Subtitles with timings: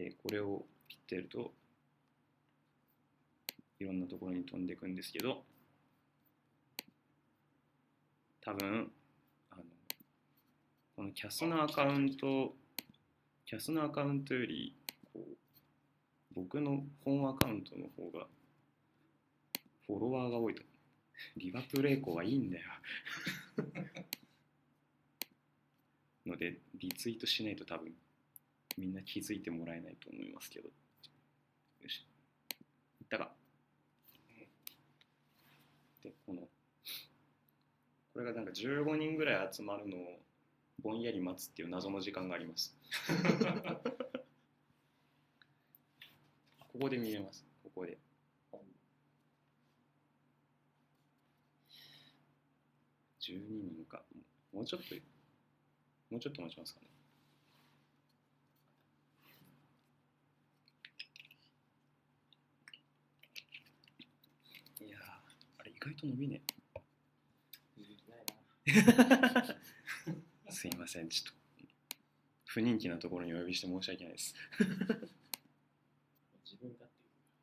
[0.00, 1.52] でこれを切ってると
[3.78, 5.42] いろんなところに飛んでいくんですけど
[8.42, 8.90] 多分
[9.50, 9.62] あの
[10.96, 12.54] このキャスのアカウント
[13.44, 14.74] キャスのアカウントより
[15.12, 15.22] こう
[16.34, 18.26] 僕の本アカウントの方が
[19.86, 20.62] フォロワーが多いと。
[21.36, 22.70] リバプレイコはいいんだよ。
[26.24, 27.94] のでリツイートしないと多分
[28.80, 30.68] みんな気づいてもらえないと思いますけど。
[30.68, 30.72] よ
[31.86, 32.06] し。
[33.00, 33.30] いったか。
[36.02, 36.48] でこの
[38.14, 40.22] これがなんか15人ぐらい集まるのを
[40.82, 42.74] ぼんやり待つっていう謎の時間があります。
[46.72, 47.44] ここで見れます。
[47.62, 47.98] ここで。
[53.20, 53.38] 12
[53.76, 54.02] 人か。
[54.54, 54.94] もうちょっと
[56.10, 56.86] もうちょっと待ちますかね
[64.80, 65.00] いやー
[65.58, 66.42] あれ意外と伸びね
[70.50, 71.40] すいませんちょっと
[72.46, 74.34] 不人気なところにお呼びして申し訳ないです。
[76.44, 76.88] 自分だっ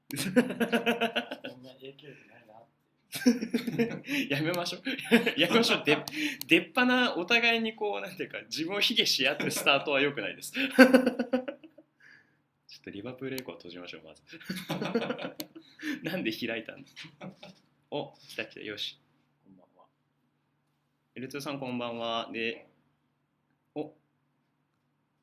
[0.09, 0.33] ていう。
[0.33, 4.35] こんな影響力ないな。
[4.35, 4.81] やめましょう。
[5.39, 5.85] やめましょう。
[5.85, 5.97] で
[6.45, 10.51] 出っ歯なお互いにこうなんていうか自分を卑下し合ってスタートは良くないです。
[10.59, 10.67] ちょっ
[12.83, 14.23] とリバプールエコー閉じましょうまず。
[16.03, 16.95] なんで開いたんです
[17.89, 18.99] お来た来たよし。
[19.45, 19.85] こんばんは。
[21.15, 22.29] L2 さんこんばんは。
[22.33, 22.67] で
[23.75, 23.93] お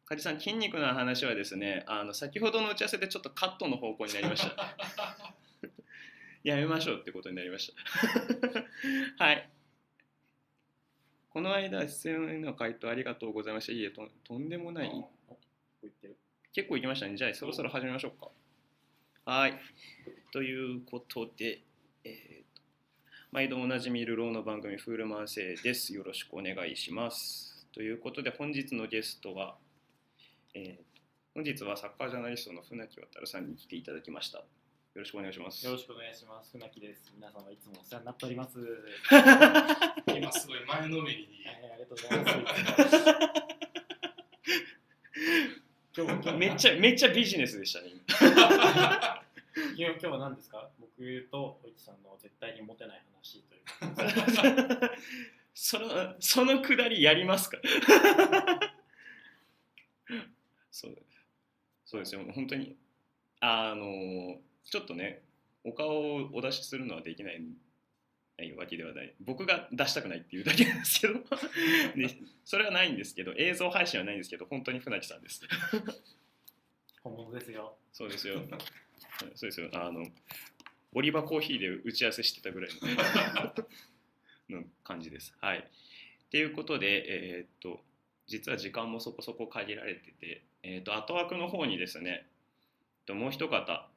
[0.06, 4.74] 梶さん筋肉の話はですねあの先ほどの打ち合わせでちょっとカットの方向になりました。
[6.42, 7.72] やめましょうってことになりまし
[9.18, 9.20] た。
[9.22, 9.50] はい。
[11.28, 13.72] この間出演への回答ありがとうございました。
[13.72, 15.04] いいえととんでもない。
[16.54, 17.16] 結構行きましたね。
[17.16, 18.30] じゃあそろそろ始めましょうか。
[19.30, 19.60] はい。
[20.32, 21.62] ということで
[22.04, 22.43] えーと
[23.34, 29.56] 毎度おなじみルローの番組フールマンセイですよろしくお願いしますということで本日のゲストは、
[30.54, 30.84] えーと
[31.34, 34.44] 本日はサッカージャーナリストの船木渉さんに来ていただきましたよ
[34.94, 36.52] ろしくお願いしますよろしくお願いします。
[36.52, 37.12] 船木です。
[37.12, 38.56] 皆様いつもお世話になっております。
[40.16, 42.48] 今すごい前のめりにはい、ありがとうございま
[42.88, 43.34] す。
[45.96, 47.88] 今日今日めっちゃめっちゃビジネスでしたね
[49.76, 50.68] 今日今日は何ですか？
[50.80, 53.64] 僕とおいちさんの絶対にモテない話という
[54.78, 54.90] か。
[55.54, 57.58] そのそのくだりやりますか？
[60.70, 60.96] そう
[61.84, 62.22] そうですよ。
[62.34, 62.76] 本当に
[63.40, 65.22] あのちょっとね
[65.64, 67.40] お顔をお出しするのはできない
[68.38, 69.14] ないわけではない。
[69.20, 71.14] 僕が出したくないっていうだけなんですけど。
[71.96, 75.40] でそれはないんですけど映像配信はないんですけど本当に船木さんです。
[77.02, 77.76] 本物ですよ。
[77.92, 78.42] そうですよ
[79.34, 80.04] そうですよあの
[80.94, 82.70] オリバコーヒーで打ち合わせしてたぐらい
[84.48, 85.34] の の感じです。
[85.40, 85.58] はい。
[85.58, 85.62] っ
[86.30, 87.04] ていうことで、
[87.36, 87.82] えーっと
[88.26, 92.24] 実は時間もそこそこ限られてて、えーっと後枠の方にですね、え
[93.02, 93.90] っともう一方、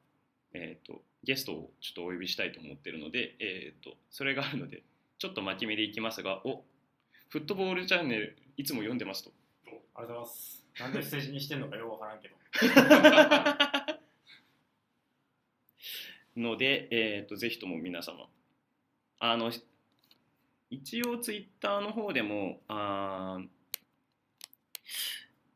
[0.54, 4.82] えーっとゲストをちょっとお呼びしたいと思ってるので、えーっとそれがあるので
[5.18, 6.64] ちょっと巻き目でいきますが、お
[7.28, 9.32] フットボールチャンネルいつも読んでますと。
[9.66, 10.64] ありがとうございます。
[10.80, 12.34] なんで不正にしてんのかよくわからんけど。
[16.38, 18.26] ので、えー、とぜひとも皆様
[19.18, 19.50] あの
[20.70, 23.46] 一応ツイッターの方でもあー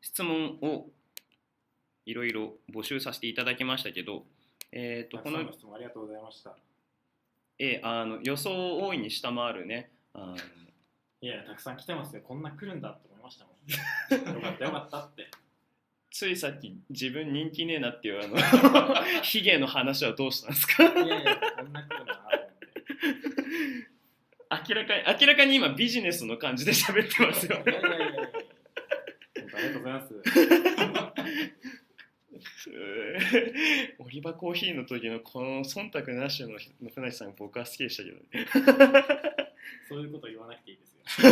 [0.01, 0.87] 質問を
[2.05, 4.23] いろいろ募集させていただきましたけど、
[4.71, 6.55] えー、とこの質問ありがとうございました。
[7.59, 10.35] えーあの予想を大いに下回るねあの
[11.23, 12.21] いや、たくさん来てますよ。
[12.21, 14.35] こんな来るんだって思いましたもん。
[14.35, 15.31] よかったよかったって。
[16.15, 18.37] ついさっき自分人気ねえなっていうあの
[19.23, 20.83] ヒゲの話はどうしたんですか？
[20.83, 21.87] いやいや、こんな。
[24.69, 28.29] 明らかに明らかに今ビジネスの感じで喋ってますよいやいやいやいや。
[29.55, 30.13] ありがとうございます。
[32.69, 33.17] え
[33.99, 36.57] ーオリバコーヒーの時のこの忖度なしの
[36.93, 38.47] 船木さん僕は好きでしたけどね
[39.89, 41.29] そういうこと言わなくていいですよ。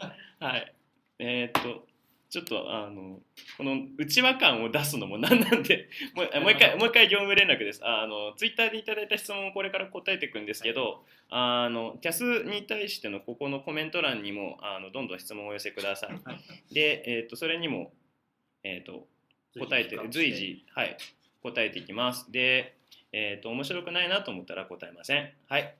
[0.40, 0.72] はい
[1.18, 1.86] えーっと
[2.32, 3.20] ちょっとあの
[3.58, 7.82] この内輪感を出すのもなんなんで もうもう一回もう一回業務連絡です。
[7.84, 16.10] あのツイッターでいただいた質問をこれから答えていくんですけど、あのキャスに対してのここのコメント欄にもあのどんどん質問をお寄せください。
[16.24, 16.74] はい。
[16.74, 17.92] で、えーっとそれにも、
[18.64, 19.06] えーっと
[19.58, 19.98] 答えて。
[20.08, 20.96] 随時、はい、
[21.42, 22.32] 答えていきます。
[22.32, 22.76] で、
[23.12, 25.34] えー、と面白くないなと思ったら答えません。
[25.48, 25.74] はい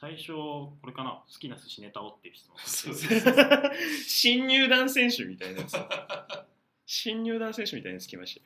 [0.00, 2.56] 最初、これかな好きな寿司ネタをっていう質問。
[2.64, 5.74] そうです新入団選手みたいなやつ。
[6.86, 8.40] 新入団選手みたいなやつ来まし。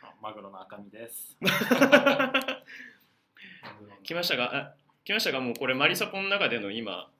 [0.00, 1.36] たマグロの赤身です。
[4.04, 4.74] 来ましたがあ
[5.04, 7.10] 来ましたがもうこれマリサポの中での今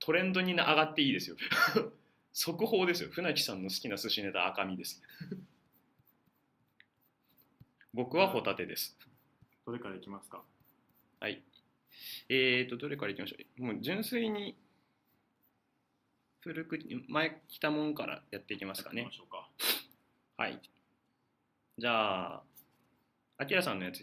[0.00, 1.36] トレンドに上がっていいですよ。
[2.34, 3.08] 速報ですよ。
[3.10, 5.02] 船木さんの好きな寿司ネタ赤身です。
[7.94, 8.98] 僕はホタテです。
[9.64, 10.44] どれからいきますか？
[11.20, 11.42] はい
[12.28, 14.56] えーとどれからいきましょうもう純粋に
[16.42, 19.48] 古く前来たもんからやっていきますかねましょうか。
[20.38, 20.58] はい。
[21.76, 22.42] じゃあ、
[23.36, 24.00] アキラさんのやつ、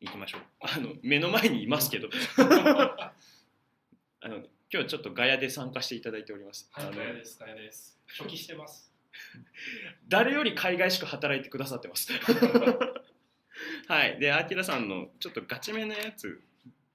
[0.00, 0.40] いきましょう。
[0.60, 2.08] あの、目の前にいますけど。
[2.36, 3.14] あ
[4.28, 6.68] の、今日ちょっとガヤで参加していただいております。
[6.72, 7.98] はい、ガヤです、ガヤです。
[8.18, 8.92] 初期してます。
[10.08, 12.12] 誰より海外しく働いてくださってます。
[13.88, 14.20] はい。
[14.20, 16.42] で、アキラさんのちょっとガチめなやつ、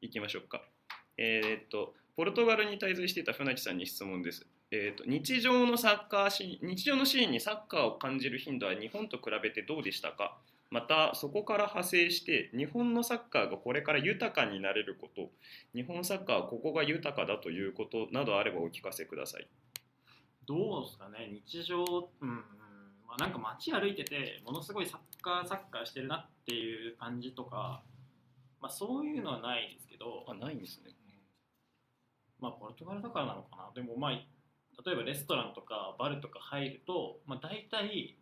[0.01, 0.62] いきましょうか。
[1.18, 4.48] えーっと、ポルトガルに滞在していた船木さんに質問です。
[4.71, 10.38] えーっと、日常のサッカーシーン、日常のシーンにサッカーを感じる頻度は日本と比べてどうでしたか？
[10.71, 15.30] また、そこから派生して、日本のサッカーがこれから豊かになれること、
[15.75, 19.48] 日本サッカーはここが豊かだということなどあればお聞かせください。
[20.48, 21.83] どうですかね、日常、
[22.21, 22.36] うん、うん
[23.07, 27.83] まあ、なんか街歩いてて、ものすごいサッカー、サッカーしてるなっていう感じとか、
[28.62, 30.89] まあ、そういうのはないですけど、あ、ないんですね。
[32.42, 38.18] まあ、ポルトガルだからなのかな、でも、まあ、例えばレストランとかバルとか入ると、まあ、大体、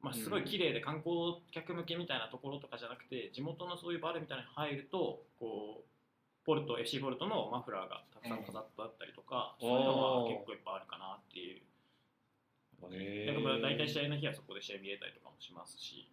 [0.00, 11.62] まあ、すごい綺麗で観光客向けみたいなところとかじゃなくて、地元のそういうバルみたいに入ると、こう、ポルト、FC ポルトのマフラーがたくさん飾ってあったりとか、うんそういうのは結構いっぱいあるかなっていう。
[12.92, 16.08] へだから大体試ー合の日はそこで試合見れたりとかもしますし、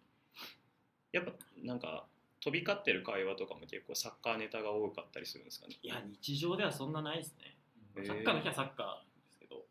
[1.12, 1.32] やっぱ
[1.62, 2.06] なんか
[2.44, 5.78] 飛び交ってる会話とかも結構サッカーネタが多かったりするんですかね。
[5.82, 7.56] いや、日常ではそんなないですね。
[8.04, 9.64] サッカーの日はサッカーですけど、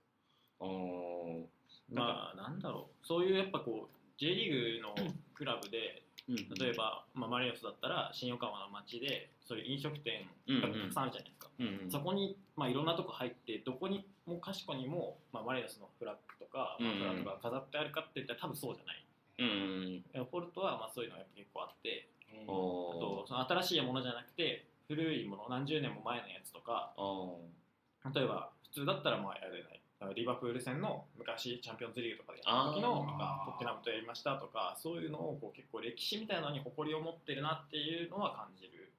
[0.59, 1.45] あー。
[1.93, 4.95] まあ、なんだろう、そういうやっぱこう、J リーグの
[5.35, 11.91] クラブで、例えば、まあ、マリノスだったら新横浜の街でそういう飲食店がたくさんあるじゃないですか、うんうん。
[11.91, 19.05] そこに、まあ、いろんなとこ入ってどこにもかしこにも、まあ、マリノスのフラッグとかうんマフラーとか飾ってあるかって言ったら多分そうじゃない。
[19.39, 22.07] うんうんポルトはまあそういうのが結構あって。
[22.07, 29.79] うんあおとその新しいものじゃなくて古いもの何十年も前のやつとかあ例えば普通だったらまあやれない
[30.15, 38.91] リバプール戦の昔チャンピオンズリーグとかでやった時のとかトッテナムとやりましたとかそういうのをこう結構歴史みたいなのに誇りを持ってるなっていうのは感じる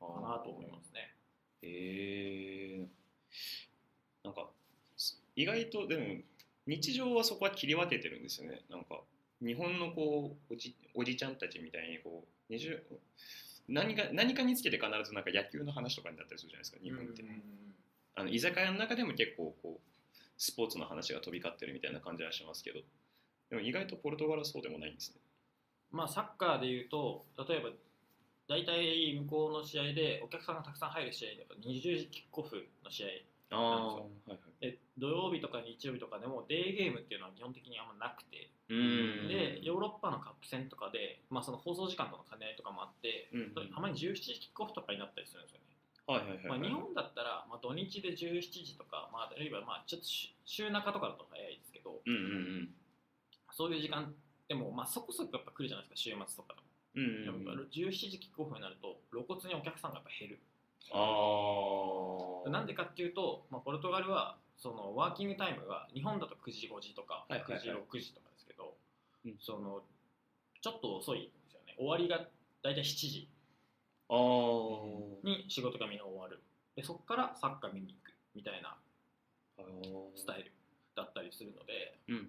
[0.00, 1.12] あかなと思いますね。
[1.62, 2.86] へえ
[4.24, 4.46] なんか
[5.34, 6.04] 意外とでも
[6.66, 8.62] 日常はそこは切り分けてるんですよね。
[8.70, 9.00] なんか
[9.40, 12.82] 日本のこうおじおじちゃんたちみたいにこう20
[13.68, 17.24] 何か何かにつけて必ずなんか野球の話とかになったりするじゃないですか日本って、
[18.16, 19.80] あの居酒屋の中でも結構こう
[20.36, 22.80] スポーツの話が飛び交ってるみたいな感じはしますけど
[23.50, 25.20] でも意外とポルトガルはそうでもないんですね。
[25.92, 27.70] まあサッカーでいうと例えば
[28.48, 33.06] 大体向こうの試合でお客さんがたくさん入る試合では20時キックオフの試合
[33.50, 34.38] ああはいはい。
[34.60, 38.50] で土曜日とか日曜日とかでもデーゲームっていうのは基本的にあんまなくて。
[38.70, 45.70] でヨーロッパのカップ戦とかで、まあ、その放送時間との兼ね合いとかもあって、うんたまに17時キックオフとかになったりするんですよね。
[46.06, 46.60] はいはいはいはい。
[46.60, 52.16] まあ、日本だったら、まあ、土日で17時とか、まあ、あるいはまあちょっと週週中とかだと早いですけどうんう
[52.66, 52.68] ん
[53.50, 54.14] そういう時間
[54.48, 56.66] でも、まあ、そこそこやっぱ来るじゃないですか週末とかでも。
[56.94, 57.46] うんうんうん。
[57.46, 60.38] やっぱ17時キックオフになると露骨にお客さんがやっぱ減る。
[60.92, 67.60] ああなんでかっていうと、まあ、ポルトガルはそのワーキングタイムが日本だと9時5時とかはいはいはい。
[67.60, 68.74] 9時6時とかですけど、
[69.24, 69.36] うん。
[69.40, 69.82] その
[70.60, 71.74] ちょっと遅いんですよね。
[71.78, 72.28] 終わりが
[72.62, 73.28] 大体7時
[75.24, 76.42] に仕事がみんな終わる。
[76.76, 78.76] でそこからサッカー見に行くみたいな
[80.16, 80.52] スタイル
[80.96, 81.98] だったりするので。
[82.08, 82.24] うんうん。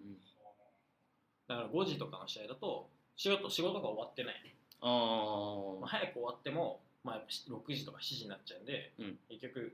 [1.48, 5.80] だから5時とかの試合だと仕事仕事が終わってない、あー。
[5.82, 9.18] まあ、早く終わっても、まあ、やっぱ6時とか7時になっちゃうんで、うん。
[9.30, 9.74] 結局、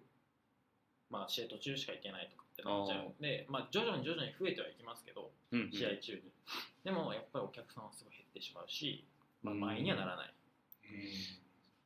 [1.10, 5.72] まあ、試合途中しか行けないとかってなっちゃうんでまあ、徐々に徐々に増えてはいきますけどうんうん。
[5.72, 6.22] 試合中に、
[6.84, 9.06] でもやっぱりお客さんはすごい減ってしまうし、
[9.44, 10.34] まあ、前にはならない、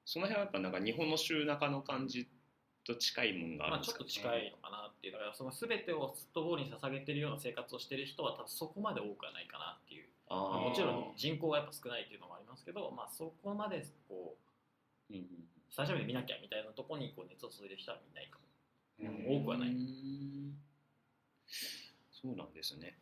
[0.05, 2.27] その辺はやっぱなんか日本の週中の感じ
[2.85, 5.13] と近いもんがあまあ、るんですかちょっと近いのかなっていう。
[5.13, 10.69] だからその全てをフットボールに捧げてるような生活をしてる人は多分そこまで多くはないかなっていう、まああー。
[10.69, 14.50] もちろん人口がやっぱ少ないっていうのもありますけど、まあ、そこまでこう
[15.11, 15.25] うんうん
[15.71, 18.39] スタジアムで見なきゃみたいなところにこう熱を注いでる人はいないか
[18.99, 19.07] も。
[19.07, 19.41] うん。
[19.41, 19.69] 多くはない。
[22.11, 22.97] そうなんですね。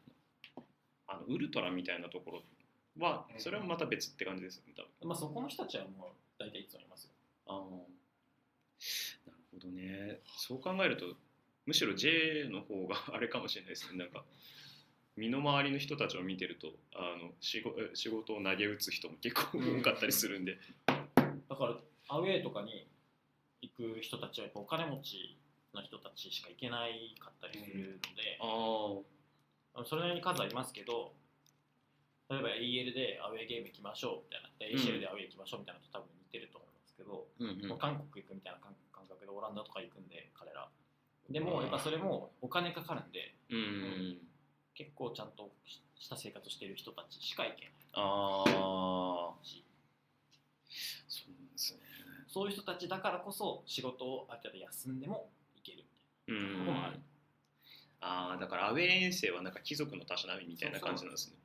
[1.08, 2.44] あのウルトラみたいなところ
[3.00, 5.10] はそれはまた別って感じですね多分。
[5.10, 7.12] まあ、そこの人たちはもう大体いつもいますよ。
[7.48, 7.60] ああ。
[9.32, 10.20] なるほどね。
[10.38, 11.06] そう考えると
[11.66, 13.98] むしろ J の方が あれかもしれないですね。
[13.98, 14.24] なんか
[15.18, 22.88] 身の回りの人たちを見てるとあの仕事仕事を投げ打つ人も結構多かったりするんで、だからアウェーとかに
[23.62, 25.38] 行く人たちはやっぱお金持ち
[25.74, 31.14] の人たちしか行けないかったりするので、あそれなりに数ありますけど
[32.30, 37.78] 例えば EL でアウェーゲーム行きましょうみたいなでうん ACL でアウェー行きましょうみたいなのと多分似てると思いますけど、うんうん。
[37.78, 40.70] 韓国行くみたいな感感覚でオランダとか行くんで彼ら。
[41.30, 43.58] でもやっぱそれもお金かかるんでうん。
[43.58, 44.30] うん
[44.80, 45.52] 結構ちゃんと
[46.00, 47.74] した生活している人たちしか行けない。
[47.96, 49.66] ああし。
[51.10, 51.34] そう
[52.32, 55.84] そういう人たちだからこそ仕事をある程度休んでも行ける
[56.28, 57.00] みたいなうんところもある。
[58.02, 61.36] ああだからアウェー遠征はなんか貴族のたしなみみたいな感じなんですね。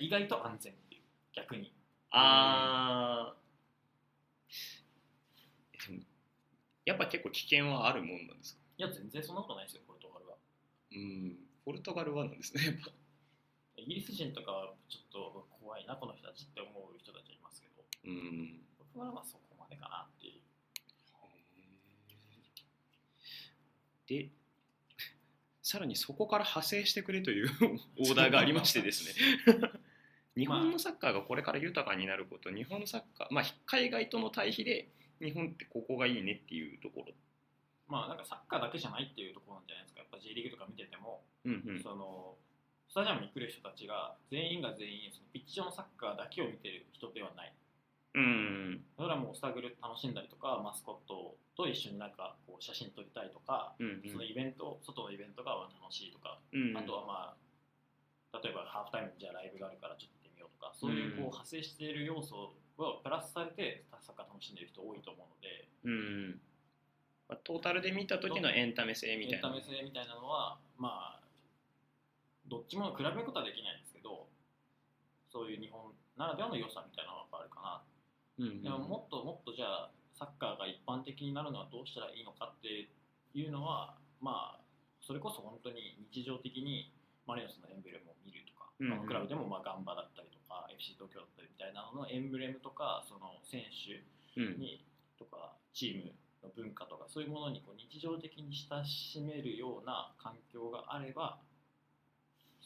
[0.00, 1.02] 意外と安全っていう
[1.34, 1.72] 逆に
[2.10, 3.36] ああ
[6.84, 8.60] やっぱ結構危険はあるもんなんですか？
[8.78, 10.34] いや全然そんなことないですよポルトガルは。
[10.92, 12.90] うんポルトガルはなんですねやっぱ。
[13.76, 17.84] イギリス人とかはちょっと怖いなこの人たちって思う人たちはいますけど。
[18.04, 18.60] うん。
[18.76, 20.40] ポルトガルはそこまでかなっていう。
[24.08, 24.30] で
[25.62, 27.48] さらにそこから派生してくれという
[28.00, 29.14] オーダーがありましてですね。
[30.36, 34.88] 日本のサッカーがこれから豊かになること日本のサッカー、まあ、海外との対比で
[35.20, 37.14] 日本ってここがいいねっていうところ、
[37.86, 40.00] まあなんかサッカーだけじゃないっていうところなんじゃないですか。
[40.00, 41.82] やっぱ J リーグとか見てても、うんうん。
[41.82, 42.36] その
[42.88, 47.54] スタジアムに来る人たちが全員が全員そのピッチ上のサッカーだけを見てる人ではない
[48.14, 48.84] うん。
[48.96, 57.34] それはもうスタグル楽しんだりとかマスコットと一緒になんかこう写真撮りたいとか、うんそのイベント外のイベントが楽しいとか、うんあとはま
[58.32, 66.40] あ例えばハーフタイムにじゃあライブがあるからちょっと行ってみようとかそういうこううん派生している要素をプラスされてサッカー楽しんでる人多いと思うのでうん
[67.30, 69.48] まあ、トータルで見た時のエンタメ性みたいな。
[69.48, 71.20] エンタメ性みたいなのはまあ
[72.48, 74.26] どっちも比べることはできないんですけど
[75.30, 77.19] そういう日本ならではの良さみたいなの
[78.40, 78.62] うんうん。
[78.62, 82.88] でももっともっとじゃあサッカーが一般的になるのはどうしたらいいのかって
[83.36, 84.60] いうのはまあ
[85.00, 86.92] それこそ本当に日常的に
[87.26, 88.96] マリノスのエンブレムを見るとか、うんうん。
[88.96, 94.00] まあクラブでもまあガンバだったりとか FC 東京だったりみたいなののエンブレムとかその選手
[94.40, 94.58] うん。
[94.58, 94.84] に
[95.18, 101.38] とかチームの文化とかそういうものにこう日常的に親しめるような環境があれば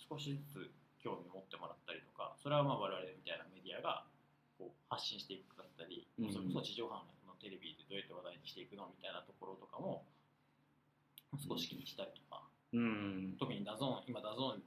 [0.08, 0.70] 少しずつ
[1.02, 4.04] 興味を持ってもらったりとかそれはまあ我々みたいなメディアが
[4.94, 10.06] 発信していくだったり、うんそれこそ地上波のテレビでどうやって話題にしていくのみたいなところとかも
[11.34, 14.62] 少し気にしたりとか、うん特に DAZN今 DAZN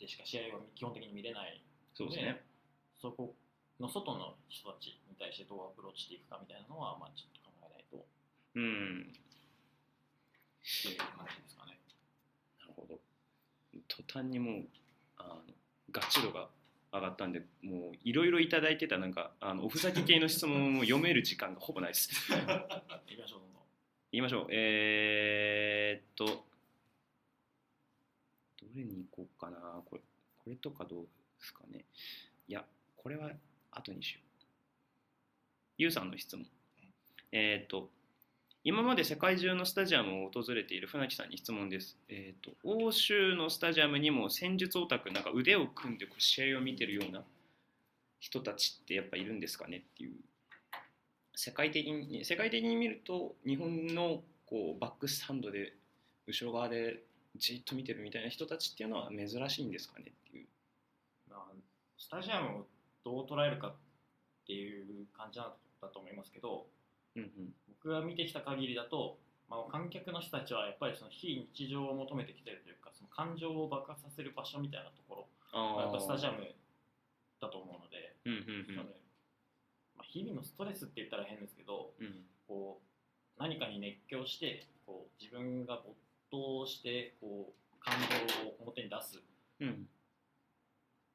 [0.00, 1.62] でしか試合を基本的に見れない
[1.94, 2.44] そうですね。
[3.00, 3.34] そこ
[3.80, 8.04] の外の人たちに対してどうアプローチしていくかみたいなのは、まあ、ちょっと考えないと。
[8.56, 9.12] うん。
[9.12, 9.16] っ
[10.64, 11.80] ていう感じですかね。
[12.60, 13.00] なるほど。
[13.88, 14.64] 途端にもう
[15.16, 15.54] あの
[15.90, 16.48] ガチ度が
[16.96, 22.10] 上がったんでもういろいろいただいてたなんかあのおふざけ系の質問も読める時間がほぼないです。
[22.32, 22.36] 行
[23.06, 23.62] きましょう、どんどん。
[24.12, 24.46] 言いましょう。
[24.50, 26.42] えー、っとど
[28.74, 29.82] れに行こうかな。
[29.84, 30.02] これ
[30.38, 31.08] これとかどうで
[31.40, 31.84] すかね。
[32.48, 32.64] いや
[32.96, 33.30] これは
[33.70, 34.44] 後にしよう。
[35.78, 36.46] ゆうさんの質問。
[37.32, 37.90] えー、っと
[38.68, 41.96] 今まで世界中のスタジアムを訪れている船木さんに質問です。
[42.08, 47.22] えっ、と欧州のスタジアムにも戦術オタクなんか腕を組んでこう試合を見てるような
[48.18, 50.16] 人たちってやっぱいるんですかねっていう。
[51.36, 55.72] 世界的に世界的に見ると日本のこうバックスタンドで
[56.26, 57.04] 後ろ側で
[57.36, 60.46] じっと見てるみたいな人たちっていうのは珍しいんですかねっていう。
[61.30, 61.52] まあ、
[61.96, 62.66] スタジアムを
[63.04, 63.74] どう捉えるかっ
[64.44, 66.66] ていう感じなんだと思いますけど、
[67.16, 67.54] うんうん。
[67.68, 69.18] 僕が見てきた限りだと、
[69.48, 76.38] まあ、観客の人たちはやっぱりその非日常を求めてきてるというか、その感情を爆発させる場所みたいなところあがやっぱスタジアム。
[76.38, 76.54] ム
[77.40, 82.12] だと思うので、うんうんまあ、日々のストレスって言ったら変ですけど、うんうん。
[82.48, 85.94] こう何かに熱狂してこう自分が没
[86.30, 87.94] 頭してこう感
[88.42, 89.20] 情を表に出す
[89.60, 89.86] うん。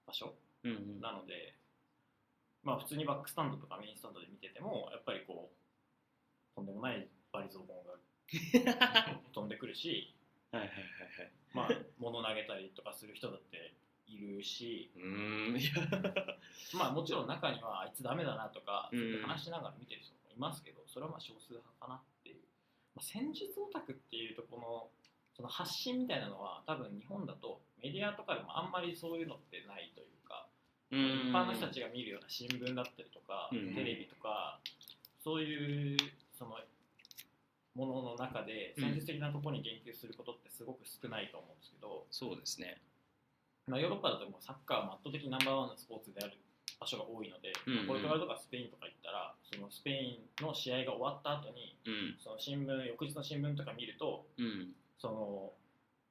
[0.06, 1.02] 場所うんうん。
[1.02, 1.56] なので、
[2.64, 5.61] まあ、普通にバックスタンドとかメインスタンドで見ててもやっぱりこう
[6.62, 10.14] とんでもないバリ雑言が 飛んでくるし、
[10.52, 11.32] はいはいはいはい。
[11.54, 13.74] まあ、物投げたりとかする人だって
[14.08, 15.58] いるし、うーん。
[15.58, 15.72] いや。
[16.78, 18.90] まあ、もちろん中にはあいつダメだなとか、
[19.26, 22.36] 話しながら見てる人もいますけどそれはまあ少数派かなっていう、
[22.96, 24.90] まあ、戦術オタクっていうとこの
[25.36, 30.48] その発信みたいなのは多分日本だとメディアとかでもあんまりそういうのってないというか。
[30.92, 33.74] 一一般の人たちが見るような新聞だったりとか、うん。
[33.74, 34.60] テレビとか
[35.24, 35.98] そういう
[36.42, 36.58] その
[37.78, 38.84] ものの中でうん。
[38.90, 42.82] 戦術的なところに言及することってすごく少ないと思うんですけど、そうですね。
[43.70, 46.34] まあ、ヨーロッパだともうサッカーも圧倒的にナンバーワンのスポーツである
[46.82, 47.88] 場所が多いので、うんうん。
[47.88, 52.18] ポルトガルとかスペインとか行ったらそのスペインの試合が終わった後にうん。
[52.18, 54.74] その新聞翌日の新聞とか見るとうん。
[54.98, 55.54] その、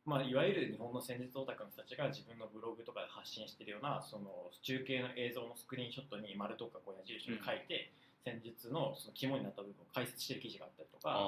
[0.07, 7.93] まあ、いわゆる日本の戦術オタクの人たちが自分のブログとかで発信しているようなその中継の映像のスクリーンショットに丸とかこう矢印を書いて、
[8.25, 11.19] 戦術のその肝になった部分を解説している記事があったりとあか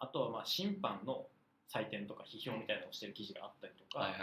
[0.00, 1.26] ああとはまあ審判の
[1.72, 4.14] 採点とか批評みたいなのをしている記事があったりとか、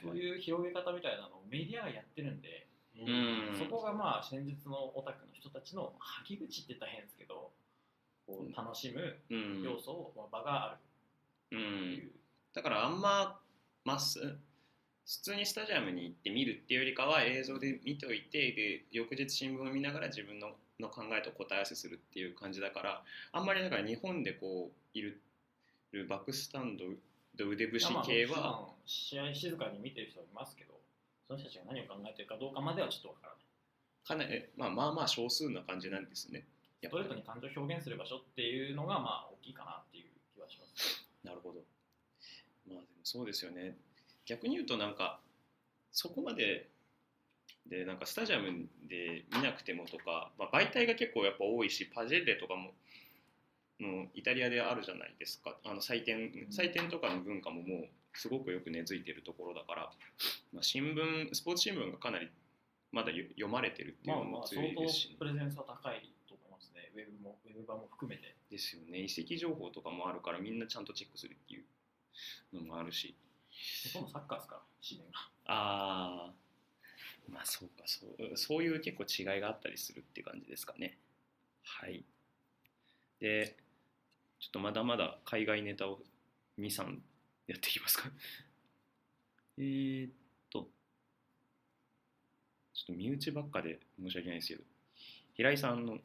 [0.00, 2.66] そういう広げ方みたいなのをメディアがやってるんで、
[2.98, 3.58] うん。
[3.58, 7.50] そこがまあ戦術のオタクの人たちの吐き口って言ったら変ですけど
[8.26, 9.62] こう楽しむうん。
[9.62, 10.78] 要素を、まあ場があ
[11.50, 11.60] るう。
[11.60, 12.10] ん。
[12.54, 13.40] だからあんま
[13.84, 14.20] まっす
[15.04, 25.20] 普通にスタジアムに行って見るっていうよりかは映像で見ておいてで翌日新聞を見ながら自分のの考えと答え合わせするっていう感じだからあんまりだから日本でこういる
[26.08, 26.84] バックスタンド
[27.34, 30.74] で腕節系まあはもちろん試合静かに見てる人もいますけど
[31.26, 33.42] その人たちが何を考えてるかどうかまではちょっとわからない
[34.04, 36.44] かなり、えまあ、まあまあ少数な感じなんですね。
[36.80, 41.60] やストっぱりレートに感情を表現する場所っていうのがまあ大きいかなっていう気はしますなるほど。
[42.68, 43.76] まあでもそうですよね。
[44.26, 45.20] 逆に言うとなんか
[45.92, 46.68] そこまで
[47.66, 52.72] でなんかスタジアムで見なくてもとか、まあ、媒体が結構やっぱ多いしパジェッレとかも
[53.78, 55.56] もうイタリアであるじゃないですか。
[55.64, 59.90] あの採点採点とかの文化ももうすごくよく根付いてるところだから、
[60.52, 62.30] まあ、新聞スポーツ新聞がかなり
[62.92, 66.92] まだよ読まれてるっていうまあまあのも強相当いですしね、プレゼンスは高いと思いますね。
[66.94, 68.36] ウェブもウェブ版も含めて。
[68.50, 69.00] ですよね。
[69.00, 71.64] 移籍情報とかもあるからみんなちゃんとチェックするっていう
[72.54, 73.16] のもあるし。
[73.94, 75.20] ほとんどサッカーですから資源が。
[75.46, 76.41] ああ
[77.28, 80.98] まあそうかそうそういう結構違いがあったりするっていう感じですかね。
[81.64, 82.04] はい。
[83.20, 83.56] で
[84.40, 86.00] ちょっとまだまだ海外ネタを
[86.58, 86.98] 23
[87.46, 88.10] やっていきますか。
[89.58, 90.12] えーっ
[90.50, 90.68] と
[92.74, 94.64] ちょっと身内ばっかで申し訳ないですけど
[95.34, 95.98] 平井さんの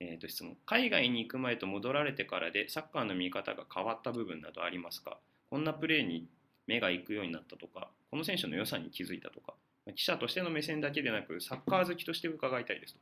[0.00, 0.56] えー、と質問。
[0.66, 5.20] 海外に行く前と戻られてからでサッカーの見方が変わった部分などありますか？
[5.48, 6.28] こんなプレーに
[6.66, 9.54] 目が行くようになったとかこの選手の良さに気づいたとか。
[9.92, 13.00] 記者としての目線だけでなくサッカー好きとして伺いたいですと。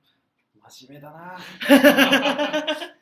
[0.70, 1.38] 真面目だな。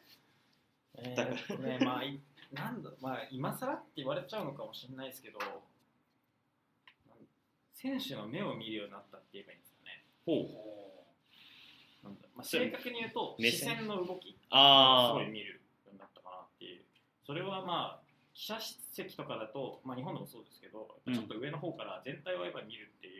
[1.02, 1.16] え
[1.58, 2.20] ねまあい
[2.52, 5.38] なんだまあ今更って言われちゃうのかもしれないですけど
[7.72, 10.04] 選手の目を見るようになったって言えばいいんですかね。
[10.26, 10.44] ほ
[12.02, 12.04] う。
[12.04, 13.76] なんだ、まあ、正確に言うと視目線。
[13.78, 14.36] 線の動き。
[14.50, 15.56] あすごい見るよ
[15.88, 16.84] うになったかなっていう。
[17.24, 18.60] それはまあ記者
[18.92, 21.14] 席とかだと、まあ、日本でもそうですけど、うん。
[21.14, 23.19] ちょっと上の方から全体をやっぱり見るっていう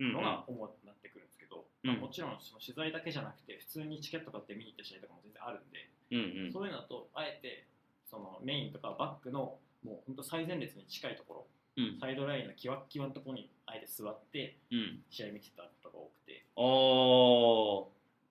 [0.00, 1.90] のが主になってくるんですけど、うん。
[1.90, 6.52] まあ、もちろんその取材だけじゃなくて普通にチケット買って見に行った試合とかも全然あるんで、うんうん。
[6.52, 7.66] そういうのだとあえて
[8.10, 11.98] そのメインとかバックのもう本当最前列に近いところうん。
[12.00, 15.02] サイドラインのキワッキワのところにあえて座ってうん。
[15.10, 16.44] 試合見てたことが多くて。
[16.56, 17.88] お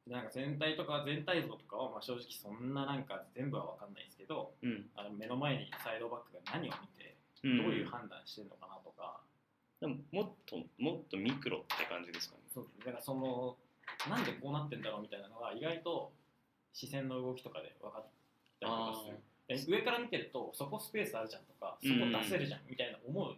[0.08, 4.86] でなんか全体とか全体像とかはまあ正直そんななんか全部は分かんないですけどーうん。
[4.96, 8.83] あの目の前にサイドバックが何を見てうどうんいう判断してるのかなとか、
[9.84, 12.44] でももっともっとミクロって感じですかね。
[12.56, 13.58] そうだからその
[14.10, 16.14] なんでこうなってんだろうみたいなのが意外と
[16.72, 18.08] 視線の動きとかで分かっ
[18.62, 19.20] たりとかする。
[19.68, 23.36] で上から見てるとそこスペースあるじゃんとかそこ出せるじゃんみたいな思う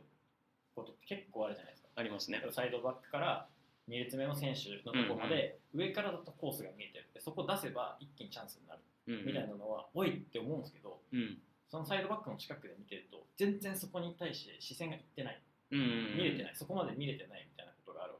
[0.76, 1.90] ことって結構あるじゃないですか。
[1.96, 2.38] ありますね。
[2.52, 3.48] サイドバックから
[3.90, 7.10] 2列目の選手のところまで上からだとコースが見えてる。
[7.16, 8.82] でそこ出せば一気にチャンスになる。
[9.08, 11.42] うんみたいなのは、おいって思うんですけどうん。
[11.70, 16.56] そのサイドバックの近くで見てると全然そこに対して視線がいってないうんうん見れてない。
[16.56, 18.14] そこまで見れてないみたいなことがある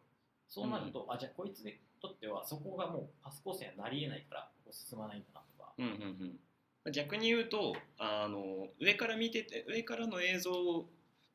[0.48, 5.72] そうなると、あじゃあこいつにとってはそこがもうパスコースにはなりえないから進まないんだなとか。
[5.78, 6.40] うんうん
[6.86, 10.52] うん、逆に言うとあの上から見てて上からの映像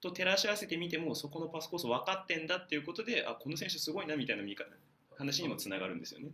[0.00, 4.70] と照らし合わせてみてもそこのパスコース分かってんだっていうことであこの選手すごいなみたいな見方
[5.18, 6.30] 話にもつながるんですよね。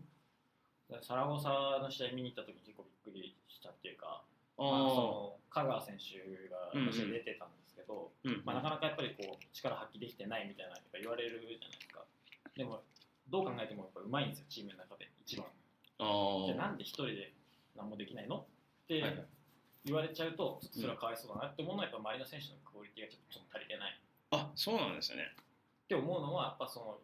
[1.02, 4.22] サラゴサの試合見に行った時に結構びっくりしたっていうか
[4.58, 12.02] あまあ、その香川選手が試合出てたんですけど、うんまあ、なかなかやっぱりこう力発揮できてないみたいな言われるじゃないですか。
[12.56, 12.82] でも
[13.30, 15.46] どう考えてもやっぱうまいんですよチームの中で一番。
[15.98, 17.32] あじゃあなんで一人で
[17.76, 18.42] 何もできないの？
[18.84, 19.02] って
[19.84, 25.30] 言われちゃうとちょっとそれはかわいそうだなって思うのはやっぱ周りの選手のクオリティがちょっと足りてないあそうなんですよね。
[25.30, 26.98] って思うのはやっぱその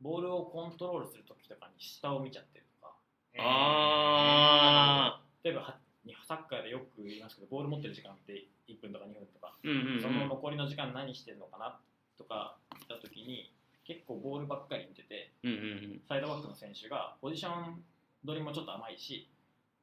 [0.00, 2.94] ボールをコントロールする時とかに下を見ちゃってるとか。
[3.38, 5.78] あ例えばは
[6.26, 10.02] サッカーでよく言いますけどボール持ってる時間って1分とか2分とかーうんうんうん。
[10.02, 11.78] その残りの時間何してるのかな
[12.18, 13.52] とか見た時に
[13.84, 17.82] 結構ボールばっかり見ててうんうんサイドバックの選手がポジション
[18.26, 19.28] 取りもちょっと甘いし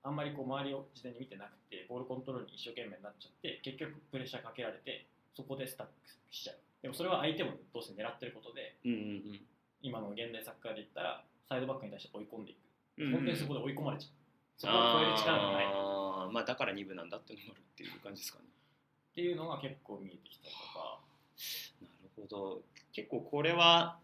[0.03, 5.93] あんまりこう周りを事前に見てなくてボールコントロールに一生懸命になっちゃって結局プレッシャーかけられてそこでスタック
[6.32, 6.58] しちゃう。
[6.82, 8.95] でもそれは相手もどうして狙ってることでうんう
[9.36, 9.39] ん
[9.82, 13.12] 今の現代サッカーで言ったらサイドバックに対して追い込んでいく、うん。
[13.12, 14.12] 本当にそこで追い込まれちゃう
[14.59, 15.65] そこを超える力がない。
[15.65, 18.45] っあーまあだから2部なんだっていうのもあるっていう感じですかね。
[19.15, 20.99] ていうのが結構見えてきたりとか。
[21.81, 22.61] なるほど。
[22.91, 23.97] 結構これは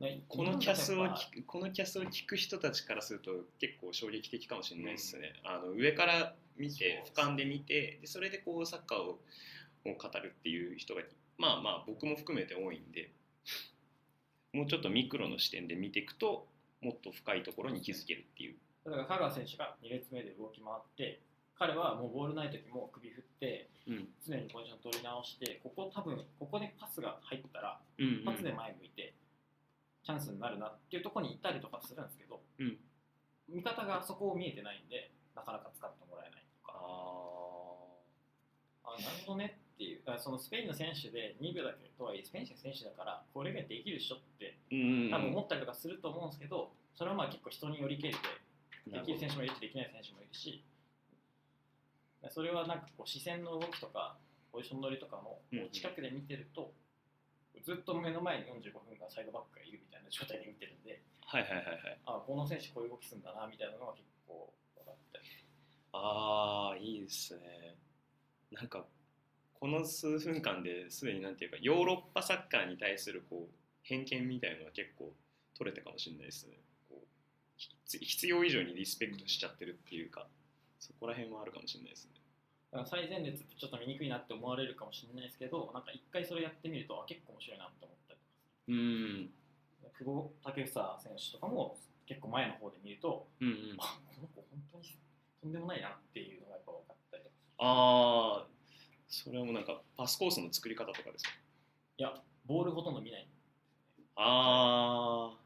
[0.00, 9.18] ねこのキャスを聞くこのキャスを聞く人たちからすると結構衝撃的かもしれないですね、あの上から見て俯瞰で見てでそれでこうサッカーを
[9.86, 11.02] を語るっていう人が
[11.38, 13.10] まあまあ僕も含めて多いんで
[14.52, 16.46] もうちょっとミクロの視点で見ていくと
[16.82, 18.56] もっと深いところに気づけるっていう。
[18.84, 21.20] ぱだから香川選手が2列目で動き回って
[21.58, 24.08] 彼はもうボールない時も首振ってうん。
[24.26, 29.14] 常にポジション取り直してここ多分ここでパスが入ったらうん一発で前向いて
[30.04, 32.78] チャンスになるなっていうところに行ったりとかするんですけど、うん。
[33.50, 36.78] 味方がそこを見えてないんでなかなか使ってもらえないとか。
[36.80, 36.86] あ
[38.96, 40.00] あなるほどねっていう。
[40.18, 48.18] そのスペインの選手で2部だけとはいえスペインの選手だからこれができる人って多分思ったりとかすると思うんですけどそれはまあ結構人によりけりで
[48.86, 50.64] できる選手もいるしできない選手もいるし
[52.28, 54.16] それはなんかこう視線の動きとか
[54.52, 55.40] ポジション取りとかも
[55.72, 56.72] 近くで見てると、
[57.62, 61.98] ずっと目の前に45分間サイドバックがいるみたいな状態で見てるんではいはいはいはい。
[62.04, 65.24] あこの選手こういう動きするんだなみたいなのが結構分かったり。
[65.92, 67.76] ああいいですね。
[68.50, 68.84] なんか
[69.54, 75.12] この数分間ですでになんていうかヨーロッパサッカーに対するこう偏見みたいのが結構
[75.56, 76.54] 取れたかもしれないですね
[77.60, 80.26] 必必要以上にリスペクトしちゃってるっていうか
[80.78, 82.12] そこら辺はあるかもしれないですね。
[82.72, 88.30] だから最前列ってちょっと見にくいなって思われるかもしれないですけどなんか一回それやってみるとあ結構面白いなって思ったりとか
[88.68, 89.30] うん。
[89.98, 93.76] 久保建英選手とかも結構前の方で見るとうんうん。
[93.78, 94.96] あこの子本当に
[95.42, 98.46] とんでもないなっていうのがやっぱ分かったりとかああ
[99.08, 101.30] それはもうなんかパスコースの作り方とかですか？
[101.98, 102.14] いや
[102.46, 103.28] ボールほとんど見ない。
[104.16, 105.39] ああ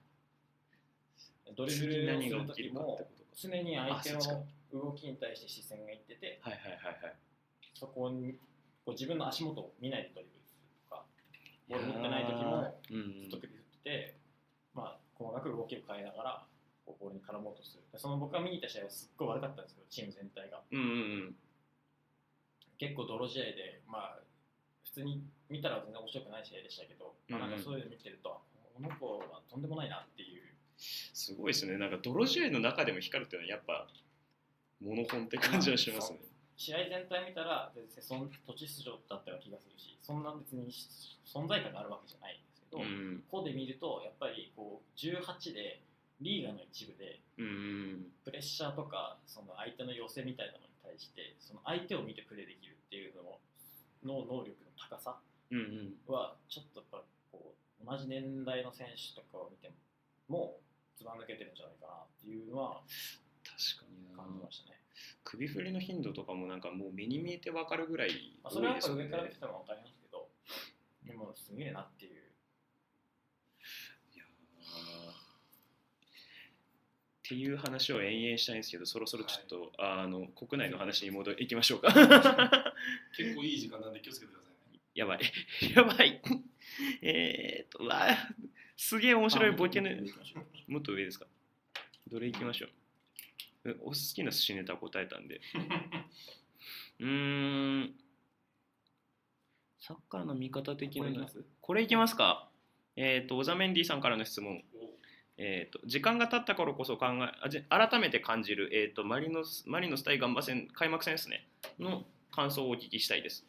[1.56, 3.00] ドリブルをする時も
[3.34, 7.16] 常に相手の動きに対して視線がいっててはいはいはいはい。
[7.74, 8.34] そこに
[8.84, 11.04] こう自分の足元を見ないでドリブルするとか
[11.68, 14.16] ボール持ってない時もうんずっと首振ってて、
[14.74, 16.46] まあ、細かく動きを変えながら
[16.86, 17.82] こうボールに絡もうとする。
[17.92, 20.60] でその僕が見に行った試合はすっごい悪かったんですけどチーム全体が。
[20.70, 20.92] うんうんう
[21.32, 21.36] ん。
[22.78, 24.18] 結構泥試合でまあ
[24.84, 28.38] 普通に見たら全然面白くない試合でしたけど、まあ、なんかそういうの見てると、
[28.74, 30.43] この子はとんでもないなっていう
[31.12, 31.78] すごいですね。
[31.78, 33.86] なんか泥試合の中でも光るっていうのはやっぱ
[34.82, 36.18] モノホンって感じはしますね。
[36.56, 40.70] 試合全体見たら全然そん土地出場だったような気がするしそんな別に
[41.26, 43.24] 存在感があるわけじゃないんですけど、うん。
[43.30, 45.80] ここで見るとやっぱりこう18で
[46.20, 48.06] リーガの一部でうんうん。
[48.24, 53.22] プレッシャーとかその相手の寄せみたいなのに対してその相手を見てプレーできるっていうの
[54.04, 55.16] の能力の高さ
[56.06, 59.72] はちょっとやっぱこう同じ年代の選手とかを見て
[60.28, 60.56] も
[60.96, 62.80] ずば抜けてるんじゃないかなっていうのは
[63.44, 64.16] 確かにな。
[64.16, 64.80] 感じましたね。
[65.24, 68.10] 首振りの頻度とかもなんかもう目に見えて分かるぐらい
[68.42, 70.28] まあ、それはやっぱ上から見てても分かりますけど、
[71.04, 72.12] でもすげえなっていう。
[74.14, 75.10] いやー。
[75.10, 75.14] っ
[77.26, 81.92] ていう話を延々したいんですけどそろそろちょっと、あの国内の話に戻りいきましょうか。
[83.16, 84.80] 結構いい時間なんで気をつけてくださいね。
[84.94, 85.20] やばい。
[85.74, 86.20] やばい。
[87.02, 88.16] えーっとうわー。
[88.76, 90.02] すげえ面白いボケね
[90.36, 91.26] あもっと上ですか？
[92.10, 92.66] どれ行きましょ
[93.64, 93.70] う？
[93.70, 95.40] えお好きな寿司ネタ答えたんで。
[97.00, 97.94] うーん。
[99.80, 101.44] サッカーの見方的なこれいきます。
[101.60, 102.48] これいきますか？
[102.96, 104.62] えっ、とオザメンディさんからの質問。
[105.36, 111.48] えー、と時間が経ったからこそ考え改めて感じる、えー、とマリノスマリノス対ガンバ戦開幕戦ですね。
[111.80, 113.44] の感想をお聞きしたいです。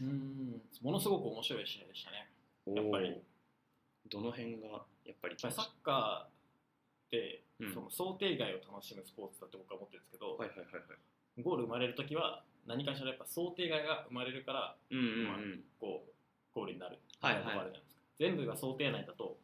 [0.00, 0.62] うん。
[0.80, 2.28] ものすごく面白い試合でしたね。
[2.66, 3.20] やっぱり。
[4.08, 7.74] どの辺がやっぱりサッカーって、うん。
[7.74, 11.42] その想定外を楽しむスポーツだって僕は思ってるんですけど、はいはいはいはい。
[11.42, 15.08] ゴール生まれるときは何かしらやっぱ想定外が生まれるからうんうんう
[15.58, 15.64] ん。
[15.80, 16.12] こう
[16.54, 18.02] ゴールになるはいはいみたなとこあるじゃないですか。
[18.18, 19.38] 全部が想定内だと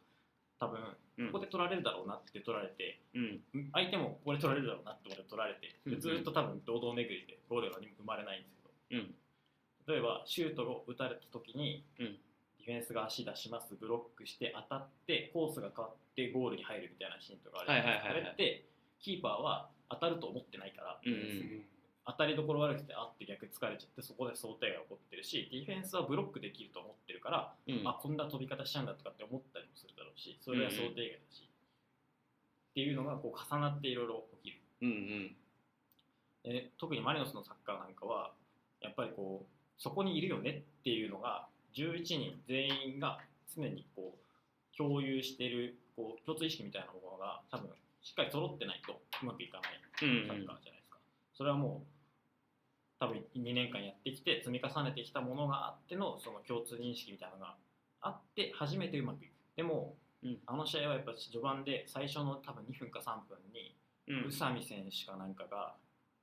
[0.59, 0.79] 多分
[1.17, 1.31] うん。
[1.31, 3.41] ここで取られるだろうなって取られて、うん。
[3.73, 5.99] 相手もここで取られるだろうなって思って取られてうんうん。
[5.99, 8.55] でずっと多分堂々巡りでゴールが生まれないんです
[8.89, 9.03] けど。
[9.03, 9.15] うん。
[9.87, 12.05] 例えばシュートを打たれた時に、うん。
[12.05, 18.09] ディフェンスが足出しますブロックして当たってコースが変わってゴールに入るみたいなシーンとかあるじゃないですか。
[18.09, 18.33] はいはいはいはい。
[18.33, 18.65] あれって
[18.99, 21.21] キーパーは当たると思ってないから、うんううん。
[21.21, 21.65] ん
[22.05, 27.81] 当たりどころ悪くてあって逆疲れちゃってそこで想定が起こってるしディフェンスはブロックできると思ってるから、うん。
[27.85, 34.61] あこんな飛び方しちゃうんだとかって思ったりもするだろうしそれは想定外だし、っていうのがこう重なっていろいろ起きる。
[34.81, 35.35] うんうん
[36.41, 38.31] で特にマリノスのサッカーなんかは
[38.79, 43.19] やっぱりこうそこにいるよねっっていうのが11人全員が
[43.55, 47.69] 常にこう共有してるこう共通意識みたいなものが多分
[48.01, 50.09] しっかり揃ってないとうまくいかない。
[50.09, 50.27] うん。
[50.27, 50.97] サッカーじゃないですか、
[51.33, 51.99] それはもう
[52.99, 57.55] 多分2年間やってきて積み重ねてきたものがあってのその共通認識みたいなのが
[58.01, 59.31] あって初めてうまくいく。
[59.55, 60.37] でも、うん。
[60.45, 63.75] あの試合はやっぱ序盤で最初の多分2分か3分に
[64.07, 64.27] うん。
[64.27, 65.75] 宇佐美選手かなんかが、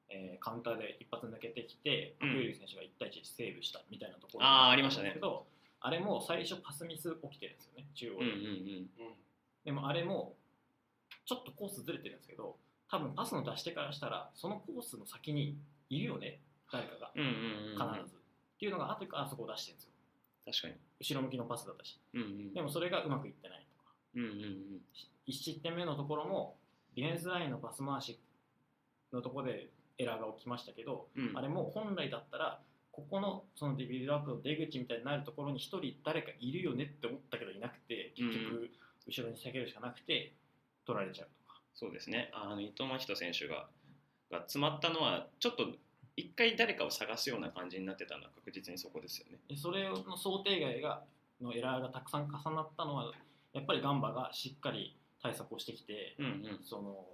[0.09, 2.33] えーカウンターで一発抜けてきてうん。
[2.35, 5.13] クイル選手が1対1でセーブしたみたいなところあーありましたね。
[5.15, 5.47] けど
[5.81, 9.15] あれも最初パスミス起きてるんですよね中央で、うんうんうん。
[9.65, 10.35] でもあれも
[11.25, 12.57] ちょっとコースずれてるんですけど
[12.91, 15.57] 多分パスの出してからしたらそのコースの先に
[15.91, 16.41] いるよね
[16.73, 17.11] 誰かが。
[17.15, 19.91] 必ず、っていうのが後からあそこを出してるんですよ。
[20.47, 20.75] 確かに。
[21.01, 21.99] 後ろ向きのパスだったし。
[22.15, 23.91] うんうんでもそれがうまくいってないとか。
[24.15, 24.81] うんうんうん。
[25.29, 26.57] 1失点目のところも
[26.97, 28.19] ディフェンスラインのパス回し
[29.13, 31.33] のところでエラーが起きましたけど、うん。
[31.37, 32.61] あれも本来だったら
[32.93, 38.71] ここのそのビルドアップの出口みたいになるところに1人誰かいるよねって思ったけどいなくて結局
[39.07, 40.33] 後ろに下げるしかなくて
[40.87, 41.61] 取られちゃうとか。
[41.75, 42.31] そうですね。
[42.33, 43.69] あの伊藤真人選手が
[44.31, 45.67] が詰まったのはちょっと
[46.17, 49.39] 一回誰かを探すような感じになってたのは確実にそこですよね。
[49.49, 51.03] でそれの想定外が
[51.41, 53.13] のエラーがたくさん重なったのは
[53.53, 56.61] やっぱりガンバがしっかり対策をしてきて、うんうん。
[56.65, 57.05] その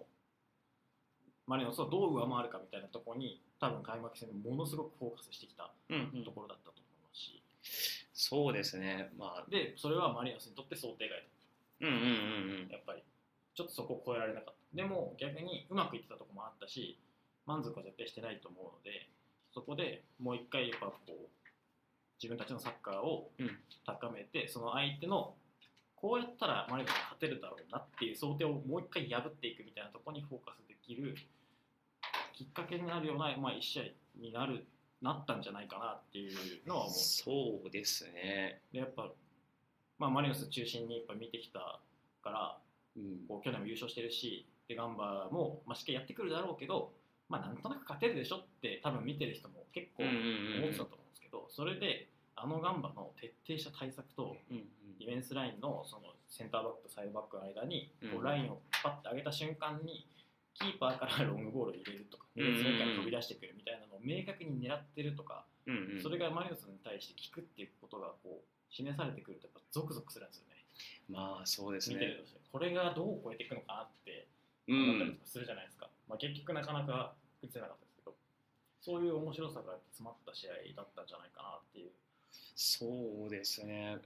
[1.46, 6.10] マリノスをどう上回るかみたいなところに多分開幕戦でものすごくフォーカスしてきたうん。
[6.14, 7.42] うんところだったと思いますし、
[8.14, 9.10] そうですね。
[9.18, 9.50] まあ。
[9.50, 11.28] でそれはマリノスにとって想定外だっ
[11.80, 12.68] うんうんうん。
[12.68, 13.02] たやっぱり。
[13.54, 14.76] ちょっとそこを超えられなかった。
[14.76, 16.98] でも逆にうまくいってたところもあったし
[17.44, 19.10] 満足は絶対してないと思うので
[19.52, 21.12] そこでもう一回やっぱこう
[22.16, 23.58] 自分たちのサッカーをうん。
[23.84, 25.34] 高めて、その相手の
[25.96, 31.16] こうやったらマリノス勝てるだろうなっていう想定をもう一回破っていくみたいなところにフォーカスできる
[32.32, 33.82] きっかけになるような、まあ、1試合
[34.20, 34.66] になる
[35.00, 36.32] なったんじゃないかなっていう
[36.66, 36.94] のは思う。
[36.94, 38.60] そうですね。
[38.72, 39.10] でやっぱ、
[39.98, 41.80] まあ、マリノス中心にやっぱ見てきた
[42.22, 42.58] から
[42.96, 43.26] うん。
[43.28, 46.92] こう去年も優勝してるしでガンバも、まあ、しっかりやってくるだろうけど、
[47.28, 54.36] まあ、なんとなく勝てるでしょって多分見てる人も結構思ってたと思うんですけどそれであのガンバの徹底した対策と
[54.98, 58.20] ディフェンスラインのそのセンターバックとサイドバックの間にこうん。
[58.20, 60.06] うラインをパッて上げた瞬間に
[60.54, 66.02] キーパーからロングボールを入れるとかうん2列目から飛び出してくるみたいなのを明確に狙ってるとかうんうん。
[66.02, 70.64] それがマリノスに対して効くっていうことがこう示されてくるとやっぱゾクゾクするんですよね。
[71.08, 71.96] まあそうですね。
[71.96, 72.40] 見てるとして。
[72.50, 74.26] これがどう超えていくのかなって
[74.68, 78.14] う思ったりんとかするじゃないですか、まあ、結局なかなか打てなかったですけど。
[78.80, 81.90] そういう面白さが詰まった試合だったんじゃないかなっていう。
[82.56, 83.98] そうですね。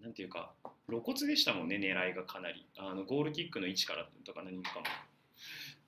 [0.00, 0.52] なんていうか
[0.88, 2.66] 露骨でしたもんね狙いがかなり。
[2.76, 4.86] あのゴールキックの位置からとか何かも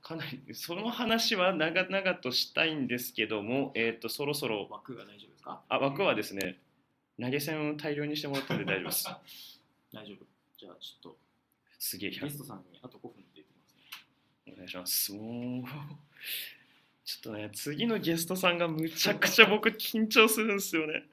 [0.02, 5.60] かなりその話は長々としたいんですけども、えー、とそろそろ枠が大丈夫ですか？
[5.68, 6.58] あ枠はですね
[7.20, 9.08] 投げ銭を大量にしてもらったんで大丈夫です。
[9.92, 10.24] 大丈夫。
[10.58, 11.18] じゃあちょっと
[11.78, 14.52] すげえ100ゲストさんにあと5分って言ってますね。
[14.54, 15.12] お願いします。
[15.12, 15.64] もう
[17.04, 21.04] ちょっとね次のゲストさんがむちゃくちゃ僕緊張するんですよね。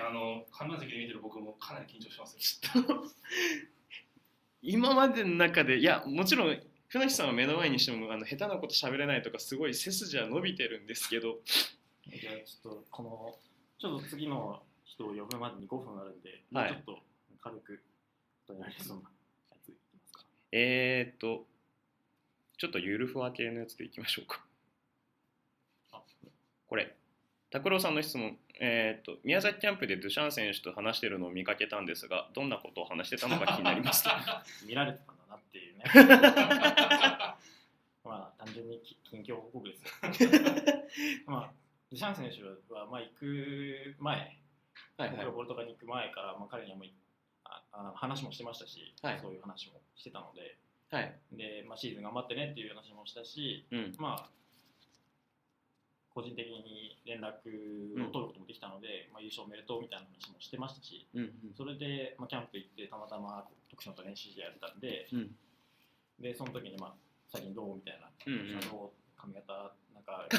[0.00, 2.40] あの観覧席で見てる僕もかなり緊張してますよ。
[2.40, 3.10] ちょっと
[4.62, 11.38] 今までの中でいやもちろん船木さんは目の前にしてもあの下手なこと喋れないとかすごい背筋は伸びてるんですけど。
[12.06, 13.34] じゃあちょっとこの
[13.78, 16.70] ちょっと次の人を呼ぶまでに5分あるんで、はい。
[16.70, 16.98] ちょっと
[17.42, 17.82] 軽く
[18.46, 19.02] とやれそうな
[19.50, 20.20] やついきますか。
[20.52, 21.44] えー、っと
[22.58, 24.40] ちょっとゆるふわ系のやつでいきましょうか。
[25.92, 26.00] あ。
[26.68, 26.94] これ
[27.50, 34.04] 拓郎さんの質問、えー、っと宮崎キャンプでドゥシャン選手と話してるのを見かけたんですがどんなことを話してたのか気になります。
[34.04, 34.10] と
[34.66, 35.25] 見られてたんだな？
[35.56, 35.84] っていうね。
[38.04, 40.22] まあ単純にき近況報告です。
[40.22, 40.30] よ
[41.26, 41.52] まあ
[41.90, 42.42] デュシャン選手
[42.72, 44.36] はまあ行く前
[44.96, 45.32] はいはい。
[45.32, 46.84] ポルトガルに行く前から、まあ、彼にはも
[47.44, 49.20] ああ話もしてましたし、はい。
[49.20, 50.58] そういう話もしてたので。
[50.90, 51.18] はい。
[51.32, 53.96] で、まあ、シーズン頑張ってねっていう話もしたし、うん。
[53.98, 54.30] まあ、
[56.16, 65.36] 個人的に連絡を取ることもできたので、まあ、優勝おめでとうみたいな話もしてましたしうんそれで、まあ、キャンプ行ってたまたま徳島と練習試合やってたんでうん
[66.20, 66.94] でその時に、まあ、
[67.28, 68.60] 最近どうみたいな、うんうん。
[68.60, 69.52] どう髪型
[69.94, 70.26] なんか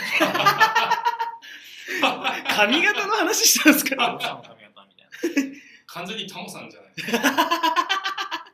[2.56, 5.58] 髪型の話したんですどかうしたの髪型みたいな。
[5.88, 6.94] 完全にタモさんじゃない。
[6.96, 7.20] ですか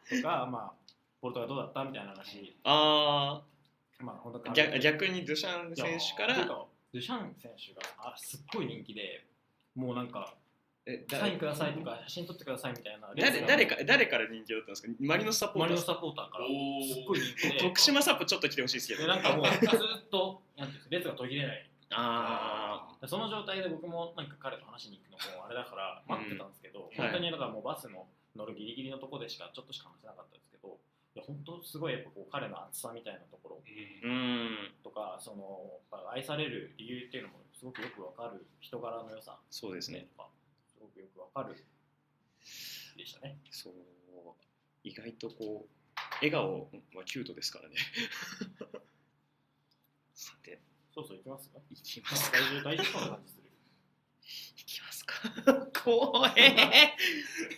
[0.09, 0.73] とか、まあ、
[1.21, 3.41] ポルトガルどうだったみたいな話、あ
[3.99, 6.35] まあ、本当ー逆逆にドゥシャン選手から？
[6.35, 9.25] いやてかドゥシャン選手があすっごい人気で、
[9.75, 10.35] もうなんか、
[10.85, 14.89] えサインくださいとか、写真撮ってくださいみたいな、誰誰か誰から人気だったんですか？
[14.99, 21.69] マリノスサポーターマリノスサポーターから、すっごい人気で、徳島サポちょっと来てほしいですけでどなんかもうずっと、なんていうんですか列が途切れない。
[21.95, 30.75] あでその状態で僕もなんか彼と話しに行くのもあれだから待ってたんですけど、ん本当にだからもうバスの乗るギリギリのとこでしかちょっとしか話せなかったんですけど
[31.15, 33.61] いや本当すごいやっぱこう彼の熱さみたいなところ。
[33.61, 34.73] ううん。
[34.73, 35.79] んとかその
[36.11, 39.37] 愛される理由っていうのもすごくよくわかる人柄の良さ。
[39.51, 40.07] そうですね。
[40.17, 40.42] とかす
[40.83, 41.65] ごくよくわかる
[42.97, 43.39] でしたね。
[43.51, 43.73] そう
[44.83, 45.69] 意外とこう
[46.15, 47.75] 笑顔はキュートですからね。
[50.13, 50.61] さて。
[50.93, 52.37] そうそう行きますいきますか。
[52.37, 53.49] 大丈夫大丈夫感じする。
[54.57, 55.13] いきますか。
[55.83, 56.95] 怖え。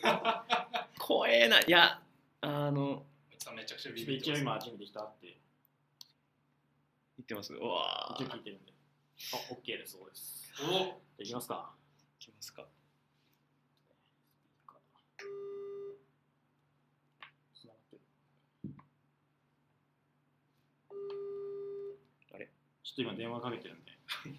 [0.99, 1.59] 怖えな。
[1.61, 2.01] いや
[2.41, 4.41] あのめちゃくちゃビビってます。
[4.41, 5.27] 今準備できたって。
[7.17, 7.53] 言ってます。
[7.53, 8.23] うわー。
[8.23, 8.73] い一応聞いてるんで。
[9.33, 10.53] あ、OK ですそうです。
[10.61, 11.75] おじゃあ行きますか。
[12.25, 12.67] きますか
[17.53, 18.01] つながってる
[22.33, 22.49] あれ
[22.86, 23.91] ちょっと今電話かけてるんで。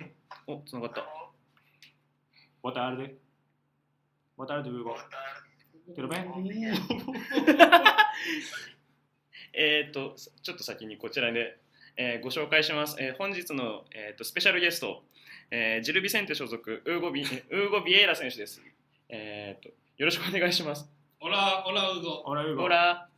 [0.46, 1.04] おつながった
[2.62, 3.16] Boa tarde.
[4.38, 4.94] Boa tarde, Hugo.
[5.96, 6.30] Tudo bem?
[9.52, 11.58] えーっとちょっと先にこちらで、
[11.96, 15.04] えーご紹介します、えー本日の、えーっとスペシャルゲスト、
[15.50, 18.62] えージルビセンテ所属ウーゴビウーゴビエイラ選手です、
[19.08, 20.88] えーっとよろしくお願いします
[21.20, 22.56] オラオラウゴ Hola, Hugo.
[22.58, 23.08] ほら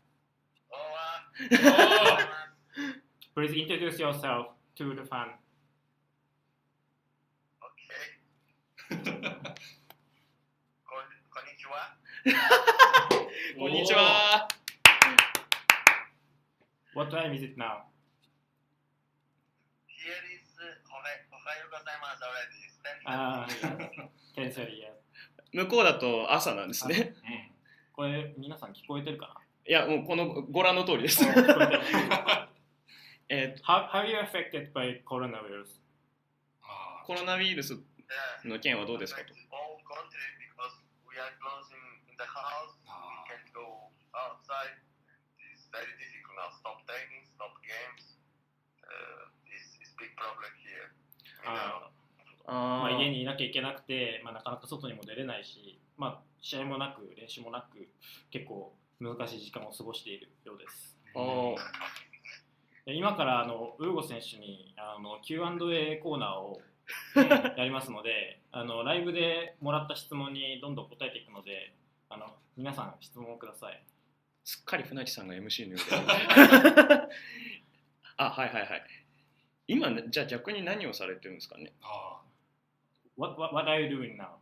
[3.34, 5.26] Please introduce yourself to the fan.
[8.88, 9.02] こんこ
[11.42, 11.98] んにちは。
[13.58, 14.46] こんにちは
[16.94, 17.82] What time is it now?
[19.88, 20.46] Here is
[20.88, 21.00] おは
[21.56, 22.22] ようございます。
[23.04, 23.50] ああ、
[24.36, 24.90] 天才リア。
[25.52, 27.16] 向こうだと朝なんですね
[27.96, 31.24] これ皆さん聞こえてるかいやもうこのご覧の通りです
[33.28, 34.16] えっ、と、How are you
[35.66, 35.80] ス
[37.04, 37.76] コロナウイルス
[38.44, 39.36] の件はどうですかと。
[52.96, 57.88] 家にいなきゃいけなくて、まあ、なかなか外にも出れないし、まあ、試合もなく、練習もなく、
[58.30, 60.96] 結構難しい時間を過ごしているようです。
[61.14, 61.56] Oh.
[62.94, 66.62] 今からあのウーゴ選手にあの Q&A コーナーを
[67.56, 71.74] やりますのであのライブでもらった質問にどんどん答えていくので
[72.08, 73.82] あの皆さん質問をください
[74.42, 75.96] すっかり船木さんが MC のようで
[78.16, 78.82] あはいはいはい
[79.66, 81.74] 今ねじゃあ逆に何をされてるんですかね？
[81.82, 82.22] あ
[83.18, 84.38] What, what, what are you doing now?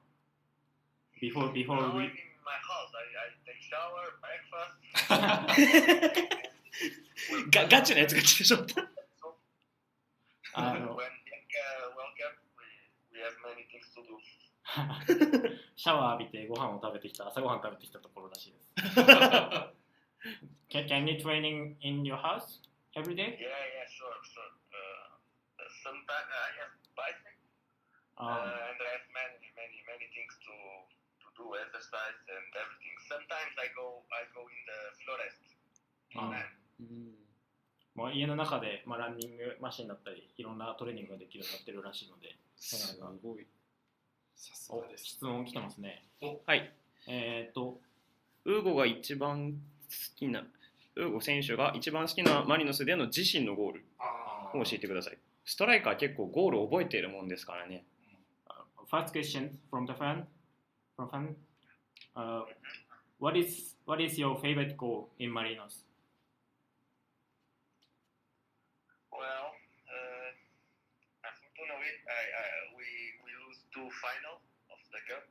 [1.21, 2.13] Before, before we...
[2.45, 2.95] my house.
[2.95, 6.37] I, I take shower, breakfast.
[7.52, 8.82] ガガチなやつが来てしまった
[10.54, 11.06] あ when の Bianca
[11.96, 12.66] welcome, we,
[13.14, 14.18] we have many things to do.
[15.76, 19.00] シャワー浴びてご飯を食べてきた朝ごはん食べてきたところらしいです
[20.70, 22.60] can, can you training in your house
[22.96, 23.36] every day?
[23.40, 24.52] Yeah, yeah, sure, sure.
[24.72, 25.18] Uh,
[25.84, 27.36] sometimes I have bicycle.
[28.16, 30.54] あ Uh, and I have many, many, many things to
[31.26, 32.96] to do, exercise and everything.
[33.10, 35.42] Sometimes I go, I go in the forest.
[36.16, 36.65] あ Man, うん
[37.95, 43.47] まあ、家の中で、まあ、ランニングマシンだったりいろんなトレーニングができるようになってるらしいのですごい。
[44.37, 46.05] さすおがです質問来てますね。
[46.21, 46.73] はい。
[47.09, 47.81] えっ、と
[48.45, 49.59] ウーゴが一番好
[50.17, 50.45] きな
[50.97, 53.85] ウーゴ選手が一番好きなマリノスでの自身のゴール。
[53.99, 55.19] あを教えてください。
[55.45, 57.85] ストライカー結構ゴールを覚えているもんですからね。
[58.91, 60.25] First question from the fan.
[60.97, 61.35] From fan.
[62.15, 62.45] Uh,
[63.19, 65.85] what is what is your favorite goal in Marinos?
[74.03, 75.25] final of the cup.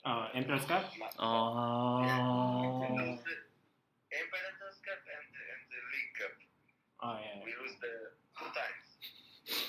[0.00, 0.88] Oh, Emperor's Cup?
[1.20, 2.00] Oh.
[2.00, 2.16] Yeah,
[4.16, 6.36] Emperor's Cup and, and the League Cup.
[7.04, 7.44] Oh, yeah.
[7.44, 8.86] We lose the two times.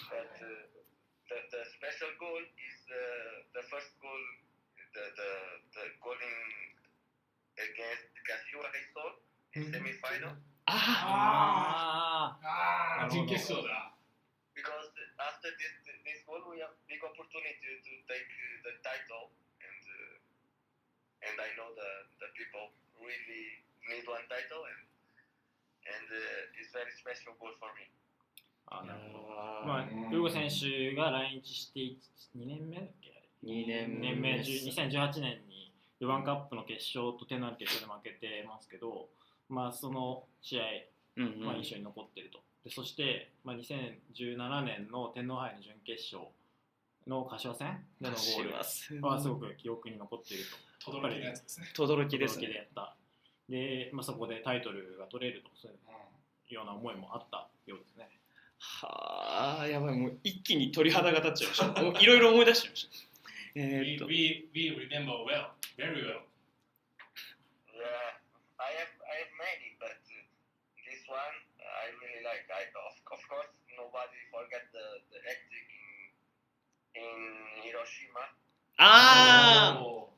[0.07, 0.47] But uh,
[1.27, 3.03] the, the special goal is the,
[3.59, 4.23] the first goal,
[4.95, 5.31] the, the,
[5.75, 6.39] the goal in,
[7.59, 9.11] against Kashiwa Reysol
[9.59, 9.73] in mm-hmm.
[9.75, 10.31] semi-final.
[10.71, 10.79] Ah!
[10.79, 12.39] Ah!
[12.39, 13.03] ah.
[13.03, 13.91] ah.
[14.55, 14.87] Because
[15.19, 15.75] after this
[16.31, 21.75] goal, we have big opportunity to take uh, the title, and uh, and I know
[21.75, 21.91] the
[22.23, 22.71] the people
[23.03, 23.59] really
[23.91, 24.79] need one title, and
[25.91, 27.91] and uh, it's very special goal for me.
[28.73, 31.79] あなるほどあまあ、ウーゴ選手が来日して
[32.39, 39.09] 2年目だっけあれ2年2年目です2018年にルヴァンカップの決勝と点のある決勝で負けてますけど、
[39.49, 40.63] まあ、その試合、
[41.17, 46.31] うんうんまあ、印象に残ってるとでそして、まあ、2017年の天皇杯の準決勝
[47.07, 50.91] の柏戦でのゴールはすごく記憶に残っていると。
[50.91, 51.67] 轟きのやつですね。
[51.75, 52.95] 轟きです驚きでねやった。
[53.49, 55.75] で、まあ、そこでタイトルが取れるとそうい
[56.51, 58.09] うような思いもあったようですね。
[58.61, 63.11] はあやばいもう一気に鳥肌が立っちゃいましたいろいろ思い出しちゃいました
[63.55, 66.23] えーっ We, と we, we remember well, very well.
[67.73, 68.21] Yeah,
[68.61, 70.13] I have I have many, but uh,
[70.87, 72.47] this one I really like.
[72.47, 75.67] I of, of course nobody forget the the hectic
[77.17, 78.19] in Hiroshima.
[78.77, 80.11] あおー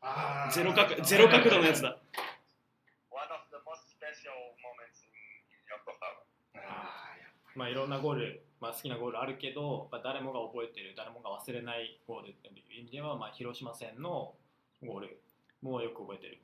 [0.00, 1.98] あーあゼロ角ゼロ角度のやつだ
[3.10, 4.30] One of the most special
[4.62, 5.10] moments in,
[5.66, 6.58] Yokohama.
[7.56, 14.34] まあ、いろんなゴール、まあ、好きなゴールあるけど、まあ、誰もが覚えてる、誰もが忘れないゴールっていう意味では、まあ、広島戦の
[14.86, 15.20] ゴール
[15.62, 16.38] もよく覚えてる。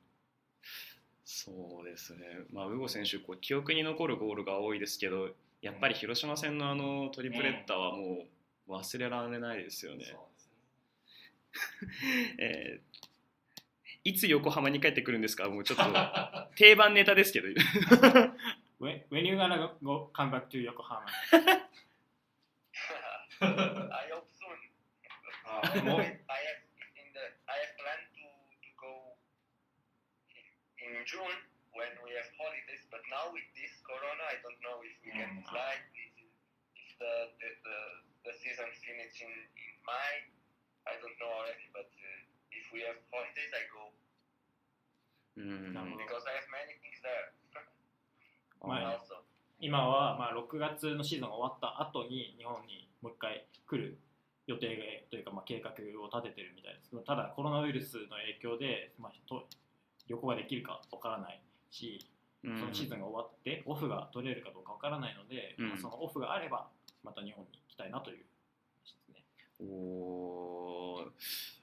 [1.23, 2.19] そうですね、
[2.51, 5.29] まあ、ウゴ選手こう記憶に残るゴールが多いですけど
[5.61, 8.25] やっぱり広島戦のあのトリプレッターはもう
[8.67, 10.15] 忘れられないですよね、ね。
[12.39, 13.05] えー
[14.07, 15.83] いつ横浜に帰ってくるんですかもうちょっと
[16.55, 17.47] 定番ネタですけど
[18.79, 21.01] When, when you gonna go, come back to Yokohama?
[23.41, 24.53] I hope soon.
[25.49, 26.13] あーもう I have
[27.01, 28.29] in the I have planned to
[28.61, 29.17] to go
[30.85, 31.25] in June
[31.73, 35.41] when we have holidays, but now with this Corona, I don't know if we can
[35.41, 35.49] Mm.
[35.49, 35.81] fly.
[35.97, 36.13] If,
[36.77, 37.77] if the, the the
[38.25, 40.13] the season finish in in May,
[40.89, 41.69] I don't know already.
[41.69, 43.93] But uh, if we have holidays, I go.
[45.37, 46.03] うんなるほど。
[46.03, 47.31] Because I have many things there.
[48.65, 49.21] まあ also.
[49.59, 53.99] 今はまあ6月のシーズンが終わった後に日本にもう一回来る
[54.47, 55.71] 予定というかまあ計画
[56.01, 56.89] を立ててるみたいです。
[56.89, 59.47] けどただコロナウイルスの影響でまあと
[60.07, 61.99] 旅行ができるかわからないし
[62.43, 62.59] うん。
[62.59, 65.69] そのシーズンが終わってオフが取れるかどうかわからないので、うん。
[65.69, 66.69] まあそのオフがあれば
[67.03, 68.25] また日本に来たいなという
[68.83, 69.23] 話ですね。
[69.59, 71.55] おー。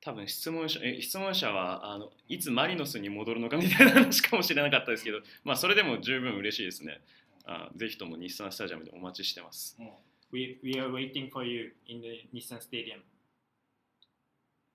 [0.00, 7.00] 多分質問者え質問者はあのいつマリノスに戻るのかみたいな話かもしれなかったですけど、まあ、それでも十分嬉しいですね。
[7.46, 9.76] あぜひとも日産スタジアムでお待ちしてます。
[9.78, 9.90] うん。
[10.30, 13.00] We, we are waiting for you in the Nissan Stadium.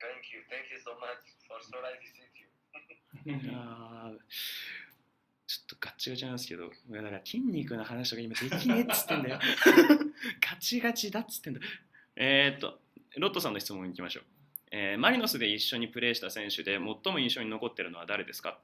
[0.01, 1.21] Thank you, thank you so much.
[1.47, 3.53] For so I visit you.
[3.55, 4.17] あー
[5.53, 9.39] ちょっとガッチガチなんですけどだから筋肉の話とか今できねえっつってんだよ
[10.41, 11.59] ガチガチだっつってんだ
[12.15, 12.79] えーっと
[13.19, 14.23] ロットさんの質問に行きましょう、
[14.71, 18.57] えーマリノスで一緒にプレーした選手で最も印象に残ってるのは誰ですか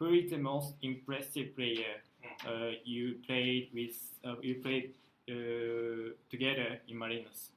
[0.00, 2.00] Who is the most impressive player
[2.48, 3.92] uh, you played with?
[4.24, 4.94] Uh, you played
[5.28, 7.52] uh, together in Marinos.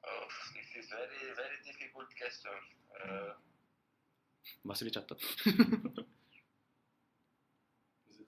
[0.00, 0.24] Oh,
[0.56, 2.56] this is very very difficult question.
[2.96, 3.36] Uh,
[4.65, 5.23] 忘れちゃった難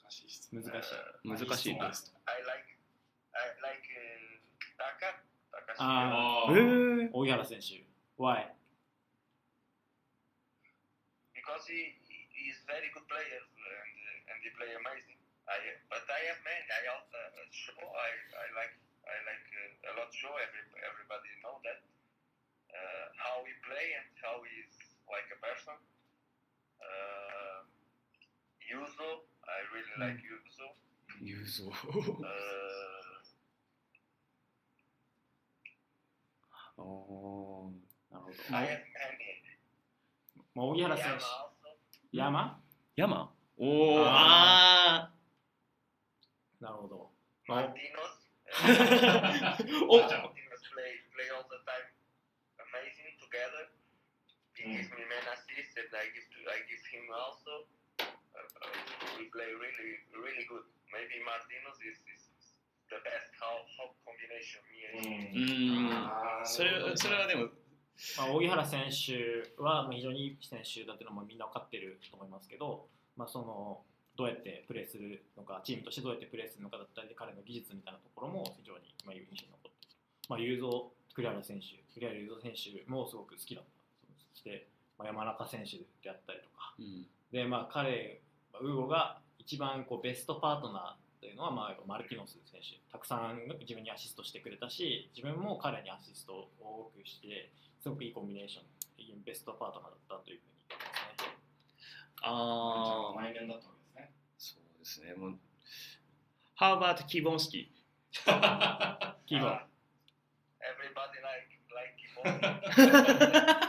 [0.09, 0.61] しい質問。
[0.63, 0.95] 難しい。
[1.24, 2.66] 難しいまあ質問です I like
[3.34, 4.39] I like uh,
[4.78, 5.16] Taka.
[5.51, 7.84] Taka ああーえー、大井原選手。
[8.18, 8.47] Why?
[11.36, 15.20] because he, he he is very good player and uh, and he play amazing.
[15.45, 15.61] I
[15.93, 16.66] but I have many.
[16.74, 18.74] I also uh, show I, I like
[19.05, 20.34] I like uh, a lot show.
[20.41, 21.86] Every everybody know that
[22.74, 24.74] uh, how he play and how he is
[25.11, 25.76] like a person.
[26.81, 27.64] Uh,
[28.70, 30.01] Yuzo, I really Mm.
[30.01, 30.72] like Yuzo.
[31.22, 32.24] 言うぞ Uh,
[36.83, 37.72] おー
[38.12, 38.35] なるほど。
[38.57, 38.78] I have many.
[40.55, 41.24] まあ、大井原選手。
[42.16, 42.59] 山
[42.97, 45.12] 山おおああ
[46.61, 47.11] なるほど。
[47.47, 47.74] Martinos.
[48.53, 50.24] ーお Martinos play
[51.12, 51.87] play all the time
[52.59, 53.68] amazing together.
[54.61, 54.76] Mm.
[54.76, 57.68] me many assists and I give to, I give him also.
[58.00, 60.66] Uh, uh, we play really really good.
[60.92, 62.22] Maybe Martinos is, is
[62.92, 65.40] the best how how combination me う and him.
[65.40, 67.48] うんんあーそれはそれはでも
[68.16, 73.84] まあ、大井原選手はまあ非常にいい選手だっていうのもみんな分かってると思いますけど、まあ、その
[74.16, 83.80] どうやってプレーするのかチームとしてどうやってプレーするのかだったり彼の技術みたいなところも非常にまあ印象に残っている、まあ、雄三栗原選手栗原雄三選手もすごく好きだったそ
[84.35, 84.66] して、
[84.99, 86.74] まあ、山中選手であったりとか。
[86.78, 87.07] うん。
[87.33, 88.20] で、まあ、彼、
[88.53, 92.78] まあウーゴが一番こうベストパートナーというのは、まあ、マルティノス選手。
[92.93, 97.51] たくさん自分にアシストしてくれたし自分も彼にアシストを多くして
[97.83, 98.70] すごくいいコンビネーション
[99.24, 101.37] ベストパートナーだったというふうに言ってますね。
[102.22, 104.57] ああ内面だったわけですね。
[104.57, 105.14] そうですね。
[105.14, 105.39] もう
[106.55, 107.70] ハーバート・キーボンスキ
[109.26, 112.14] キーボー Uh, everybody like like him.
[112.76, 113.66] He's uh,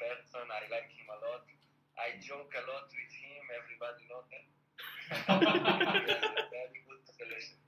[0.00, 0.48] person.
[0.48, 1.44] I like him a lot.
[2.00, 3.44] I joke a lot with him.
[3.52, 4.48] Everybody knows that.
[6.48, 7.60] very good selection.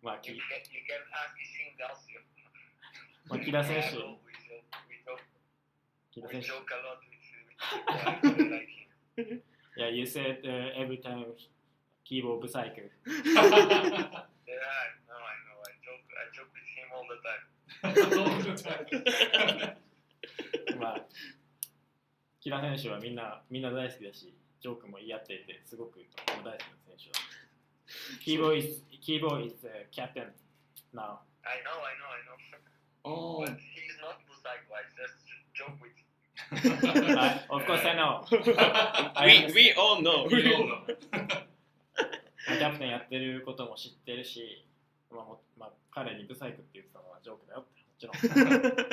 [0.00, 0.32] Maki.
[0.32, 0.40] You,
[0.88, 2.08] can, ask him also.
[3.28, 4.16] Makira Senshu.
[4.24, 4.56] We, we,
[6.16, 7.44] we, we joke a lot with, him.
[7.88, 8.72] I like
[9.16, 9.40] him.
[9.76, 11.24] Yeah, you said uh, every time
[12.08, 12.82] Kibo Psycho.
[13.06, 15.58] yeah, no, I know.
[15.64, 17.44] I joke, I joke with him all the time.
[18.18, 19.76] all the time.
[20.76, 21.06] まあ、
[22.40, 26.52] 木田選手はみんなみんな大好きだし、ジョークも言い合っていて、すごく大好きな
[26.86, 27.18] 選手だ。
[28.24, 30.32] Keyboard is, keyboard is uh, captain
[30.94, 31.20] now.
[31.44, 32.42] I know, I know, I know.
[33.04, 36.06] あ But he's not Busaiku, I just joke with him.
[37.18, 38.22] I, of course I know.
[39.14, 40.84] あ we, we all know いいような
[42.58, 44.64] キャプテンやってることも知ってるし、
[45.10, 48.92] まあもまあ、彼にブサイクって言ってたのはジョークだよって、もちろん。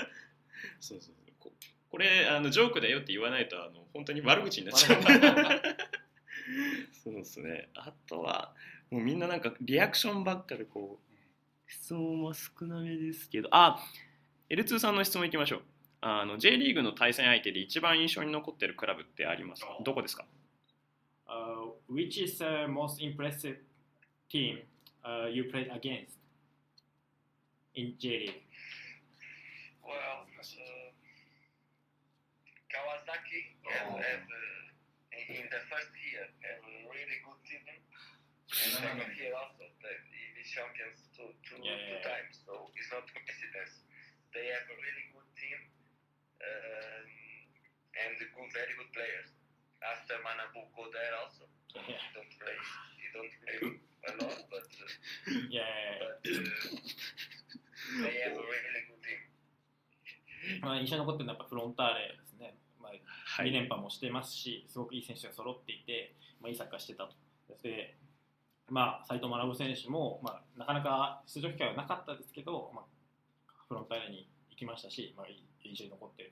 [0.79, 1.51] そうそうそうこ
[1.89, 5.01] これあのジョークだよって言わないとあの本当に悪口になっちゃう。
[7.03, 7.69] そうですね。
[7.75, 8.53] あとは
[8.91, 13.49] もうみんななんかリアクションばっかでこう質問は少なめですけど。
[13.51, 13.79] あ
[14.49, 15.61] L2 さんの質問いきましょう。
[16.01, 19.77] あの J リーグの対戦相手で一番印象に残ってるクラブってありますか？
[19.83, 20.25] どこですか
[21.27, 23.57] ？Uh, which is the most impressive
[24.29, 24.63] team
[25.03, 26.17] uh, you played against
[27.75, 28.41] in J League?
[29.83, 30.88] Well, uh,
[32.72, 33.98] Kawasaki has, Oh.
[33.98, 37.62] has uh, in in the first year have a really good team.
[37.70, 37.80] And
[38.50, 42.08] second year also, the EV champions two, two, Yeah, two yeah, yeah.
[42.10, 43.82] times, so it's not coincidence.
[44.34, 45.58] They have a really good team
[46.42, 47.06] um,
[47.94, 49.30] and good, very good players.
[49.84, 51.44] After Manabuko there also,
[51.74, 52.56] Yeah, he don't play,
[53.00, 53.58] he don't play
[54.06, 54.86] a lot, but, uh,
[55.50, 56.34] yeah, yeah, but uh,
[58.04, 59.20] they have a really good team.
[60.60, 62.14] まあ、印象に残ってるのはやっぱフロンターレ
[62.97, 67.13] は2連覇もしてますし、すごくいい選手が揃っていて、まあ、いいサッカーしてたと。
[67.47, 67.95] そして、
[68.69, 72.85] まあ、斉藤学選手も、まあ、なかなか出場機会はなかったですけど、まあ、
[73.67, 76.31] フロンターレに行きましたし、まあ、いい印象に残ってる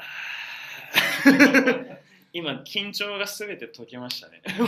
[2.32, 4.58] 今緊張がすべて解けましたね I, I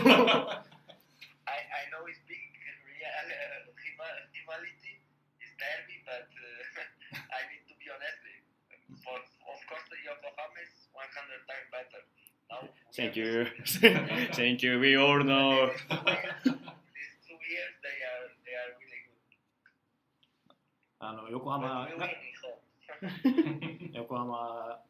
[1.90, 2.38] know it's big
[2.86, 4.94] real uh, rival, rivality,
[5.42, 8.22] it's derby, but uh, I need to be honest.
[9.02, 12.02] For, of course, the Yokohama is 100 times better.
[12.50, 13.46] Now, we Thank you
[14.34, 18.76] Thank you we all know These two years, these two years, they are they are
[18.76, 19.24] really good.
[21.00, 23.96] あの横 But 浜 we が win in home.
[23.96, 24.80] 横浜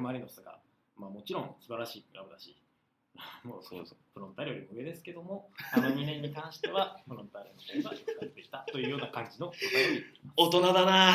[0.00, 0.60] マリノスが、
[0.96, 2.56] まあ、もちろん素晴らしいクラブだし、
[3.42, 10.34] もうそうそうフロンターレよりも上ですけども、あの2年に関しては フロンターレの方が勝っていたというような感じの答えを言っています。
[10.36, 11.14] 大人だな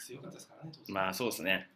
[0.00, 1.70] 強かったですからね、当時まあそうですね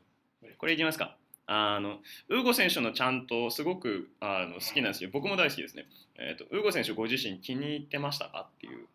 [0.58, 1.16] これいきますか
[1.50, 5.86] あのウーゴ選手のちゃんとすごくあの好きなんですよ僕も大好きですね、
[6.16, 6.44] えーと。
[6.54, 8.86] ウーゴ選手ご自身気に入ってましたかっていう。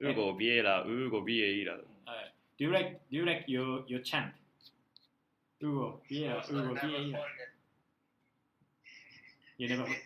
[0.00, 1.72] ウーゴ・ビエラ、ウーゴ・ビエイラ。
[1.72, 1.82] はい
[2.60, 4.32] do, you like, do your chant?
[5.60, 7.20] ウーゴ・ビエラ、ウーゴ・ビエイラ。
[9.56, 9.88] You never heard?
[9.88, 9.96] This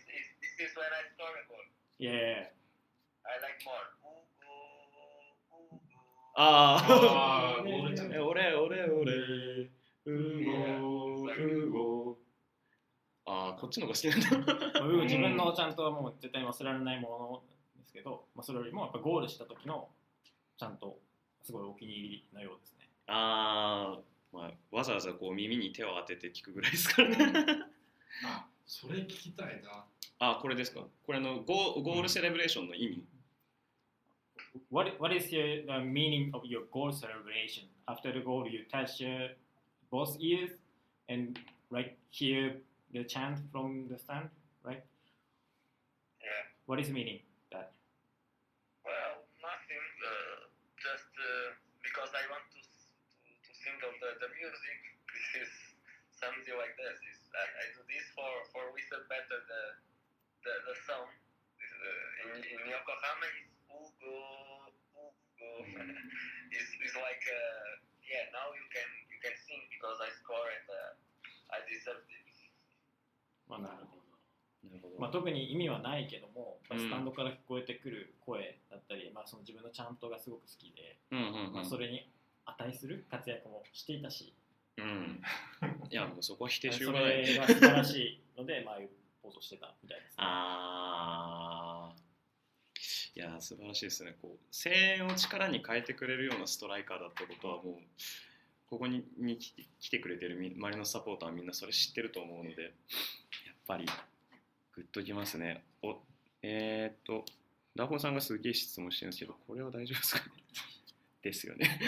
[0.65, 1.45] is when I started.
[1.99, 2.47] Yeah.
[3.25, 3.93] I like more.
[6.35, 9.13] ああ、 俺、俺、俺、
[10.05, 11.02] ウーゴ。
[11.43, 12.17] ウーゴ
[13.25, 14.81] ああこっちの方が好きなんだ。
[15.03, 17.43] 自分のちゃんとはもう絶対に忘れられないも
[17.77, 19.87] のですけど、まあ、それよりもやっぱゴールした時の
[20.57, 20.99] ちゃんと
[21.41, 22.89] すごいお気に入りのようですね。
[23.07, 27.17] あー、まあわざわざこう耳に手を当てて聞くぐらいですからね。
[28.25, 29.85] あ、それ聞きたいな。
[30.19, 30.81] あこれですか？
[31.05, 33.03] これのゴーゴールセレブレーションの意味
[34.69, 37.67] ？What, what is your, the meaning of your goal celebration?
[37.87, 39.33] After the goal, you touch uh,
[39.91, 40.51] both ears
[41.13, 41.39] and
[41.69, 42.57] right hear
[42.93, 44.29] the chant from the stand,
[44.65, 44.81] right?
[46.21, 46.43] Yeah.
[46.65, 47.21] What is the meaning?
[47.53, 47.71] That
[48.81, 49.85] Well, nothing.
[50.01, 50.49] Uh,
[50.81, 51.53] just uh,
[51.85, 54.79] because I want to to, to sing of the, the music.
[55.13, 55.51] This is
[56.17, 56.97] something like this.
[56.97, 59.63] It's, I, I do this for for whistle better the
[60.43, 61.09] the, the song.
[61.63, 64.17] Uh, in, in Yokohama, it's Ugo
[64.97, 65.51] Ugo.
[66.55, 67.69] it's, it's like uh,
[68.07, 68.29] yeah.
[68.35, 70.82] Now you can you can sing because I score and uh, it.
[73.59, 74.69] まあなるほど。
[74.69, 74.99] なるほど。
[74.99, 76.79] まあ、特に意味はないけども、うん。
[76.79, 81.53] スタンドから聞こえてくる声だったり、まあ、その自分のチャントがすごく好きで、うんうんうん。
[81.53, 82.09] まあ、それに
[82.45, 84.33] 値する活躍もしていたし、
[84.77, 85.21] うん。
[85.89, 87.25] いやもうそこは否定しそようがない。
[87.25, 88.89] れが素晴らしいので、まあああいう
[89.21, 90.15] ポーズをしてたみたいです、ね。
[90.17, 92.03] あー。
[93.15, 94.15] いや素晴らしいですね。
[94.21, 97.75] こう声援を力に変えてくれるようなストライカーだったことはもう
[98.65, 102.73] ここにに来て来てくれてるみ周りのサポーターはみんなそれ知ってると思うので
[103.67, 103.85] ぱり
[104.73, 105.97] グッときますねお
[106.41, 107.25] えー、っと
[107.75, 110.25] ダホさんがすげえ質問してるんですけどこれは大丈夫ですかね？
[111.23, 111.79] ですよね。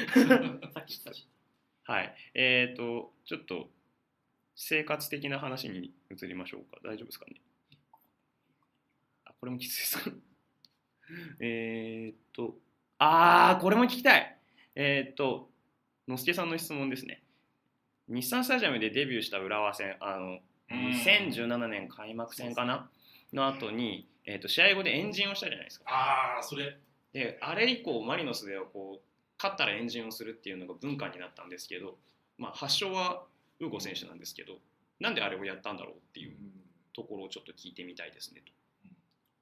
[1.83, 2.15] はい。
[2.33, 3.69] えっ、と、ちょっと
[4.55, 6.79] 生活的な話に移りましょうか。
[6.83, 7.41] 大丈夫ですかね？
[9.25, 10.15] あ、これもきついですか。
[11.41, 12.57] えっと、
[12.97, 14.39] あー、これも聞きたい。
[14.75, 15.51] えっ、と、
[16.07, 17.21] のすけさんの質問ですね。
[18.07, 20.41] 日産スタジアムでデビューした浦和戦、あの、うん
[20.71, 22.89] うん、2017年開幕戦かな？
[23.33, 25.85] の後に、えっ、ー、試合後でエンジンをしたじゃないですか。
[25.87, 26.77] ああ,それ
[27.13, 29.05] であれ以降マリノスではこう
[29.37, 31.97] 勝ったらエンジンをするっていうのが文化になったんですけど、
[32.37, 33.23] まあ、発祥は
[33.59, 34.57] ウーゴ選手なんですけど、
[34.99, 36.35] なんであれをやったんだろうっていう
[36.93, 38.51] ところをちょっと聞いてみたいですねと。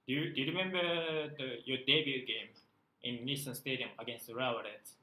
[0.07, 0.81] Do you, do you remember
[1.37, 2.51] the, your debut game
[3.03, 4.97] in Nissan Stadium against the rawlets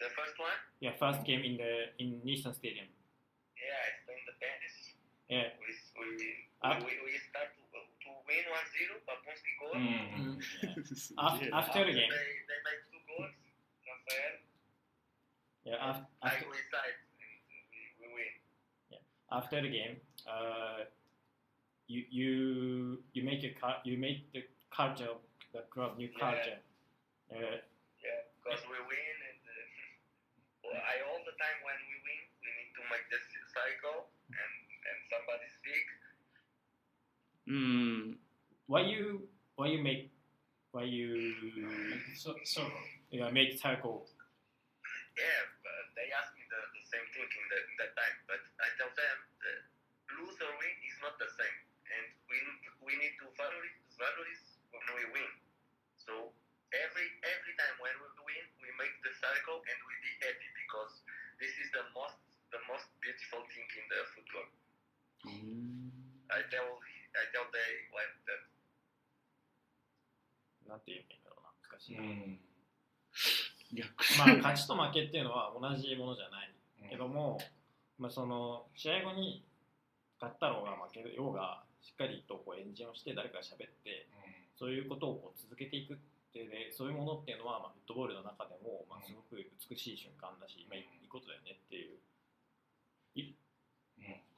[0.00, 0.50] The first one?
[0.80, 2.86] Yeah, first game in the in Nissan Stadium.
[3.54, 4.01] Yeah,
[5.28, 5.48] Yeah.
[5.58, 6.28] We, we,
[6.62, 6.78] Ah.
[6.78, 9.74] we, we start to, to win 1-0, Papunski goal.
[9.74, 10.38] うん
[11.18, 13.34] After, after the game, they make two goals,
[13.88, 14.34] Rafael.
[15.64, 17.26] yeah, after, after, go inside we,
[17.98, 18.32] we win.
[19.30, 19.96] after the game,
[20.26, 20.80] uh,
[21.88, 22.32] you you
[23.14, 25.20] you make a car, you make the culture of
[25.54, 26.20] the club new Yeah.
[26.22, 26.58] culture.
[27.32, 27.58] Uh,
[28.06, 29.54] Yeah, because we win and uh,
[30.66, 34.06] well, I all the time when we win, we need to make this cycle and,
[34.06, 34.11] and
[35.12, 35.86] somebody sick.
[37.44, 38.16] Mm,
[38.64, 39.28] why you
[39.60, 40.08] why you make
[40.72, 41.36] why you
[42.16, 42.64] so so
[43.12, 44.08] yeah make tackle?
[45.12, 45.44] Yeah,
[45.92, 49.18] they asked me the, the same thing in, in that time, but I tell them
[50.16, 51.58] lose or win is not the same,
[51.92, 52.38] and we
[52.80, 53.68] we need to value
[54.00, 54.42] values
[54.72, 55.30] when we win.
[66.28, 66.64] I tell
[67.12, 68.42] I tell they like that
[70.68, 71.52] なんて言うんだろうな。
[71.68, 71.98] 難しい。
[71.98, 72.40] うん。
[73.74, 73.88] 逆
[74.18, 76.52] まあ勝ちと負けっていうのは同じものじゃない。
[76.92, 77.40] けども、
[77.98, 79.44] まあ、その試合後に
[80.20, 84.06] 勝ったろうが負けようがしっかりとこうエンジンをして誰かが喋って
[84.58, 85.96] そういうことをこう続けていくっ
[86.32, 92.11] ていうねそういうものっていうのは、まあ、フットボールの中でも、まあ、すごく美しい瞬間だし、まあ、いいことだよねっていううん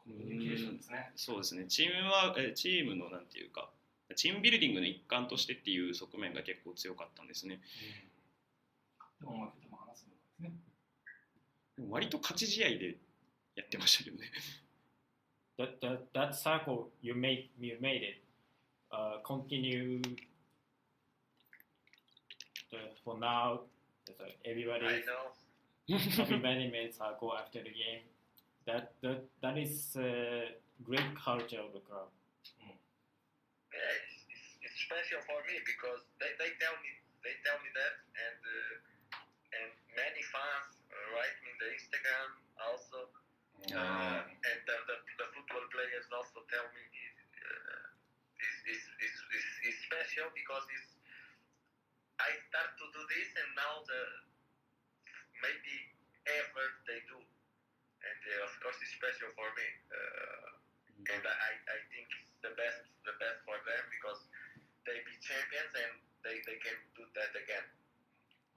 [0.06, 3.70] コミュニケーションですねそうですねチームはえチームのなんていうか
[4.16, 7.60] チームビルディングの一環としてっていう側面が結構強かったんですね
[9.20, 10.52] でも負けても話すのですね
[11.76, 12.96] でも割と勝ち試合で
[13.56, 14.30] やってましたけどね
[15.58, 18.22] that, that, that circle you made you made it
[18.92, 20.00] uh, continue
[22.72, 23.60] uh, for now
[24.44, 25.32] everybody I know
[26.20, 28.02] everybody made circle after the game
[28.66, 30.48] that that, that is uh,
[30.82, 32.08] great culture of the club
[32.60, 36.90] Yeah, it's, it's, it's special for me because they, they tell me
[37.24, 38.74] they tell me that and uh,
[39.60, 43.10] and many fans uh, write me in the Instagram also.
[43.64, 47.86] Uh, and the, the, the football players also tell me it, uh,
[48.36, 50.90] it's, it's, it's, it's, it's special because it's
[52.20, 54.02] I start to do this and now the
[55.40, 55.76] maybe
[56.28, 57.18] ever they do
[58.04, 62.52] and uh, of course it's special for me uh, and I, I think it's the
[62.56, 64.20] best the best for them because
[64.84, 65.92] they be champions and
[66.24, 67.64] they, they can do that again.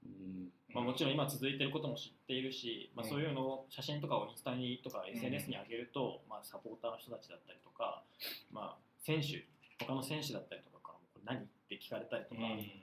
[0.06, 0.52] うん。
[0.74, 3.10] まあ、もちろん今続いてることも知っているし、まあ、うん。
[3.10, 5.10] そういうのを写真とかをインスタにとかん。
[5.10, 8.04] SNS に上げると、まあ、サポーターの人たちだったりとか、
[8.52, 9.44] まあ、選手
[9.80, 12.42] 他の選手だったりとかからもこれ何って聞かれたりとか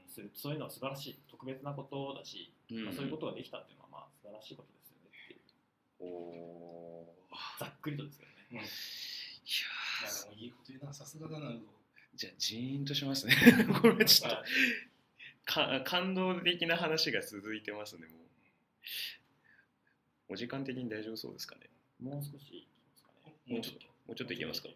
[0.09, 4.74] する、そういうのは素晴らしい特別なことだし、まあ、そういうことができたっていうのはまあ素晴らしいこと
[7.59, 8.37] ざっくりとですけどね。
[8.53, 11.61] うんいやでもいいこと言うなさすがだなう
[12.15, 13.35] じゃあジーンとしますね。
[13.83, 14.37] これちょっと
[15.45, 18.19] か感動的な話が続いてますねもう。
[20.31, 21.69] お時間的に大丈夫そうですかね？
[22.01, 23.35] もう少しいきますかね。
[23.47, 24.35] もうちょっともうちょっと。
[24.35, 24.69] いけますか。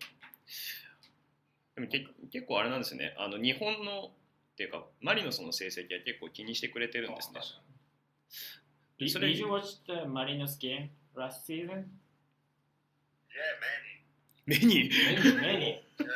[1.74, 3.14] でもけ結構あれなんですね。
[3.18, 4.08] あの日本の
[4.52, 7.38] っていうかマリノスの成績は結構気にしてくれてるんですね。
[7.38, 7.62] あ確か
[8.98, 11.90] Did, それ did you watch the Marinos game last season?
[13.34, 14.60] Yeah, many.
[14.60, 14.88] Many.
[14.88, 15.80] many, many.
[16.00, 16.06] Yeah.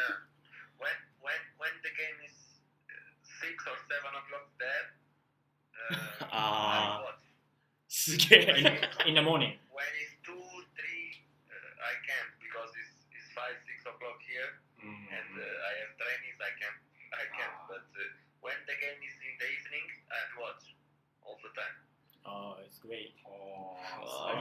[0.79, 2.37] When, when, when the game is
[2.87, 2.95] uh,
[3.43, 4.87] six or seven o'clock there,
[5.91, 7.23] uh, uh, I watch.
[9.09, 9.53] In the morning.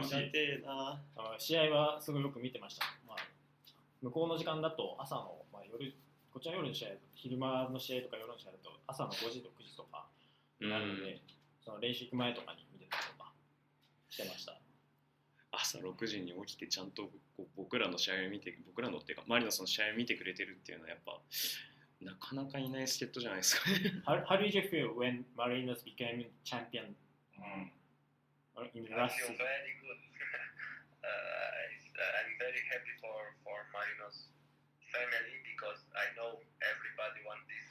[0.04, 0.32] しい
[1.38, 2.86] 試合はすごいよく見てました。
[3.08, 3.18] まあ、
[4.02, 5.93] 向こうの時間だと朝の、まあ、夜、
[6.32, 10.08] こっちの夜の試合昼間の試合とか夜の試合だと朝の5時と9時とか
[10.60, 11.22] うんなるので、
[11.64, 13.32] その練習行く前とかに見てたりとか
[14.10, 14.58] してました。
[15.52, 17.10] 朝6時に起きてちゃんと
[17.58, 21.20] 僕らの試合を見て僕らのっていうかマリノスの試合を見てくれてるっていうのはやっぱ
[22.02, 26.93] なかなかいない助っ人じゃないですかね How, how did you feel when Marinos became champion
[27.38, 27.72] うん。
[28.75, 29.45] in the I last feel season?
[29.45, 30.01] very good.
[31.05, 34.29] uh, I- I'm very happy for, for Marinos
[34.93, 37.69] family because I know everybody want this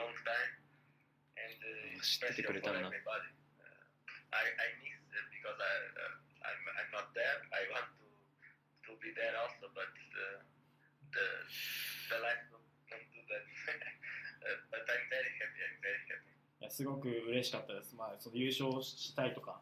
[0.00, 0.52] long time
[1.40, 3.28] and uh, it's 知っててく special れた for んだ everybody.
[3.60, 5.64] Uh, I, I miss uh, because I,
[5.96, 7.40] uh, I'm, I'm not there.
[7.52, 8.04] I want to,
[8.88, 10.40] to be there also, but uh,
[11.12, 11.24] the,
[12.12, 13.44] the life don't, don't do that.
[13.44, 15.60] uh, but I'm very happy.
[15.64, 16.32] I'm very happy.
[16.60, 19.60] いやすごく嬉しかったです、まあ、その優勝したいとか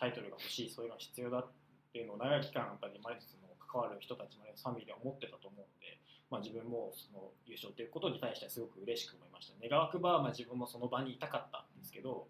[0.00, 1.46] タイトルが欲しいそういうのが必要だっ
[1.92, 6.00] ていうのを長い期間やっぱりマリノスの関わる人たちマリファミリーは思ってたと思うので、
[6.32, 9.54] まあ、自分もその優勝ということに対してはすごく嬉しく思いました。
[9.60, 12.26] 願わくば、まあ、自分もその場にいたかったんですけど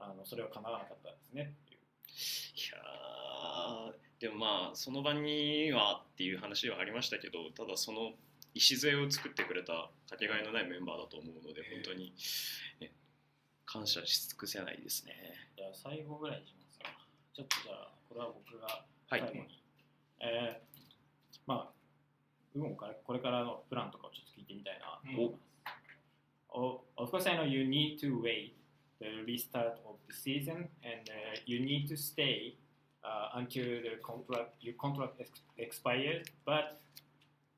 [0.00, 1.52] あのそれは叶わなかったですね。
[1.66, 8.12] っていういやーでもまあその場にはっていう話はありましたけどただその
[8.54, 12.12] 礎を作ってくれたかけがえのないメンバーだと思うので本当に、
[12.80, 12.92] ね、
[13.64, 15.12] 感謝し尽くせないですね。
[15.56, 16.54] じゃあ最後ぐらいにし
[17.34, 19.62] ちょっとじゃあこれは僕がはい最後に、
[20.20, 20.72] えー
[21.46, 21.72] まあ
[22.54, 25.42] ウゴンからこれからのプランとかをちょっと聞いてみたいなと思います。
[26.98, 28.52] Of course, I know you need to wait
[29.00, 32.54] the restart of the season, and uh, you need to stay
[33.02, 36.26] uh, until the contract your contract ex- expires.
[36.44, 36.78] But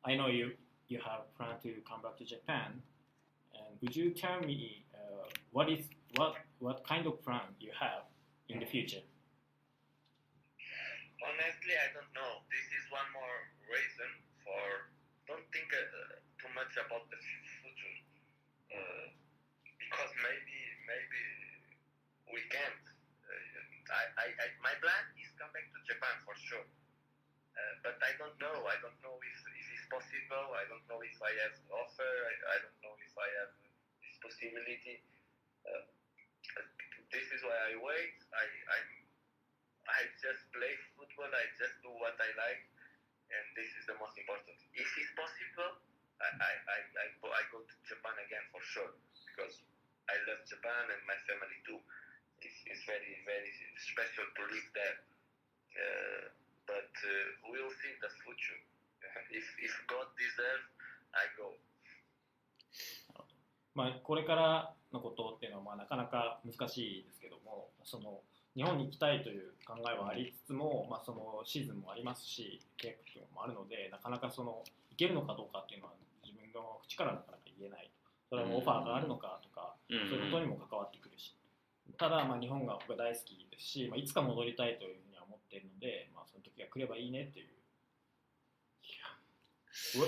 [0.05, 0.53] I know you
[0.87, 2.81] you have planned to come back to Japan.
[3.53, 8.05] And would you tell me uh, what is what what kind of plan you have
[8.49, 9.03] in the future?
[11.25, 12.45] Honestly, I don't know.
[12.53, 14.11] This is one more reason
[14.45, 14.93] for
[15.25, 17.97] don't think uh, too much about the future,
[18.77, 19.07] uh,
[19.81, 21.23] because maybe maybe
[22.29, 22.85] we can't.
[23.25, 26.69] Uh, I, I, I my plan is come back to Japan for sure,
[27.57, 28.69] uh, but I don't know.
[28.69, 30.47] I don't know if, if it's possible.
[30.61, 32.13] I don't know if I have an offer.
[32.29, 33.53] I, I don't know if I have
[34.05, 35.01] this possibility.
[35.65, 35.85] Uh,
[37.09, 38.17] this is why I wait.
[38.37, 38.45] I
[38.77, 38.91] I'm
[39.89, 40.75] I just play
[41.14, 41.30] football.
[41.30, 42.64] I just do what I like,
[43.30, 44.58] and this is the most important.
[44.74, 45.82] If it's possible,
[46.20, 48.92] I I, I, I, go, I go to Japan again for sure
[49.30, 49.56] because
[50.10, 51.80] I love Japan and my family too.
[52.42, 54.98] It's, it's very very special to live there.
[55.76, 56.24] Uh,
[56.66, 57.12] but uh,
[57.50, 58.60] we'll see the future.
[59.34, 60.68] If if God deserves,
[61.14, 61.58] I go.
[63.76, 68.20] まあ、これからのことっていうのはまあなかなか難しいですけどもその
[68.57, 77.91] 日本に行きたいという考えはありつつも、まあ、そのシーズンもありますし契約期もあるのでなかなかその行けるのかどうかっていうのは自分の口からなかなか言えない
[78.31, 81.37] それはもうオファーがあるのかとか、うんそういうことにも関わってくるし、
[81.99, 87.49] ただまあ日本が僕は大好きですし、まあ、いつか戻りたいというふうには思っているので、まあ、その時が来ればいいねっていう。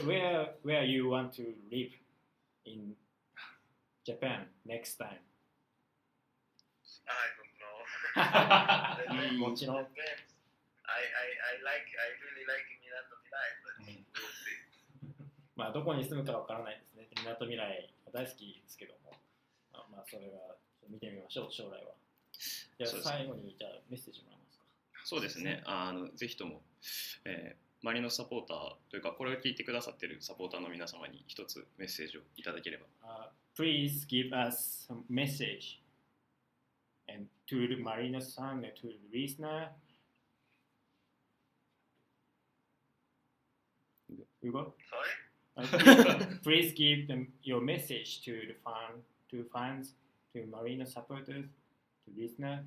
[0.07, 1.93] Where, where you want to live
[2.65, 2.97] in
[4.05, 5.21] Japan next time?
[7.07, 7.77] I don't know.
[7.79, 8.06] うん
[9.39, 9.87] もちろん Depends.
[10.87, 14.05] I, I, I like I really like Minato Mirai, but we'll see.
[15.57, 17.09] まあどこに住むかわからないですね。
[17.23, 19.13] みなとみらい大好きですけども、
[19.73, 20.57] あまあそれは
[20.89, 21.93] 見てみましょう、将来は。
[22.79, 24.65] じゃあ最後にじゃあメッセージもらえますか？
[25.05, 26.63] そうですねあのぜひとも、
[27.25, 28.59] えーマリノスサポーター
[28.91, 35.79] というかこれを聞いてくださってるサポーターの皆様に一つメッセージをいただければ Uh, please give us some message
[37.09, 39.69] and to the Marina san and to the listener.
[44.41, 44.75] Hugo?
[44.91, 45.13] Sorry?
[45.57, 49.01] Uh, please give them your message to the fan,
[49.31, 49.95] to fans,
[50.33, 51.49] to Marina supporters,
[52.05, 52.63] to listener.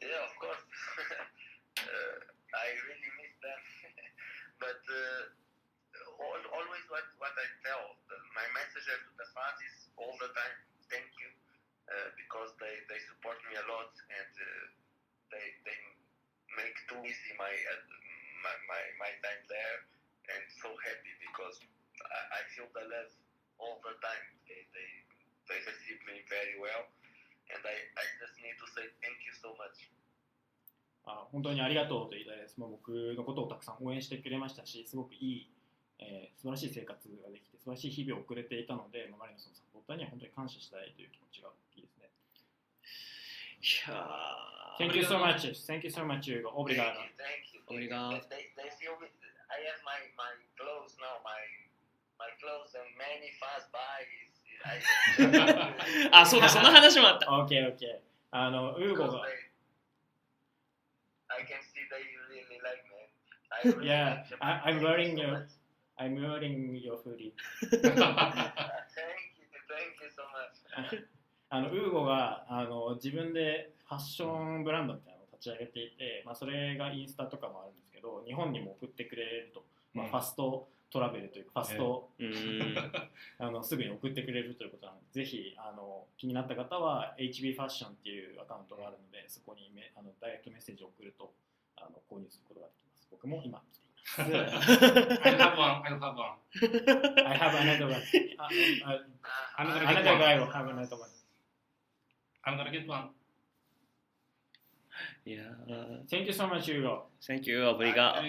[0.00, 0.62] Yeah, of course.
[1.82, 2.16] uh,
[2.54, 3.60] I really miss them.
[4.62, 9.76] but uh, al always what, what I tell, the, my message to the fans is
[9.98, 10.56] all the time,
[17.16, 17.82] easy my, uh,
[18.44, 19.78] my, my, my time there
[20.36, 21.56] and so happy because
[22.04, 23.12] I, I feel the love
[23.56, 24.24] all the time.
[24.44, 24.88] They, they,
[25.48, 26.92] they receive me very well
[27.48, 29.88] and I, I just need to say thank you so much.
[31.06, 32.58] あ本当にありがとうと言いたいです。
[32.58, 35.50] もう僕のことをたくさん応援してくれましたし、すごくいい、
[36.00, 41.95] えー素晴らしい生活ができて、素晴らしい日々を送れていたので、まあマリノスのサポーターには本当に感謝したいという気持ちが大きいです。
[44.77, 45.45] Thank you so much.
[45.67, 46.25] Thank you so much.
[46.27, 46.49] Hugo.
[46.57, 46.97] Obrigado.
[47.17, 47.61] Thank you.
[47.67, 47.89] Thank you.
[47.89, 48.21] Obrigado.
[48.29, 49.07] They, they feel me.
[49.51, 51.19] I have my, my clothes now.
[51.23, 51.41] My
[52.17, 54.31] my clothes and many fast buy is,
[54.63, 54.77] I,
[56.11, 57.89] あ そうだその話もあったオッケーオッケー
[58.29, 59.25] あのウーゴ because が they,
[61.29, 63.09] I can see that you really like me.
[63.49, 64.61] I really Yeah, like Japan.
[64.63, 65.49] I- I'm Thank you wearing so your- much.
[65.97, 67.33] I'm wearing your hoodie
[67.63, 71.01] Uh, thank you, thank you so much.
[71.48, 79.62] あのウーゴがあの自分でファッションブランドみたいなのを立ち上げていて、まあ、それがインスタとかもあるんですけど日本にも送ってくれると、
[79.94, 82.74] まあ、うんファストトラベルというかファスト、うーん
[83.38, 91.32] あのすぐに送ってくれるということなのでぜひあの気になった方は HB ファッションっていうアカウントがあるのでそこにめあのダイレクトメッセージを送ると
[91.76, 95.82] あの購入することができます僕も今来ています I have one.
[95.82, 96.38] I have one.
[97.26, 98.02] I have another one
[99.58, 100.18] another one.
[100.18, 101.15] guy will have another one
[102.46, 103.10] I'm gonna get one.
[105.26, 106.06] いやー。
[106.08, 107.02] Thank you so much Hugo.
[107.20, 108.16] Thank you オブリガ。
[108.18, 108.22] オ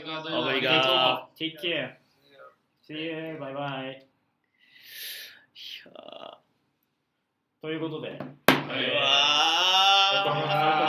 [0.43, 1.29] ブリガ。
[1.39, 1.95] Take care
[2.81, 3.95] See you bye bye い
[5.85, 6.37] や
[7.61, 8.09] ということで。
[8.09, 8.19] ーう
[8.95, 9.07] わ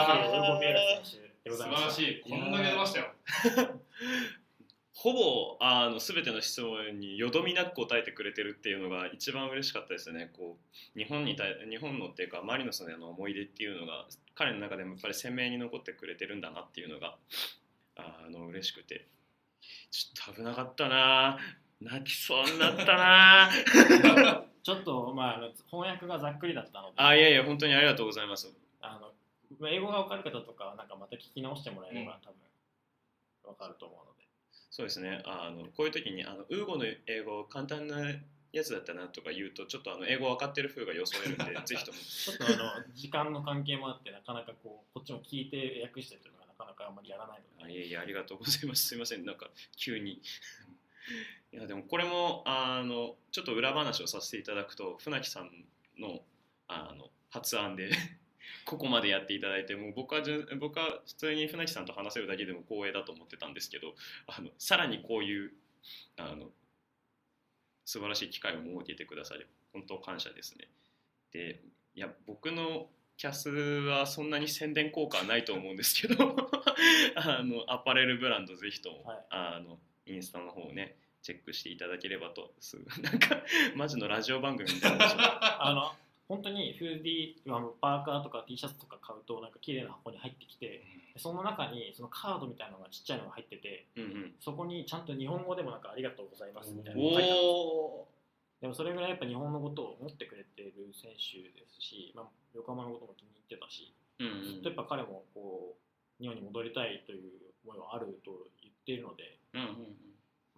[0.07, 2.23] サルトシウゴービエラ選手でご素晴ざいましたらしい。
[2.31, 3.07] こんだけ出ましたよ。
[5.01, 10.33] ほぼあの全ての質問によどみなく答えてくれてるっていうのが一番嬉しかったですね。
[10.37, 17.17] こう日本に対日本のっていうかマリノスの思い出っていうのが彼の中でもやっぱり鮮明に残ってくれてるんだなっていうのが
[17.97, 19.07] あの嬉しくて。
[19.91, 21.39] ちょっと危なかったな。
[21.81, 23.51] 泣きそうになったな。
[24.63, 26.95] ちょっと、まあ、翻訳がざっくりだったので。
[26.97, 28.53] あいやいや本当にありがとうございます。
[28.81, 29.13] あの
[29.69, 32.37] 英語が分かる方とかはなんかまた聞き直してもらえれば、多分
[33.45, 34.18] 分かると思うので
[34.79, 35.21] そうですね。
[35.27, 37.97] あのこういう時にあのウーゴの英語簡単な
[38.53, 41.99] やつだったなとか言うとちょっとあの英語分かってる風が予想えるんで ぜひとも。
[41.99, 47.65] ちょっとあの時間の関係もあってなかなかこうこっちも聞いて訳してというのがなかなかあんまりやらないので。
[47.65, 48.87] あいえいえありがとうございます。
[48.87, 49.25] すいません。
[49.25, 50.23] なんか急に。
[51.53, 55.51] いやでもこれもあのちょっと裏話をさせていただくと船木さん
[55.99, 56.23] の
[56.69, 57.91] あの発案で
[58.65, 63.95] ここまでやっていただいてもう僕はじゅ僕は普通に船木さんと話せるだけでも光栄だと思ってたんですけど
[64.27, 65.53] あのさらにこういう
[66.17, 66.49] あの
[67.85, 70.69] 素晴らしい機会を設けてくださり本当感謝ですね。
[71.33, 71.61] で
[71.95, 72.87] いや僕の
[73.17, 76.37] キャスはそんなに宣伝効果はないと思うんですけど
[77.17, 79.19] あのアパレルブランドぜひとも、はい。
[79.31, 82.55] あのインスタの方をねチェックしていただければと
[83.03, 83.43] なんか
[83.75, 85.07] マジのラジオ番組みたいな
[85.67, 90.85] あの本当にフーディーパーカーとか T シャツとか買うとなんか綺麗な箱に入ってきて
[91.17, 94.33] その中にそのカードみたいなのがちっちゃいのが入っててうんうん。
[94.39, 98.09] そこにちゃんと日本語でもなんかありがとうございますみたいなのが書いてあるん
[98.61, 104.45] でもそれぐらいやっぱ日本のことを思ってくれている選手ですし、まあ、横浜のことも気に入ってたし、ーうん。
[104.45, 107.31] ずっとやっぱ彼もこう日本に戻りたいという
[107.65, 110.08] 思いはあると言っているので、うんうんうん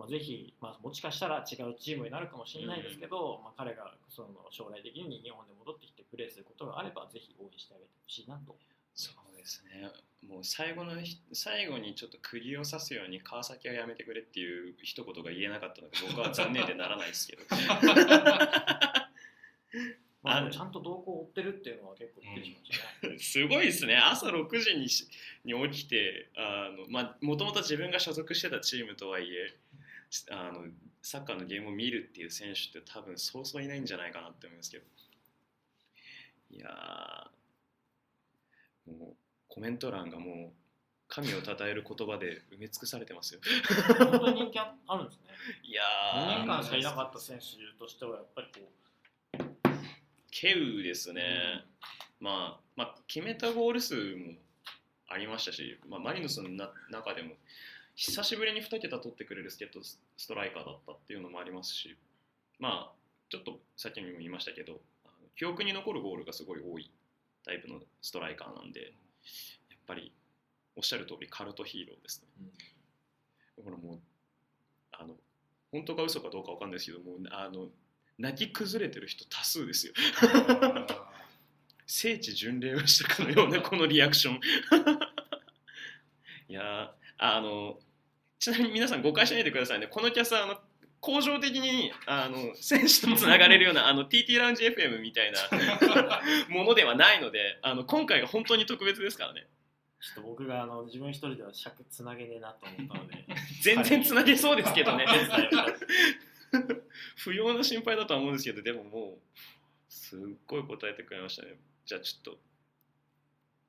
[0.00, 8.56] まあ、ぜひ、まあ、もしかしたら違うチームになるかもしれないですけど、まあ、彼がその将来的に日本で戻ってきてプレーすることがあればぜひ応援してあげてほしいなと。
[8.94, 9.92] そうですね
[10.26, 17.42] もう最後のひ最後にちょっと釘を刺すように川崎はやめてくれっていう一言が言えなかったので僕は残念でならないですけど
[20.22, 23.18] まあ、ちゃんと動向を追ってるっていうのは結構びっくりしましたね。
[23.20, 25.08] すごいですね朝6時にし
[25.44, 29.56] に起きてあのまあもともと自分が所属してたチームとはいえ
[30.30, 30.64] あの
[31.02, 34.84] サッカーのゲームを見るっていう選手って多分そうそういないんじゃないかなって思いますけど。
[36.52, 39.16] いやーもう
[39.48, 40.52] コメント欄がもう
[41.06, 43.40] 神を称える言葉で埋め尽くされてますよ。
[43.98, 45.30] 本当に人気ああるんですね。
[45.62, 45.82] いや
[46.14, 48.70] 2年ー間しかいなかった選手としてはやっぱりこう。
[50.30, 51.64] ケウですね、
[52.20, 54.34] まあ、まあ決めたゴール数も
[55.08, 57.34] ありましたし、まあ、マリノスのな中でも
[58.02, 61.98] 久しぶりに2桁取ってくれる助っ人ストライカーだったっていうのもありますし
[62.58, 62.92] まあ
[63.28, 64.80] ちょっとさっきにも言いましたけど
[65.36, 66.90] 記憶に残るゴールがすごい多い
[67.44, 68.90] タイプのストライカーなんでやっ
[69.86, 70.14] ぱり
[70.76, 72.48] おっしゃる通りカルトヒーローですね。
[73.58, 73.98] だからもう
[74.92, 75.12] あの
[75.70, 77.66] 本当か嘘かどうかわかんないですけどもうあの
[78.16, 79.92] 泣き崩れてる人多数ですよ。
[81.86, 84.40] 聖地巡礼をしたかのようなこのリアクション。
[86.48, 86.88] いやー
[87.18, 87.78] あの
[88.40, 89.86] ちなみに皆さん誤解しないでくださいね。
[89.86, 90.56] このキャスはあの
[91.02, 95.38] 恒常的にあの選手とつながれるようなあの TT ラウンジ FM みたいな
[96.48, 99.46] ものではないのであの今回が本当に特別ですからね。
[100.00, 103.26] ちょっと僕があの自分一人では尺つなげねえなと思ったので。
[103.60, 105.04] 全然つなげそうですけどね。
[107.16, 109.18] 不要な心配だとは思うんですけどでももう
[109.90, 111.56] すっごい答えてくれましたね。
[111.84, 112.38] じゃあちょっと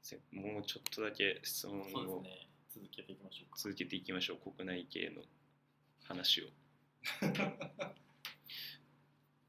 [0.01, 1.89] せもうちょっとだけ質問を。
[1.89, 3.57] そうですね続けていきましょうか。
[3.57, 4.51] 続けていきましょう。
[4.51, 5.21] 国内系の
[6.03, 6.45] 話を。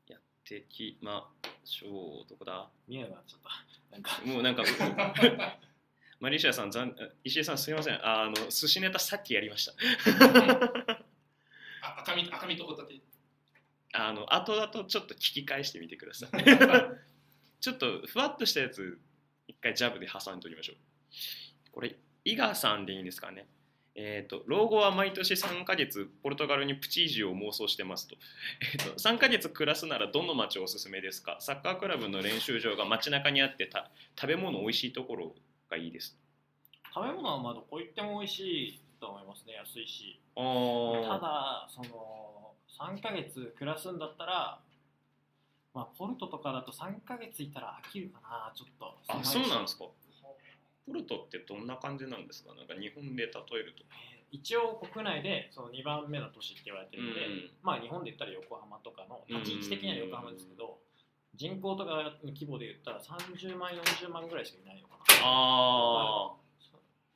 [0.08, 1.30] やっててきま
[1.64, 2.28] しょう。
[2.28, 2.68] どこだ？
[2.86, 3.96] 見えなくなっちゃった。
[3.96, 4.20] なんか。
[4.24, 4.64] もうなんか
[6.20, 6.94] マリシアさんざん
[7.24, 8.06] 石井さんすみません。
[8.06, 9.72] あの寿司ネタさっきやりました。
[11.82, 13.00] あ赤身赤身とホタテ
[13.92, 16.30] あの後だとちょっと聞き返してみてください。
[17.60, 19.00] ちょっとふわっとしたやつ
[19.48, 20.76] 一回ジャブで挟んでおきましょう。
[21.72, 23.46] これ伊賀さんでいいんですかね。
[23.94, 28.16] えー、と老後は毎年3ヶ月ポルトガルにプチ移住を妄想してますと,
[28.74, 31.36] えー、と3ヶ月暮らすならどの町おすすめですか？
[31.40, 35.34] サッカークラブの練習場が街中にあってた食べ物美味しいところ
[35.68, 36.18] がいいです。
[36.94, 39.54] 食べ物はまあどこ行っても美味しいと思いますね。
[39.54, 40.18] 安いし。
[40.36, 44.58] あたーだその3ヶ月暮らすんだったら
[45.74, 48.98] まあポルトとかだと3ヶ月いたら飽きるかなちょっと。
[49.08, 49.90] あそうなんですかか？
[50.86, 52.54] ポルトってどんな感じなんですか？
[52.54, 53.84] なんか日本で例えると。
[54.32, 57.50] 一応国内でその2番目の都市って言われてるんで、うん。
[57.62, 60.80] まあ日本で言ったら横浜とかの立ち位置的には横浜ですけど、
[61.34, 61.90] 人口とか
[62.24, 65.04] の規模で言ったら30万40万ぐらいしかいないのかな。
[65.20, 66.32] あ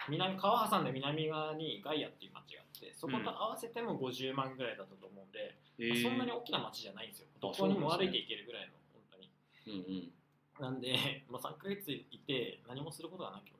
[0.08, 7.26] 南川挟んで南側にガイアっていう町があってそこと合わせても50万ぐらいだったと思うんで、ー、まあそんなにえ大きな町じゃないんですよ。
[7.34, 9.32] あどこにも歩いていけるぐらいの本当に。
[9.66, 10.12] ーうんうん。
[10.60, 13.55] なんで、まあ、3ヶ月いて何もすることがなきゃ飽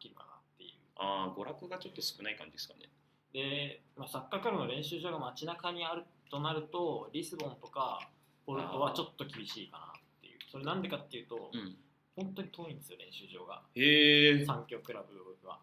[0.00, 0.70] きるかなっていう。
[0.96, 2.90] ああ娯楽がちょっと少ない感じですかね。
[3.32, 8.10] で、まあ、サッカークラブの練習場が街中にあるとなるとリスボンとか
[8.46, 10.38] ポルトはちょっと厳しいかなっていう。
[10.50, 11.76] それなんでかっていうと、うん。
[12.16, 13.62] 本当に遠いんですよ練習場が。
[13.74, 15.14] へえ三強クラブ
[15.46, 15.58] は。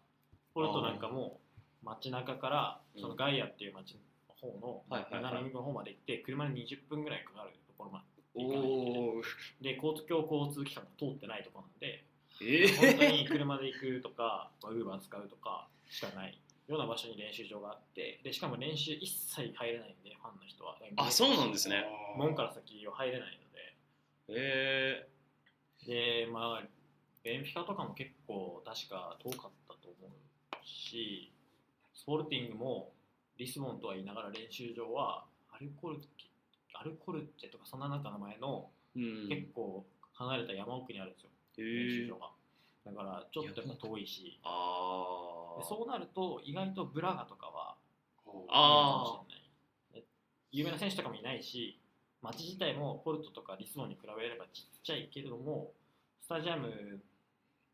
[0.54, 1.40] ポルトなんかも
[1.82, 3.02] 街中からうん。
[3.02, 4.00] そのガイアっていう街の
[4.34, 5.32] 方のはいはいはい。
[5.34, 9.00] 南の方まで行って車で20分ぐらいかかるところまでお行かないといけない。
[9.00, 9.22] お
[9.62, 12.07] で公共交通機関が通ってないところなんで
[12.40, 20.76] え本当えに車で行くとかウーバー使うとかしかないような場所に練習場があってでしかも練習一切入れないんでファンの人は。
[20.96, 21.84] あそうなんですね。
[22.16, 23.40] 門から先は入れない
[24.28, 24.40] ので。
[24.40, 25.08] え。
[25.86, 26.66] でまあ
[27.24, 31.32] ベンフィカとかも結構確か遠かったと思うし
[31.94, 32.92] スポルティングも
[33.38, 35.98] リスボンとは言いながら練習場はアルコル
[36.74, 38.68] アルコルチェとかそんな中の前の
[39.28, 41.30] 結構離れた山奥にあるんですよ、
[41.62, 42.30] 練習場が。
[42.86, 44.38] だからちょっとやっぱ遠いし。
[44.44, 44.48] あ
[45.68, 47.76] そうなると意外とブラガとかは
[50.50, 51.80] 有名な選手とかもいないし
[52.22, 55.72] 街自体もポルトとかリスボンに比べればちっちゃいけれども
[56.20, 57.02] スタジアム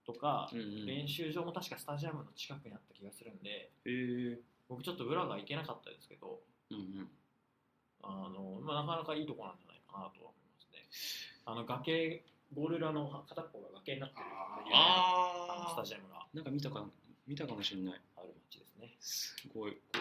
[0.07, 0.87] とかうんうん。
[0.87, 3.70] 練習場も確かスタジアムの近くにあった気がするんで
[4.68, 7.09] 僕ちょっとブラガ行けなかったですけどうんうん。
[8.03, 11.41] あの、まあ、なかなかいいとこなんじゃないかなとは思いますね。
[11.47, 12.24] あの崖
[12.55, 14.22] ゴール裏の片っぽが崖になってる
[14.72, 16.26] あスタジアムが。
[16.34, 16.84] なんか見たか
[17.26, 18.00] 見たかもしれない。
[18.16, 18.94] ある街ですね。
[19.00, 19.72] すごい。
[19.72, 19.98] こう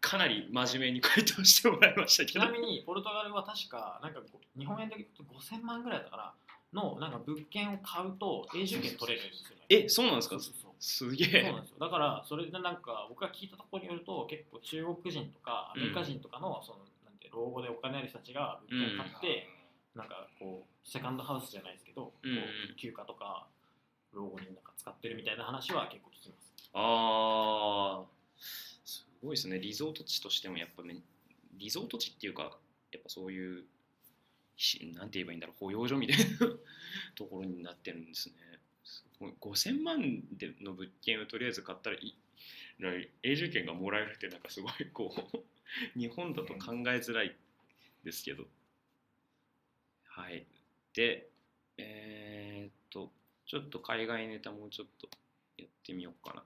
[0.00, 2.44] かなり真面目に回答してもらいましたけど。
[2.44, 6.34] ちなみにポルトガルは確かなんかご日本円で言うと5000万ぐらいだから
[6.72, 9.64] のなんか物件を買うと永住権取れるんですよね。
[9.68, 10.38] えそうなんですか？
[10.38, 10.72] そうそうそう。
[10.78, 11.42] すげえ。
[11.42, 11.76] そうなんですよ。
[11.80, 19.48] だからそれでなんか僕が聞いたところによると結構中国人とかアメリカ人とかのその、なんて老後でお金ある人たちが物件を買って、
[19.96, 22.36] なんかこうセカンドハウスじゃないですけど、うんうん。
[22.36, 22.42] こ
[22.72, 23.46] う休暇とか
[24.12, 26.52] 老後になんか使ってるみたいな話は結構聞きます。
[26.74, 28.04] ああ
[28.84, 29.58] すごいですね。
[29.58, 30.98] リゾート地としてもやっぱね
[31.54, 32.42] リゾート地っていうか
[32.92, 33.64] やっぱそういう
[34.56, 35.56] しなんて言えばいいんだろう。
[35.58, 36.24] 保養所みたいな
[37.16, 38.34] ところになってるんですね。
[38.84, 39.34] すごい。
[39.40, 42.16] 5000万での物件をとりあえず買ったらい
[43.22, 47.34] 永住権がもらえるってなんかすごいこう日本だと考えづらい
[48.04, 48.44] ですけど
[50.16, 50.46] はい
[50.94, 51.28] で
[51.76, 53.12] えーっと
[53.44, 55.08] ちょっと海外ネタもうちょっと
[55.58, 56.42] やってみようかな。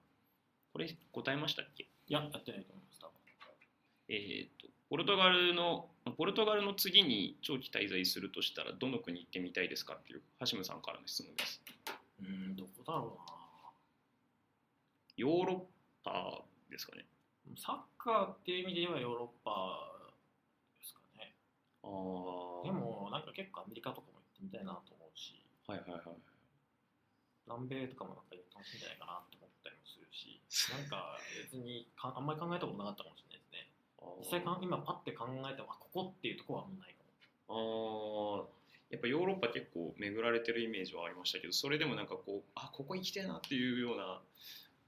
[0.73, 1.85] これ答えましたっけ？
[1.85, 3.15] いややってないと思います多分
[4.09, 11.63] えーっと、ポルトガルの、ポルトガルの次に長期滞在するとしたら、どの国行ってみたいですかっていう、橋ムさんからの質問です。
[12.21, 13.17] うーんどこだろ
[15.17, 17.07] ヨーロッパですかね。
[17.49, 19.79] うなサッカーっていう意味で言えばヨーロッパ
[20.81, 21.33] ですかね
[21.85, 21.91] ああ。
[22.67, 22.80] で、も
[23.11, 26.19] なんか結構アメリカとかも行ってみたいなと思うしはいはいはい。
[27.47, 30.39] 南米とかもなんか楽しいんじゃないかなと思ったりもするし
[30.71, 33.67] なんか別にかあんまり考えたことなかったかもしれないですね
[34.23, 37.03] 実際かん今パッて考えてもあここっていうところはあんまないか
[37.51, 38.61] もああ。
[38.91, 43.97] やっぱヨーロッパ結構巡られてるイメージはありましたけど、それでもなんかこう、あここ行きたいなっていうよう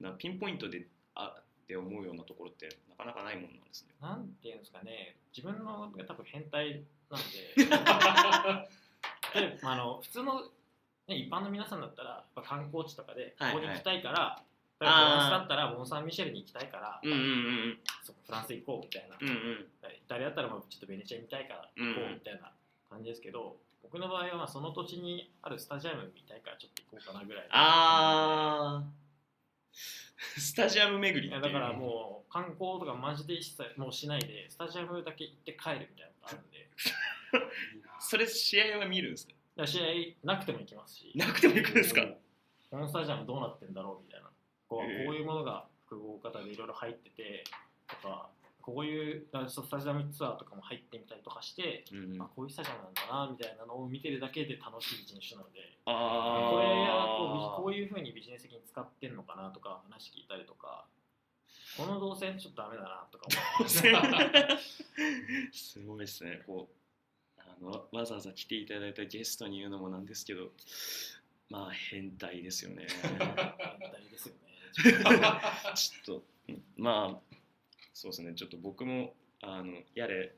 [0.01, 3.95] な、なピンポイントで、あって思うようなところってなかなかないもんなんですね。
[4.01, 6.83] なんていうんですかね自分のが多分変態
[7.13, 8.69] なんで。
[9.33, 10.41] であの普通の、
[11.07, 13.53] ね、一般の皆さんだったら観光地とかでこはい。
[13.53, 14.43] こに行きたいから、
[14.79, 17.79] 例えばフランスだったらモン・サン・ミシェルに行きたいから、うんうんうん。
[18.25, 19.69] フランス行こうみたいな、うんうん。
[19.91, 22.51] イタリアだったらちょっとベネチア見たいから行こうみたいな
[22.89, 29.03] 感じですけど、僕の場合はまあその土地にあるスタジアム見たいからちょっと行こうかなぐらいあー。
[30.39, 31.41] スタジアム巡りっていう。
[31.41, 36.57] いやだからもう観光とかマジで一切もうしないでスタジアムだけ行って帰るみたいなことあるんで。
[36.57, 36.61] い
[37.99, 41.11] それ試合は見るんですかや試合なくても行きますし。
[41.15, 42.05] なくても行くんですか？
[42.69, 44.31] このスタジアムどうなってんだろうみたいな。
[44.67, 47.43] こう,、こういうものが複合型でいろいろ入ってて
[47.87, 48.29] とか
[48.63, 55.59] こういうスタジアムツアーとかも入ってみたりとかして、うんあこういうスタジアムなんだなみたいなのを見てるだけで楽しい人種なので。
[55.85, 60.85] あこれやこうこういうふうにビジネス的に使ってんのかなとか話聞いたりとか
[61.77, 63.27] この動線ちょっとダメだなとか
[63.59, 64.57] 思って
[65.51, 66.43] すごいですね。
[66.45, 66.69] こ
[67.37, 70.51] うあのわざわざ来ていただいたゲストに言うのもなんですけど
[71.49, 72.87] まあ変態ですよね。
[73.01, 73.57] 変態
[74.11, 74.41] ですよね。
[75.75, 77.37] ちょっとうんまあ
[77.93, 78.33] そうですね。
[78.35, 80.35] ちょっと僕もあのやれ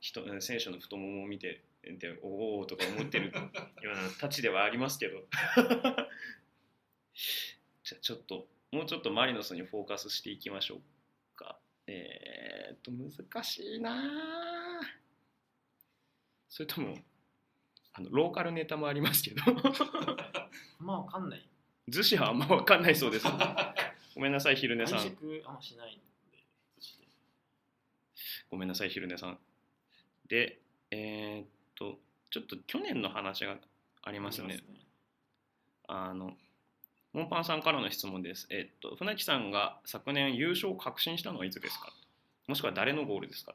[0.00, 5.26] 人選手の太ももを見てでおおとか思ってるようなたちではありますけど。
[7.84, 11.56] じゃあちょっともうちょっとマリノスにフォーカスしていきましょうか
[11.86, 14.80] えー、っと難しいなあ
[16.48, 16.96] それとも
[17.92, 19.42] あのローカルネタもありますけど
[20.80, 21.48] まあわかんない。
[21.88, 23.26] 逗子はあんま分かんないそうです
[24.14, 26.04] ごめんなさい昼寝さん外食あんましないんで。
[28.54, 29.38] ごめんなさい、昼寝さん。
[30.28, 30.60] で、
[30.92, 31.98] えーっと、
[32.30, 33.56] ちょっと去年の話が
[34.02, 34.60] ありますね。
[35.88, 36.36] あの、
[37.14, 38.48] モンパンさんからの質問です。
[38.50, 41.92] えーっと、船木さんが昨年優勝を確信したのはいつですか？
[42.48, 43.54] もしくは誰のゴールですか？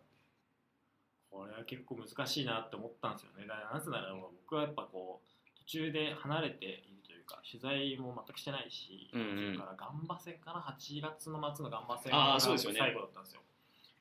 [1.29, 3.45] これは結構難しいなって思ったんですよね。
[3.45, 13.41] なぜなら僕はやっぱこう途中で離れているというか取材も全くしてないし、うんうんそれからガンバ戦かな？8月の末のガンバ戦が最後だったんですよ。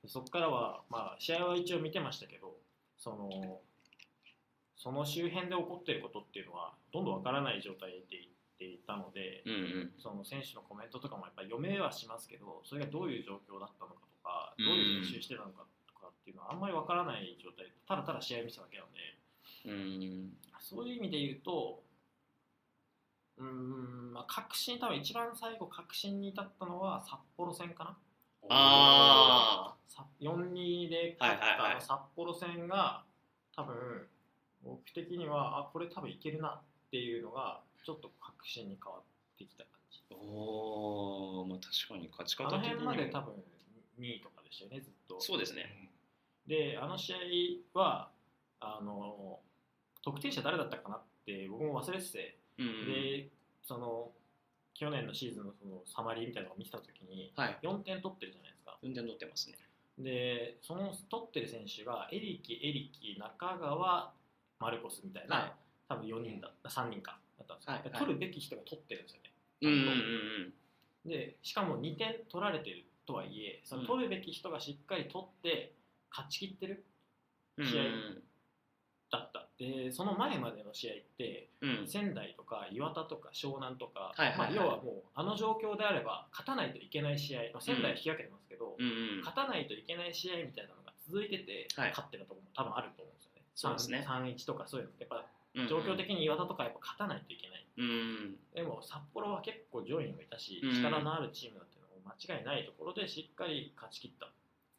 [0.04, 2.54] でそこからはまあ試合は一応見てましたけど、
[2.96, 3.61] その
[4.76, 9.56] その周辺で起こっていることっていうのはどんどんわからない状態でいっていたので、うんう
[9.86, 10.02] ん。
[10.02, 14.66] その選手のコメントとかもやっぱり読めはしますけどそれがどういう状況だったのかとかうん。
[14.66, 17.66] どういう練習してたのかとかっていうのはあんまりわからない状態。
[17.66, 18.98] でただただ試合見てただけなので。
[19.66, 20.36] うん。
[20.59, 21.82] そういう意味で言うと
[23.38, 27.96] うーん、まあ、確信多分一番最後確信に至ったのは札幌戦かな。
[28.50, 33.04] あさ4-2で勝ったあの札幌戦が
[33.54, 33.74] 多分
[34.64, 39.03] 僕的にはあこれ多分いけるなっていうのがちょっと確信に変わっ
[39.39, 43.35] てきた感じーおーまあ確かに勝ちあの方的にも辺まで多分
[44.01, 45.91] 2位とかでしたよねずっとそうですね。
[46.47, 47.14] であの試
[47.74, 48.11] 合は
[48.61, 49.41] あの
[50.03, 52.87] 得点者誰だったかなって僕も忘れてて、うんうん。
[52.87, 53.29] で
[53.62, 54.11] その
[54.74, 57.59] 去年のシーズンのそのサマリーみたいなのを見てた時にはい。
[57.62, 59.57] 4点取ってるじゃないですか運転乗ってますね。
[59.99, 64.12] でその取ってる選手がエリキエリキ中川
[64.61, 65.53] マルコスみたいな、はい
[65.89, 69.30] 多分4人だ3人かだったんですよ、はいで取るべき人が取ってるんですよね。
[69.62, 71.11] うんうんうん。
[71.11, 75.74] でしかも2点取られてるとはいえその取るべき人がしっかり取って
[76.11, 76.84] 勝ち切ってる
[77.57, 77.66] うん。
[77.66, 77.82] 試合
[79.11, 79.49] だった。
[79.59, 81.70] でその前までの試合ってうん。
[81.80, 81.89] うん。
[81.89, 84.55] 仙台とか岩田とか湘南とか、はいはいはい。
[84.55, 89.21] まあ、要はもうあの状況であれば勝たないといけない試合、まあ、仙台は引き分けてますけど、うんうん。
[89.21, 91.91] 勝たないといけない試合みたいなのが続いてて、はい。
[91.91, 93.42] 勝ってるところも多分あると思うんですよね。
[93.54, 94.04] そうですね。
[94.07, 95.25] 3 3-1とかそういうのやっぱ
[95.67, 97.67] 状況的に岩田とかやっぱ勝たないといけない。
[97.79, 104.30] うんでも札幌は結構上位もいたし、うん力のあるチームだっていうのも間違いないところでしっかり勝ち切った。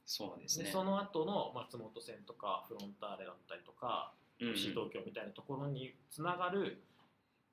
[0.05, 0.65] そうですね。
[0.65, 6.81] でその後の松本戦とかフロンターレだったりとか、FC 東京みたいなところにつながる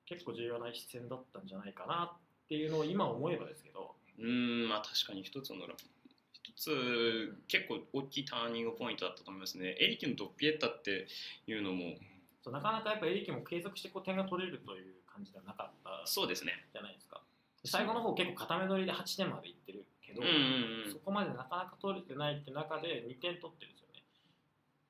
[0.05, 5.75] 結構重要な一戦だったんじゃないかなっていうのを今思えばですけど、うん、まあ確かに一つのラ
[6.31, 9.75] 一つ結構大きいターニングポイントだったと思いますね。
[9.79, 11.07] エリキのドッピエッタって
[11.45, 11.95] いうのも、
[12.47, 16.63] そうなかなかやっぱエリキも継続してこう点が取れるという感じではなかったそうですね。
[16.71, 17.19] じゃないですか。
[17.61, 24.03] で最後の方結構固め取りで8点までいってるけど、うんうんそこまでなかなか取れてないって中で2点取ってるんですよね。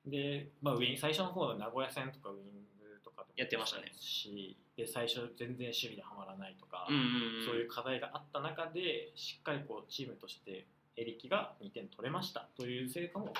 [0.06, 2.46] で、まあ、ウィン最初の方の名古屋戦とかウィン
[2.78, 6.94] グとかでもやってましたねしで最初全然守備ではまらないとか、うん。
[6.94, 7.46] うんうんうん。
[7.46, 13.34] そういう課題があった中でしっかりこうチームとしてエリキが2点取れましたという成果も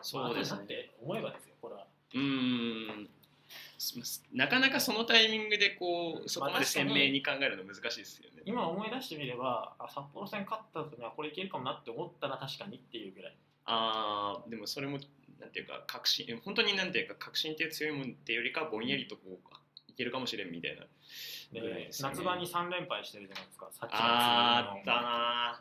[0.00, 0.56] そうですね。
[0.56, 1.86] まあって思えばですよこれは。
[2.14, 3.08] うん。
[3.78, 4.24] す。
[4.32, 8.42] なかなかそのタイミングでこうそこまで鮮明に考えるの難しいですよね。
[8.44, 13.36] 今思い出してみればあ札幌戦勝った時にはこれいけるかもなって思ったら確かにっていうぐらい。
[13.64, 14.98] ああでもそれも
[15.40, 19.38] なんていうか確信本当になんていうか確信っていう強いもんっていうよりかぼんやりとこう
[19.88, 20.82] いけるかもしれんみたいな
[21.60, 21.90] ね。
[22.00, 23.68] 夏場に3連敗してるじゃないですか。
[23.72, 25.60] さっきあーあったな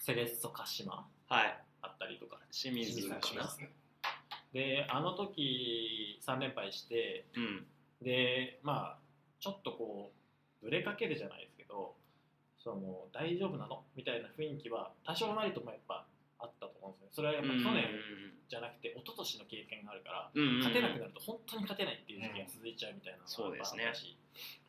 [0.00, 1.06] セレッソ鹿島。
[1.28, 1.58] ーはい。
[1.82, 2.38] あったりとか。
[2.50, 3.20] 清水かな。
[3.20, 3.68] 清水かな
[4.52, 7.66] であの時3連敗してうん
[8.02, 8.98] でまあ
[9.40, 10.12] ちょっとこ
[10.62, 11.94] うぶれかけるじゃないですけど
[12.62, 13.84] その大丈夫なの？
[13.94, 16.04] みたいな雰囲気は多少なりともやっぱ
[16.38, 17.12] あったと思うんですよね。
[17.14, 17.84] それはやっぱ去年
[18.48, 24.16] じゃなくて一昨年の経験があるからうんうん勝てなくなると本当に勝てないっていう時期が続いちゃうみたいなのがあったし、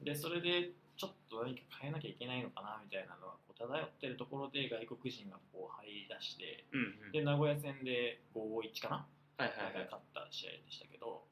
[0.02, 7.12] でそれでちょっと何か変えなきゃいけないのかなみたいなのがこう漂ってるところで外国人がこう入り出してうんうん。
[7.12, 9.06] で名古屋戦で5-1かな？
[9.38, 9.86] はいはいはい。
[9.86, 11.24] 勝った試合でしたけど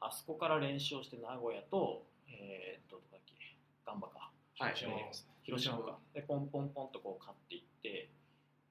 [0.00, 3.34] あそこから連勝して名古屋とえー、っとどこだっけ？
[3.86, 4.30] ガンバか。
[4.58, 4.74] はい。
[4.74, 5.78] 広島。
[5.78, 5.98] か。
[6.14, 8.10] でポンポンポンとこう勝っていって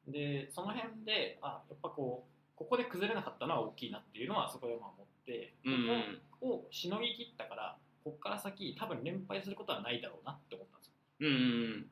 [0.07, 5.73] でその辺であやっぱこうここで崩れなかったのは大きいなっていうのはそこでまあ思ってうん。
[5.73, 10.93] うんここをしのぎ切ったからここから先多分連敗することはないだろうなって思ったんですよ。
[11.19, 11.29] うんう
[11.77, 11.90] ん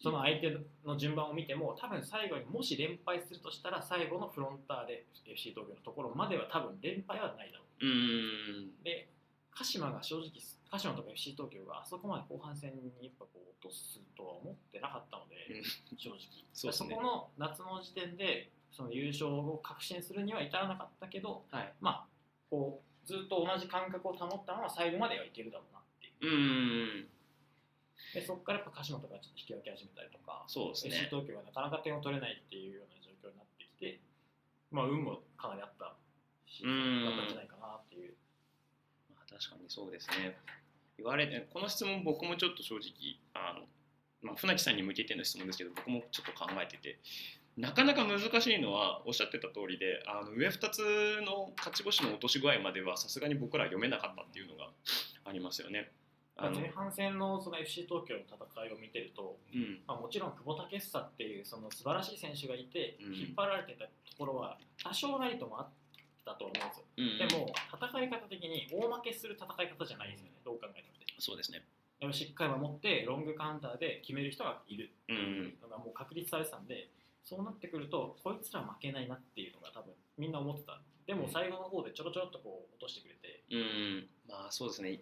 [0.00, 0.56] その相手
[0.86, 7.86] の順番を見ても多分最後にもし連敗するとしたら最後のフロンターで FC 東京のところまでは多分連敗はないだろう。
[7.86, 9.08] うで
[9.50, 10.30] 鹿島が正直
[10.70, 15.34] 鹿島とか FC 東京があそこまで後半戦にやっぱこう落とすとは思ってなかったので、
[15.96, 16.18] 正直。
[16.72, 16.94] そね。
[16.94, 21.74] この夏の時点でその優勝を確信するには至らなかったけどはい。
[21.80, 22.06] まあ
[22.50, 26.32] こうずっと同じ感覚を保ったまま最後まではいけるだろうなっていう。
[26.32, 27.17] うん
[28.14, 34.00] でそこからやっぱ鹿島とかちょっと引き分け始めたりとかそうです FC ね東京がなかなか点を取れないっていうような状況になってきて
[34.70, 35.96] まあ運もかなりあった
[36.48, 38.14] シーズンだったんじゃないかなっていう。
[39.14, 40.36] まあ、確かにそうですね。
[40.98, 43.66] 言われてこの質問僕もちょっと正直あの、
[44.22, 46.98] まあ、船木さんに向けての質問ですけど僕もちょっと考えてて
[47.56, 50.78] なかなか難しいのはおっしゃってた通りであの上2つ
[51.24, 54.70] の勝ち星の落とし具合まではさすがに僕ら読めなかったっていうのが
[55.24, 55.90] ありますよね。
[56.38, 59.82] あの前半戦のその FC 東京の戦いを見てると、うん。
[59.86, 63.14] まあ、もちろん久保建英っていうその素晴らしい選手がいて、うん。
[63.14, 65.68] 引っ張られてたところは多少なりともあっ
[66.24, 70.38] たと思うんですよ、うんでも戦い方的に大負けする戦い方じゃないですよね。
[70.44, 71.06] どう考えてもね。
[71.18, 71.64] そうですね。
[71.98, 76.90] でもしっかり守ってロングカウンターで決める人がいるってうんいうのがもう確立されてたんで
[77.24, 80.80] そうなってくるとこいつら負けないなっていうのが多分みんな思ってた。
[81.06, 83.42] でも最後の方でちょろちょろっとこう落としてくれて。
[83.50, 84.08] うん。
[84.28, 85.00] まあそうですね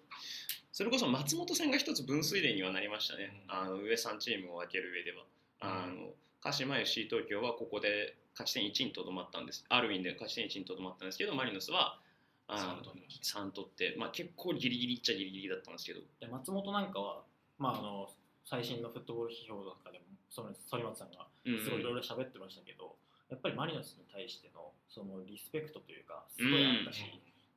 [0.77, 3.51] それこそ松本戦が一つ分水嶺にはなりましたね、うん。
[3.51, 5.25] あの上3チームを分ける上では、
[5.59, 6.13] あの
[6.43, 9.65] 鹿島 FC 東京はここで勝ち点1にとどまったんです。
[9.71, 11.99] アルウィンで勝ち点1にとどまったんですけどマリノスは
[12.47, 13.41] あ3の取りました。
[13.41, 16.01] 3取って、まあ、結構ギリギリっちゃギリギリだったんですけど。
[16.21, 17.23] で松本なんかは、
[17.57, 18.11] まあ、あの
[18.45, 22.93] 最新のフットボール批評とかでもその反町さんがうんすごいいろいろ喋ってましたけど、
[23.31, 27.01] やっぱりマリノスに対してのそのリスペクトというかすごいあったし、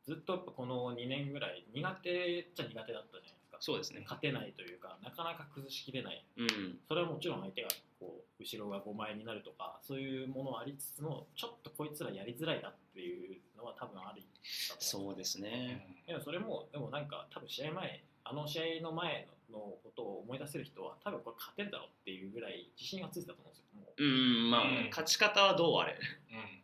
[0.09, 3.57] ずっとやっぱこの2年ぐらい苦手っちゃ苦手だったじゃないですか。
[3.61, 4.01] そうですね。
[4.01, 6.25] 勝てないというかなかなか崩しきれない。
[6.37, 6.79] うん。
[6.87, 7.69] それはもちろん相手が
[7.99, 16.03] こう後ろが5枚になるとかそういうものはありつつもちょっとこいつらやりづらいなっていうのは多分あるそうですね。
[16.07, 23.65] いやそれもでもなんか多分試合前あの試合の前のことを思い出せる人は多分これ勝てるだろうっていうぐらい自信がついてたと思うんですよ。
[23.75, 24.03] もう。
[24.03, 24.89] んまあ、うん。
[24.89, 25.97] 勝ち方はどうあれ。
[26.31, 26.63] うん。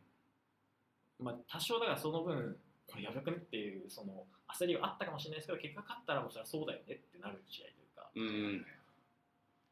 [1.20, 2.58] う、まあ、多少だからその分
[2.96, 3.38] これやばくね？
[3.38, 8.10] っていうその焦りはあったかもしれないですけど結果勝ったらもうそれはそうだよねってなる試合というか。
[8.16, 8.66] うん。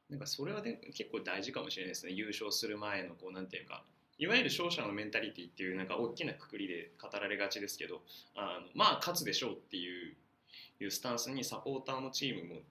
[0.09, 2.11] なんかそれはね結構大事かもしれないですね。
[2.11, 3.83] 優勝する前のこうなんていうか
[4.19, 8.01] いわゆる勝者のメンタリティっていうなんか大きなくくりで語られがちですけど
[8.35, 10.13] あのまあ勝つでしょうっていう
[10.79, 12.61] いうスタンスにサポーターのチームも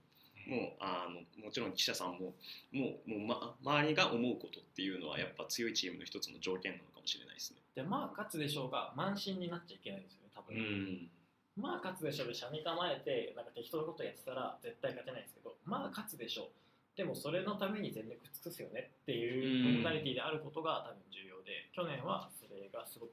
[0.47, 2.35] もうあのもちろん記者さんも
[2.71, 7.59] もうもう、ま、周りが思うことっていうのはやっぱ強いチームの一つの条件なのかもしれないですね。
[7.75, 10.17] でまあ勝つでしょうが慢心になっちゃいけないんです
[10.47, 11.11] 多分、ん。
[11.57, 16.97] まあ勝つでしょうで車に構えてなんか適当なことやってたら絶対勝てないですけどまあ勝つでしょう。
[16.97, 19.75] でもそれのために全力尽くすよねっていううん。
[19.77, 23.13] メンタリティであることが多分重要で去年はそれがすごく、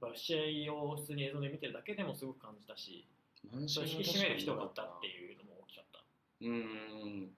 [0.00, 3.06] まあ、試合を普通に映像で見てるだけでもすごく感じたし
[3.50, 5.98] 満それ引き締める人がいたっていうのも大きかった。
[6.40, 7.30] うーん。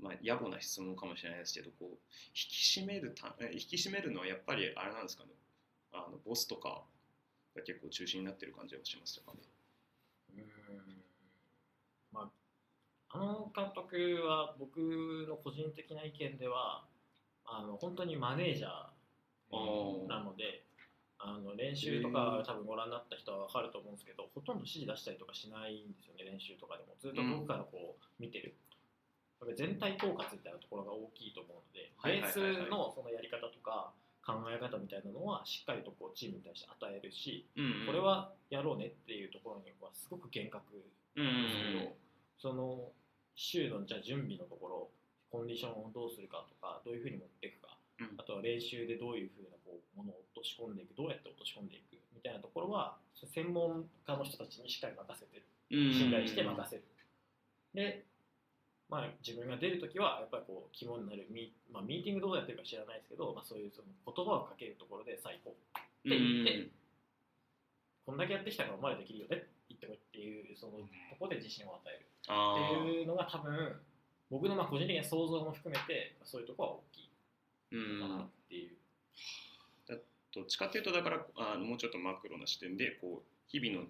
[0.00, 1.96] まあ野暮な質問かもしれないですけどこう引
[2.32, 5.30] き締めるたえ引き締めるのはやっぱりあれなんですかね。
[5.92, 6.82] あのボスとか
[7.58, 9.42] が結構中心になってる感じがしましたかね。
[10.34, 11.02] うーん。
[12.12, 12.30] まあ
[13.10, 14.78] あの監督は僕
[15.28, 16.84] の個人的な意見では
[17.46, 20.64] あの本当にマネージャーなので
[21.18, 26.94] あの練習とか多分ご覧になった人は分かると思うんですけどほとんど指示出したりとかしないんですよね練習とかでも。
[27.00, 28.54] ずっと遠くからこう見てる、
[29.40, 33.92] これ全体統括みたいなところが大きいと思うので、ベースのそのやり方とか
[34.28, 40.60] 考え方みたいなのはしっかりとこうチームに対して与えるし、うんこれはやろうねっていうところにはすごく厳格
[41.16, 41.96] うんですけど、
[42.36, 42.92] その
[43.34, 44.90] 週のじゃあ準備のところ
[45.32, 48.20] コンディションをどうするかとかどういうふうに持っていくか、うん。
[48.20, 55.44] あとは練習でどういうふうなこうものを落とし込んでいくどうやって落とし込んでいくみたいなところは専門家の人たちにしっかり任せてる。
[55.72, 55.92] うん。
[55.92, 56.82] 信頼して任せる、
[57.74, 58.07] で、
[58.88, 66.72] まあ、自分が出るときはやっぱりこう肝になるミ,、まあ、ミーティングどうやってるか知らないですけど、まあ、そういうその言葉をかけるところで最高うんって言って
[68.06, 70.88] こんだけやってきたからお前らできるよねって言ってこいっていうそのと
[71.20, 72.06] ころで自信を与える。
[72.28, 73.76] あっていうのが多分
[74.30, 77.08] 僕のまあ個人的な想像も含めてそういうところは大きい。
[78.00, 78.76] かなっていう、
[80.34, 83.88] どっちかっていうとだからあのもうちょっとマクロな視点でこう日々の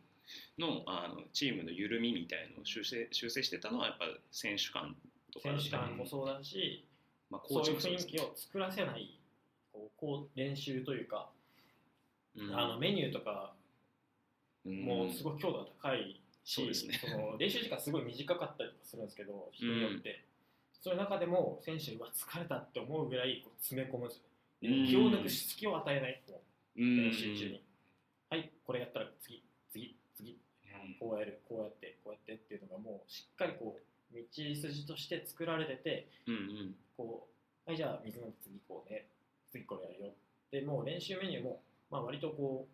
[0.59, 4.95] のあのチームの緩みみたいのを修正修正してたのはやっぱ選手間
[5.33, 6.87] とか選手間もそうだし、
[7.31, 8.07] まあ、コそういう雰囲ーチもそうです。
[8.07, 9.19] 気を作らせない
[9.73, 11.31] こうこう練習というか、
[12.37, 12.55] うん。
[12.55, 13.55] あのメニューとか
[14.65, 17.01] もうすごい強度が高いし、そうですね。
[17.01, 20.25] その練習時間すごい短かったりとかするんですけど人によって、
[20.81, 24.23] その中でも選手は疲れたって思うぐらいこう詰め込むんですよ。
[24.63, 24.87] でうん。
[24.87, 26.23] 気を抜く隙を与えない。
[26.79, 27.65] 練習中に、
[28.31, 29.43] はいこれやったら次
[29.73, 29.97] 次次
[30.99, 36.75] こうやるこうやってこうやってっていうのがもうしっかりこう道筋として作られててうんうん。
[36.97, 37.29] こ
[37.67, 39.07] うはいじゃあ水飲んで次こうね。
[39.51, 40.13] 次これやるよ。
[40.51, 41.61] でもう練習メニューも、
[41.91, 42.67] まあ、割とこ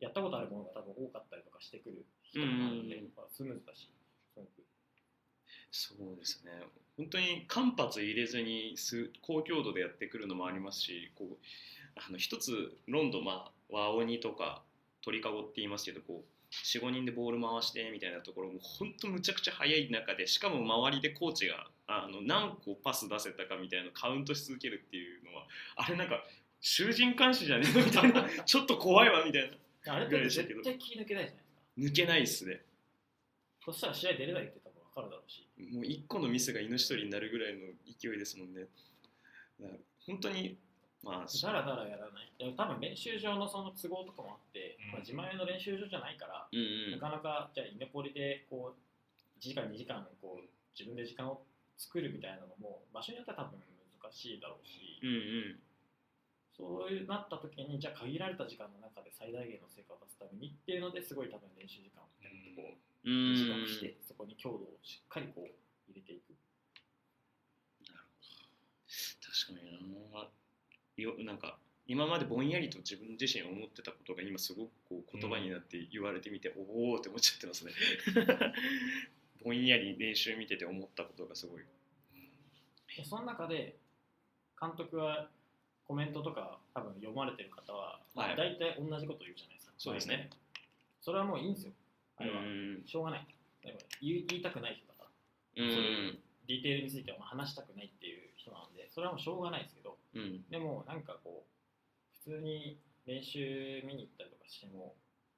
[0.00, 3.88] うやったことあるものが多分多かったりとかしてくる人もあるんで、うんまあ、スムーズだし
[4.34, 4.48] すごく。
[5.70, 6.52] そうですね。
[6.96, 11.36] 本当に間髪入れずにす高強度でやってくるのもありますしこう
[11.96, 14.62] あの一つロンドン、まあ、和鬼とか
[15.02, 25.46] 鳥かごって言いますけどこう45人でボール回してみたいなところも本当むちゃくちゃ速い中でしかも周りでコーチがあの何個パス出せたかみたいなカウントし続けるっていうのは
[25.76, 26.24] あれなんか
[26.60, 29.50] 囚人監視じゃねえのみたいな ちょっと怖いわみたい
[29.84, 31.46] なあれってぐらいでしたけど絶対気抜けないじゃないですか。
[31.78, 32.60] 抜けないっすね。
[33.64, 35.46] そしたら試合出れないって多分分かるだろうし。
[35.74, 37.60] もう一個のミスが命取りになるぐらいの
[38.00, 38.66] 勢いですもんね。
[40.06, 40.56] 本当に、
[41.02, 42.32] まあ、だらだらやらない。
[42.38, 44.92] でも多分練習場のその都合とかもあって、うん。
[44.92, 46.98] まあ、自前の練習場じゃないからうんうん。
[46.98, 51.42] なかなかじゃあイネポリでこう1時間2時間こう自分で時間を
[51.78, 53.60] 作るみたいなのも場所によっては多分
[54.02, 55.12] 難しいだろうし、うんう
[55.54, 55.60] ん。
[56.56, 62.08] そういうなった時にじゃあ限られた時間の中で最大限の成果を出すためにっていうのですごい多分練習時間を
[62.56, 63.36] こううん。
[63.36, 65.52] 短くしてそこに強度をしっかりこう
[65.92, 66.34] 入れていく。
[69.46, 70.28] 確かにな
[71.02, 77.72] よなんか今までぼんやりと自分自身思ってたことが今すごくこう言葉になって言われてみて、おおって思っちゃってますね。
[79.44, 81.62] ぼんやり練習見てて思ったことがすごい。
[82.96, 83.76] でその中で
[84.60, 85.28] 監督は
[85.84, 88.36] コメントとか多分読まれてる方は、まあ、はい。
[88.36, 89.74] 大体同じこと言うじゃないですか。
[89.78, 90.30] そうですね。
[91.00, 91.72] それはもういいんですよ。
[92.16, 92.82] あれは、うん。
[92.84, 93.26] しょうがない。
[94.00, 95.64] 言いたくない人だから。
[95.64, 96.18] うん。
[96.48, 100.44] ディテールについてはまあ話したくないっていう人なのでそれはもうしょうがないですけどうん。
[100.50, 104.94] でもなんかこう普通に練習見に行ったりとかしても、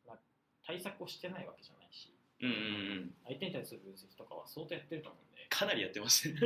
[0.06, 0.18] まあ、
[0.66, 2.10] 対策をしてないわけじゃないし
[2.40, 3.14] うんうんうん。
[3.26, 5.46] 相手に対する分析とかは相当やってると思うんで。
[5.50, 6.38] かなりやってますね。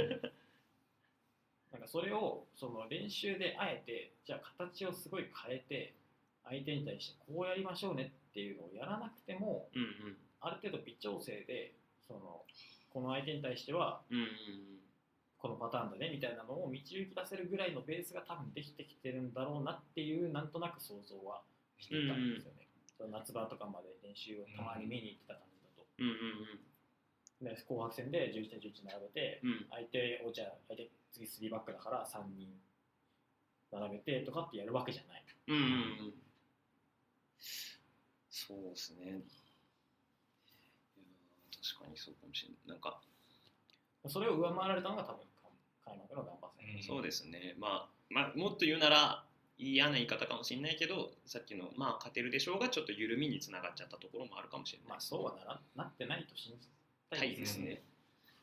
[1.72, 5.94] なんかそれをその練習であえてじゃあ形をすごい変えて
[6.44, 11.72] 相手に対してこうやりましょうねっていうのをやらなくてもうんある程度微調整で
[12.06, 12.42] その
[12.92, 14.26] この相手に対してはうんうん
[15.42, 21.42] このパターンだねみたいなのを導き出せるぐらいのベースが多分できてきてるんだろうなっていうなんとなく想像は
[21.82, 26.06] していたんですよね、その夏場とかまで練習をたまに見に行ってた感じだと、うん
[27.42, 27.58] うん。
[27.58, 29.50] で紅白戦で11対11並べてうん。
[29.50, 32.54] うん相手をじゃあ相手次3バックだから3人
[33.72, 35.24] 並べてとかってやるわけじゃない。
[35.48, 36.14] うんうんうん。
[38.30, 39.18] そうですね。
[41.50, 42.58] 確かにそうかもしれない。
[42.68, 43.02] なんか。
[44.08, 45.31] それを上回られたのが多分
[45.84, 49.24] 開幕のガンバ戦、そうですね、まあ、まあもっと言うなら
[49.58, 54.88] 嫌な言い方かもしれないけどさっきのまあ勝てるでしょうがちょっと緩みにつながっちゃったところもあるかもしれない。
[54.90, 56.68] まあそうはならなってないと信じ
[57.10, 57.82] たたいいですね、ですね、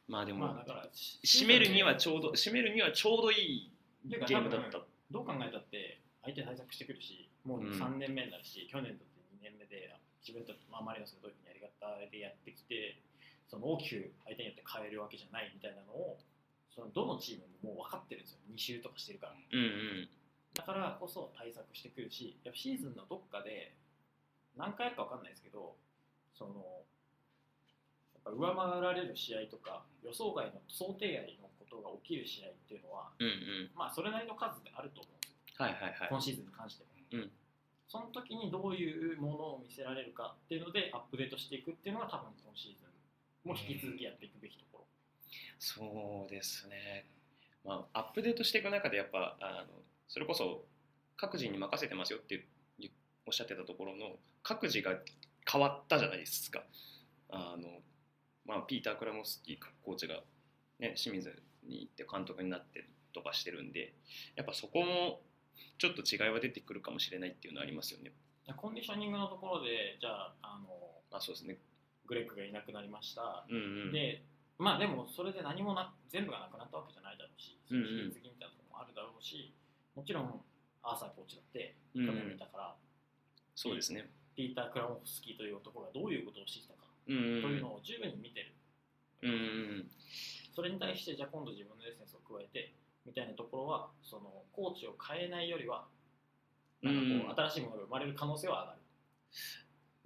[0.07, 3.72] まあでも、まあだから締めるにはちょうど締めるにはちょうどいい
[4.06, 4.80] ゲームだった。
[5.11, 7.72] どう考えたって相手対策してくるしもううん。
[7.72, 9.06] 3年目になるし、去年だって
[9.41, 9.90] 2年目で
[10.22, 12.99] 自分たち、まあ、マリノスがどういうふうにやり方でやってきて
[13.49, 16.20] その大きく相手によって変えるわけじゃないみたいなのを
[16.80, 18.39] そのどのチームももう分かってるんですよ。
[18.56, 19.34] 2周とかしてるから。
[19.35, 19.64] うんう
[20.07, 20.10] ん。
[20.56, 23.76] だからこそ対策してくるしやっぱシーズンのどっかで
[24.57, 25.76] 何回か分かんないですけど
[26.34, 26.84] その
[28.15, 33.72] やっぱ上回られる試合とか予想外の想定外のことが起きる試合っていうのはうんうん。
[33.76, 35.60] まあそれなりの数であると思うんですよ。
[35.60, 36.10] はいはいはい。
[36.10, 37.31] 今シーズンに関しても、うん。
[37.88, 42.89] その時にどういうものを見せられるかっていうのでアップデートしていくっていうのが多分今シーズン。
[43.43, 44.78] も引き続きやっていくべきところ、
[45.57, 47.06] そうですね、
[47.65, 49.73] まあ、アップデートしていく中でやっぱあの
[50.07, 50.65] それこそ
[51.18, 52.45] 各人に任せてますよって
[53.26, 54.97] おっしゃってたところの各自が
[55.51, 56.64] 変わったじゃないですか。
[57.30, 57.81] あの
[58.45, 60.22] まあ、ピーター・クラモスキーコーチが、
[60.80, 61.30] ね、清水
[61.68, 63.93] に行って監督になってとかしてるんで
[64.35, 65.22] やっぱそこも
[65.77, 68.11] ちょっと違いは出てくるかもしれないっていうのはありますよね。
[68.57, 70.65] コンディショニングのところでじゃああの
[71.11, 71.57] まあそうですね。
[72.07, 73.91] グレッグがいなくなりました、うんうん。
[73.91, 74.23] で
[74.60, 79.56] まあでもそれで何もな全部がなくなったわけじゃないだろうし、うんうん引き継ぎみたいなところもあるだろうし
[79.95, 80.44] もちろん
[80.84, 82.76] アーサーコーチだってうん去年見たから、
[83.56, 84.11] そうですね。
[84.36, 88.56] ピーター・クラモフスキーという男がどういうことをしてきたかというのを十分に見てる、
[89.23, 89.36] うんう
[89.84, 89.91] ん
[90.56, 92.73] それに対してじゃあ今度自分のエッセンスを加えて
[93.06, 95.86] みたいなところはそのコーチを変えないよりは
[96.81, 98.80] なんかこう新しいものが生まれる可能性は上がる。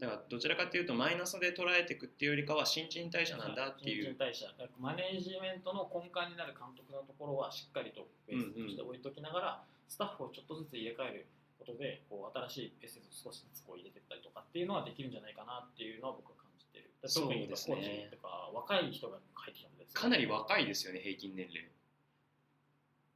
[0.04, 4.12] だからどちらかというとマイナスで捉えていくっていうよりかは新陳代謝なんだっていう。
[4.12, 4.52] 新陳代謝。
[4.78, 11.26] マネージメントの根幹になる監督のところはしっかりとベースとして置いときながら、スタッフをちょっとずつ入れ替える
[11.58, 16.92] ことでこう新しいエッセンスを少しずつこう入れていったりとかっていうのはできるんじゃないかなっていうのは僕は感じてる。
[17.00, 21.64] 特にコーチとか若い人が入ってきたのでかなり若いですよね平均年齢。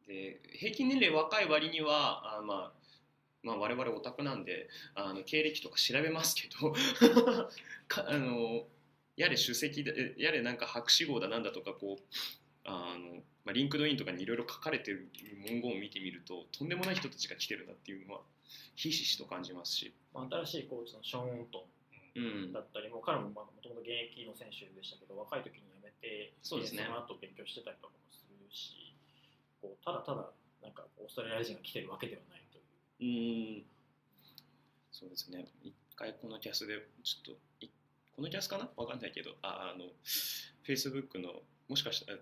[0.07, 2.76] で平均年齢若い割にはあまあ
[3.43, 6.73] まあ我々オタクなんであの経歴とか調べますけど
[7.87, 8.67] かあの
[9.15, 12.03] やれ首席だえやれなんか博士号だなんだとかこう
[12.65, 15.09] あの、まあ、 LinkedIn とかにいろいろ書かれてる
[15.47, 18.21] 文言を見てみるととんでもない人たちが来てるなっていうのは
[18.75, 21.67] ひしひしと感じますし、まあ新しいコーチのショーン・オント
[22.15, 22.23] うん。
[22.49, 26.83] ンだったりも彼ももともと現役の選手でしたけど若い時に辞めてそうですね。
[26.85, 28.93] その後勉強してたりとかもするし
[29.61, 30.31] こうただただ
[30.61, 32.41] なんかオーストラリア人が来てるわけではない
[32.99, 33.03] う。
[33.03, 33.63] ん。
[34.91, 35.45] そうですね。
[35.63, 37.69] 一回このキャスでちょっとい
[38.15, 38.69] このキャスかな？
[38.75, 39.35] わかんないけど。
[39.41, 39.85] ああの
[40.65, 42.19] Facebook のもしかしたら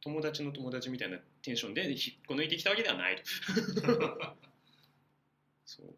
[0.00, 3.22] 友達の友達みたいなテンションで引っこ抜いてきたわけではないと。
[5.64, 5.94] そう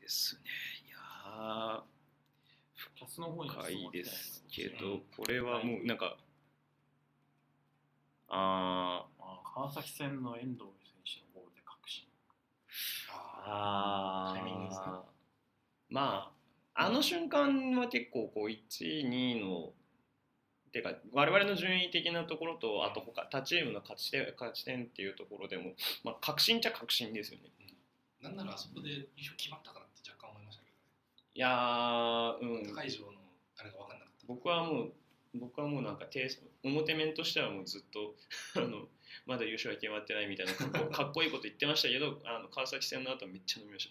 [0.00, 0.42] ですね。
[0.86, 1.82] いやー
[2.96, 6.18] キャスの方には深いですけのどこれはもうなんか
[8.28, 12.06] ああ川崎戦の遠藤選手のゴールで確信
[13.48, 14.80] ああタイミングです
[15.88, 16.32] ま
[16.74, 18.56] ああの瞬間は結構こう1
[19.00, 19.72] 位2位の
[20.72, 25.72] てか我々の順位的なところとあと他他チームの勝ち点勝ち点っていうところでも、
[26.04, 27.50] まあ、確信っちゃ確信ですよね。
[28.20, 30.70] なんならあそこで優勝決まったかなって若干思いましたけ
[31.34, 32.74] いやーうどね、ん。
[32.74, 33.12] 高い上の
[33.58, 34.26] あれが分かんなかった。
[34.26, 34.92] 僕はもう
[35.34, 36.28] 僕はもうなんか提
[36.64, 38.16] 表面としてはもうずっと
[38.56, 38.88] あの
[39.24, 43.88] まだ優勝は決まってないみたいなかっこ かっこいいこと言ってましたけどあの川崎戦の後めっちゃ飲みまし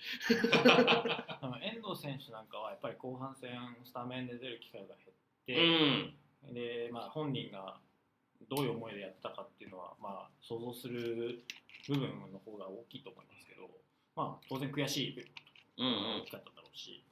[0.52, 3.52] たあの遠藤選手なんかはやっぱり後半戦
[3.84, 5.14] スタメンで出る機会が減うっ
[5.46, 6.54] て、ん。
[6.54, 7.80] でまあ、本人が
[8.50, 11.44] どういう思いでやってたかっていうのは、まあ、想像する
[11.88, 13.70] 部分の方が大きいと思いますけど、
[14.16, 15.32] まあ、当然悔しい部分
[15.78, 17.04] うんうんが大きかっただろうし、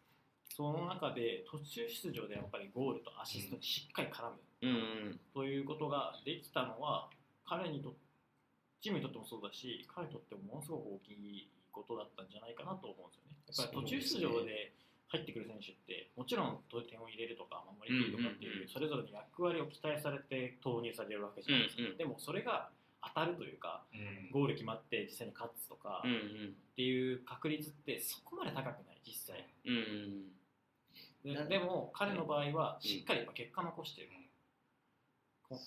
[0.50, 4.74] その中で途中出場でやっぱりゴールとアシストにしっかり絡むうんう
[5.10, 5.20] ん。
[5.34, 7.10] ということができたのは
[7.46, 7.96] 彼にと
[8.84, 13.16] チームにとってもそうだし彼にとってもものすごく大きいことだったんじゃないかなと思うん
[13.48, 13.72] ですよね。
[13.72, 14.76] やっぱり途中出場で
[15.08, 22.70] 入ってくる選手ってもちろん点を入れるとか守り切るとかっていうそれぞれの役割を期待されて投入されるわけじゃないですか、でもそれが
[23.00, 24.32] 当たるというかうん。
[24.32, 29.48] ゴール決まって実際に勝つとかっていう確率ってそこまで高くない実際。
[31.24, 34.16] ででも彼の場合はしっかり結果残してる、こ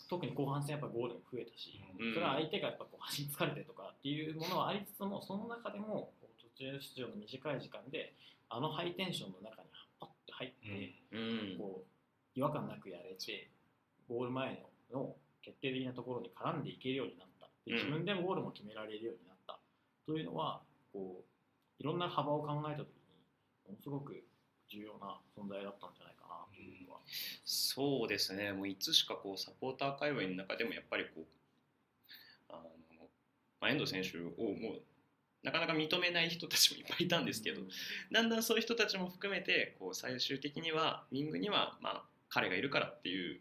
[0.09, 2.15] 特に後半戦やっぱゴールも増えたし、うん。
[2.15, 8.15] それは相手がやっぱこう走り疲れてとかっていうものはありつつもその中でも途中出場の短い時間で
[8.49, 9.69] あのハイテンションの中に
[10.01, 11.19] パッて入って、う
[11.55, 11.59] ん。
[11.59, 13.51] こう違和感なくやれて
[14.09, 17.79] ゴール前のの決定的なところに絡んでいけるようになったでうん。
[17.79, 19.59] 自分でもゴールも決められるようになった。
[20.07, 20.61] というのは
[20.93, 21.25] こう
[21.79, 23.17] いろんな幅を考えた時に
[23.67, 24.23] ものすごく
[24.71, 26.16] 重要な存在だったんじゃない
[27.45, 28.53] そうですね。
[28.53, 31.25] もういつしかこうサポーター界隈の中でもやっぱりこう
[32.49, 32.63] あの、
[33.61, 34.83] まあ、遠藤選手をもう
[35.43, 37.61] なかなか認めない人たちもいっぱいいたんですけど、
[38.11, 43.41] だんだんそういう人たちも含めてこう最終的にはウィングには、まあ、彼がいるからっていう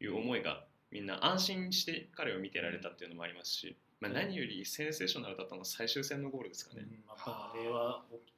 [0.00, 6.82] いう思いがみんな安心して彼を見てられたっていうのもありますし、まあ、何よりセンセーショナルだったのは最終戦のゴールですかね。
[6.82, 6.92] うん。
[6.92, 8.32] やっぱあれは大き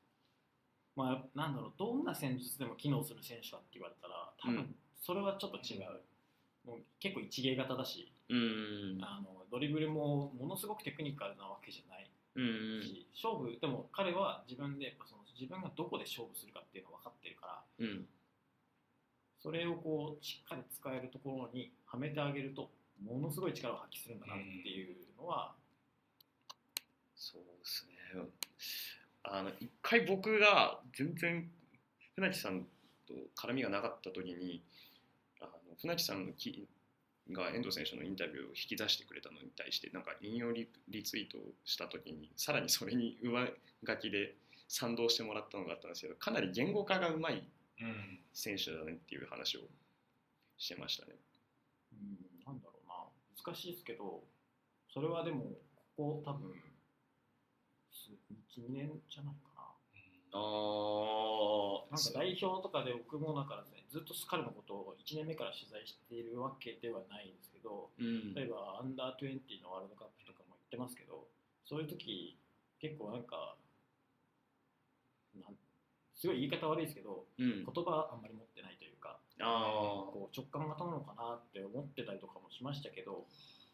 [1.01, 4.57] まあなんだろうどんな戦術でも機能する選手かって言われたら多うん。
[4.57, 6.03] 分それはちょっと違う、
[6.69, 8.99] もう結構一芸型だし、うん。
[9.03, 12.41] あのドリブルもものすごくテクニカルなわけじゃないう
[12.81, 18.07] んし、勝負でも彼は自分でやっぱその自分がどこで勝負するかっていうのを分かってるからうん。
[19.43, 22.71] それをこうしっかり使えるところにはめてあげると
[23.03, 25.55] ものすごい力を発揮するんだなっていうのは、
[27.17, 28.21] そうですね
[29.33, 31.49] あの一回僕が全然
[32.17, 32.67] 船木さん
[33.07, 34.63] と絡みがなかった時に
[35.41, 35.51] あの
[35.81, 36.67] 船木さんのき
[37.31, 40.67] が遠藤選手のインタビューを引き出してくれたのに対してなんか引用リ
[41.05, 43.47] ツイートした時にさらにそれに上
[43.87, 44.35] 書きで
[44.69, 47.45] 賛同してもらったのがあったんですけどかなり言語化がうまい
[48.35, 49.61] 選手だねっていう話を
[50.59, 51.13] してましたね。
[51.93, 52.95] うんなんだろうな
[53.45, 54.23] 難しいですけど
[54.93, 55.45] それはでも
[55.97, 56.53] ここ多分
[58.57, 59.63] 12年じゃないかな。
[60.33, 61.91] あー。
[61.91, 68.35] なんか代表とかで僕もだからねずっと彼のことを1年目から取材しているわけではないんですけどうん。
[68.35, 71.27] 例えばアンダー20のワールドカップとかも言ってますけど
[71.67, 72.39] そういう時
[72.81, 73.57] 結構なんか
[75.35, 75.55] なん
[76.15, 77.65] すごい言い方悪いですけどうん。
[77.67, 80.13] 言葉あんまり持ってないというかあー。
[80.15, 83.27] こう直感が飛ぶのかなって思ってたりとかもしましたけど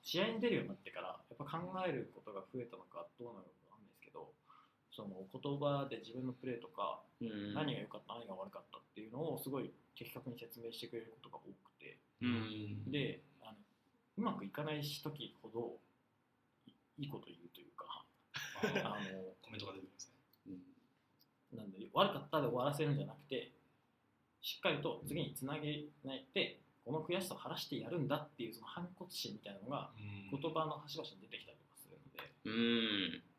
[0.02, 4.30] 試合に出るようになってからやっぱ考えることが増えたのかどうなのかわかんないですけど
[4.96, 7.54] その言葉で自分のプレーとかうん。
[7.54, 11.98] 何が良かった何が悪かったっていうのをすごい的確に説明してくれることが多くて。
[12.22, 12.90] うん。
[12.90, 13.56] であの
[14.16, 15.76] うまくいかない時ほど
[16.66, 18.06] いいいこと言うというか
[18.88, 20.60] あのコメントが出てくるんですね。
[21.52, 21.58] うん。
[21.58, 23.52] なんで悪かったで終わらせるんじゃなくて
[24.40, 30.40] しっかりと次につなげないでこの悔しさを晴らしてやるんだっていうその反骨心みたいなのがうん。
[30.40, 32.50] 言葉の端々に出てきたりとかするので、う
[33.20, 33.35] ん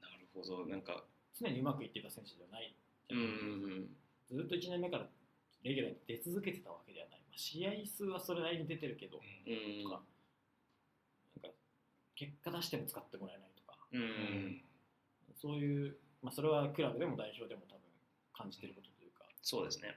[0.00, 0.66] なるほど。
[0.66, 1.04] なんか
[1.38, 2.74] 常にうまくいっていた選手ではない
[3.08, 4.36] じうゃないですか。
[4.36, 4.38] ん。
[4.38, 5.08] ずっと1年目から
[5.62, 9.82] レギュラーに出続けてたわけではない、まあ、試合数はそれなりに出てるけど、うん。
[9.84, 10.02] とか
[11.42, 11.58] なんか
[12.14, 13.78] 結果出しても使ってもらえないとか。
[13.92, 14.02] ううん。
[14.02, 14.64] ん
[15.40, 17.80] そういう、まあ、それはクラブでも代表でも多分
[18.36, 19.24] 感じてることというか。
[19.42, 19.96] そうですね。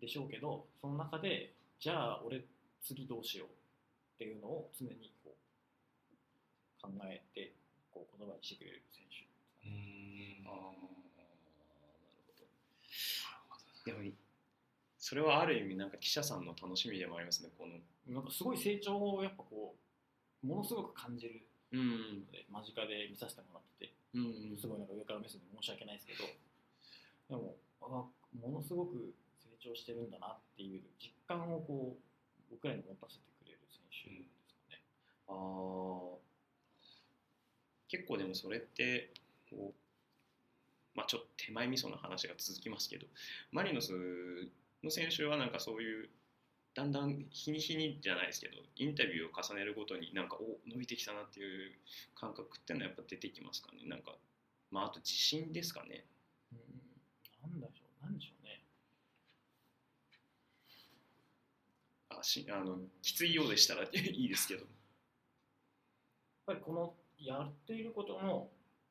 [0.00, 2.44] でしょうけどその中でじゃあ俺
[2.82, 3.50] 次どうしようっ
[4.18, 5.10] ていうのを常に
[6.86, 7.52] 考えて
[7.90, 9.26] こう言葉にしてくれる選手。
[9.66, 10.46] うん。
[10.46, 11.34] ああなる
[12.26, 12.46] ほど。
[13.84, 14.14] でも
[14.98, 17.78] それはある意味なんか記者さんの楽しみでもありますねこの。
[18.12, 19.74] なんかすごい成長をやっぱこ
[20.42, 21.42] うものすごく感じる
[21.72, 22.26] うん。
[22.50, 23.92] 間近で見させてもらってて。
[24.14, 26.24] うんすごいなんか上から目線で申し訳ないですけど。
[27.28, 32.02] でもあものすごく成長してるんだなっていう実感をこう
[32.50, 34.82] 僕らに持たせてくれる選手ですかね。
[35.28, 36.25] ああ
[37.88, 39.10] 結構でもそれって
[39.50, 43.06] こうまあちょっと手前味噌の話が続きますけど
[43.52, 43.92] マリノス
[44.82, 46.08] の選手はなんかそういう
[46.74, 51.72] だんだん日に日にじゃないですけどインタビューを重ねるごとになんかお伸びてきたなっていう
[52.14, 53.84] 感覚っていうのはやっぱ出てきますかね？
[53.86, 54.14] なんか
[54.70, 56.04] まああと自信ですかね？
[56.52, 56.58] うん
[57.50, 58.60] なんだでしょう、なんでしょうね。
[62.10, 64.60] あしあのきついようでしたらいいですけど。
[64.60, 64.68] やっ
[66.46, 68.48] ぱりこのやっていることの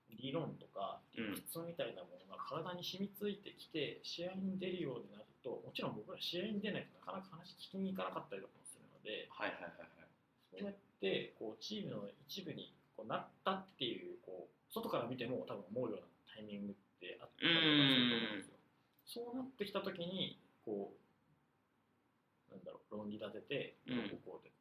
[0.09, 1.35] 理論とかうん。
[1.35, 10.09] 理屈みたいなものが体に染みついてきて試合に出るようになるともちろん僕ら試合に出ないとなかなか話聞きに行かなかったりとかもするのではいはいはいはい。
[10.51, 18.55] そうやってこうチームの一部にこうなったっていうこう外から見ても多分思うようなタイミングってあったりとかすると思うんですよ。
[19.05, 20.91] そうなってきた時にこ
[22.49, 24.09] うなんだろう論理立ててうん。
[24.09, 24.51] こうこうで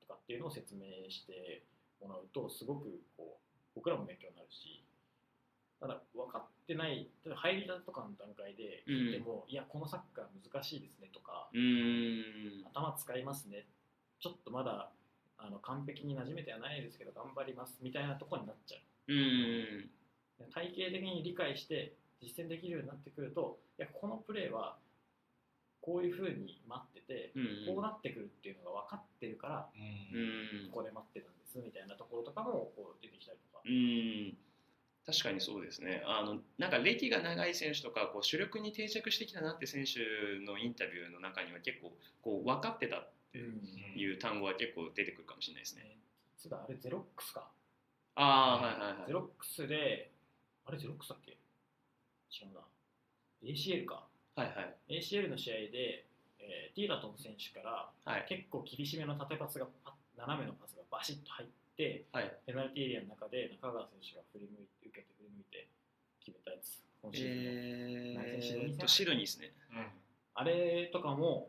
[0.00, 1.62] とかっていうのを説明して
[2.00, 4.82] もらうとすごくこう僕らも勉強になるし
[5.80, 11.48] ただ分かってない例えば入りたてとかの段階で聞いても、いやこのサッカー難しいですねとか、
[12.72, 13.64] 頭使いますね。
[14.20, 14.90] ちょっとまだ
[15.38, 19.12] あの完璧に馴染めてはないですけど頑張りますみたいなところになっちゃう。
[19.12, 24.76] うーん体系的に理解して実践できるようになってくるといやこのプレーは
[25.80, 27.74] こういうふうに待ってて、うん。
[27.74, 30.64] こうなってくるっていうのが分かってるからうん。
[30.64, 30.70] うん。
[30.70, 33.62] ここで待ってたんですみたいなところとかもこう出てきたりとか。
[33.64, 34.36] う、ん。
[35.06, 36.02] 確かにそうですね。
[36.06, 39.98] あのなんか歴が長い選手とかこう主力に定着してきたなって選手
[40.44, 45.82] のインタビューの中には結構こう分かってたっていう単語が結構出てくるかもしれないですね。
[45.84, 45.96] ね。
[46.36, 47.50] 実はあれゼロックスか、
[48.14, 49.06] ああはいはいはい。
[49.08, 50.10] ゼロックスで
[50.66, 51.32] あれゼロックスだっけ？
[51.32, 52.60] 違うな。
[53.42, 54.06] ACL か。
[54.36, 55.00] はいはい。
[55.00, 56.06] ACL の試合で、
[56.38, 58.26] えーティーラトン選手からはい。
[58.28, 59.66] 結構厳しめの縦パスが
[60.16, 62.32] 斜めのパスがバシッと入ってはい。
[62.46, 65.68] ペナルティーエリアの中で中川選手が振り向いて受けて振り向いて
[66.20, 69.52] 決めたやつ今シーズンの、え何選手ーシドニーですね。
[70.34, 71.48] あれとかも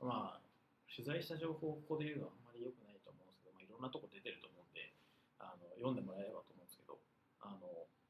[0.00, 0.40] まあ
[0.88, 4.92] 取材した情報をここで言うのはあんまり良くないと思うんですけど、まあ、いろんなとこ出てると思うんで
[5.38, 6.98] あの読んでもらえればと思うんですけど
[7.44, 7.68] あの、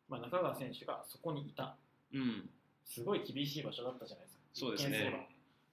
[0.09, 1.76] まあ、中川選手がそこにいた
[2.14, 2.51] うん。
[2.90, 5.28] すごい厳しい場所だったじゃないですかそうですね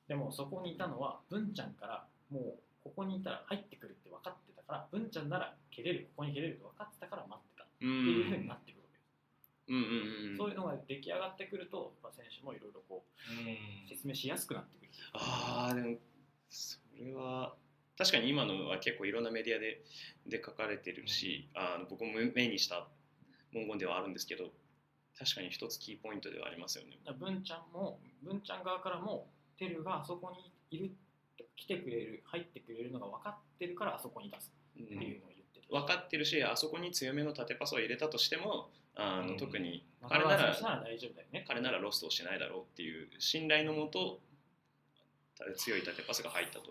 [0.08, 2.54] でもそこにいたのは文ちゃんからもう
[2.88, 14.90] ここにいたら入ってくるって分かってたから文ちゃんなら蹴れるここに蹴れると分かってたから待ってたっていうふうになってくるわけです、そういうのが出来上がってくると、まあ、選手もいろいろこう説明しやすくなってくる。
[15.14, 15.98] ああでも
[16.50, 17.56] それは
[17.98, 19.84] 確かに今のは結構いろんなメディアで
[20.26, 22.88] で書かれてるし、うん、あの僕も目にした
[23.52, 24.52] 文言ではあるんですけど
[25.18, 27.00] 確かに一つキーポイントではありますよね。
[27.20, 29.28] 文ちゃんも文ちゃん側からも
[29.58, 30.92] テルがあそこにいる
[31.58, 39.38] 来てくれる入ってくれるのが分かってるからあそこに出すうんっていうのを言ってて、分かってるしあそこに強めの縦パスを入れたとしてもあの、うん。
[39.38, 40.54] 特に中彼なら
[40.84, 41.46] 大丈夫だよね。
[41.48, 44.20] 彼ならロストをしないだろうっていう信頼のもと
[45.58, 46.66] 強い縦パスが入ったと。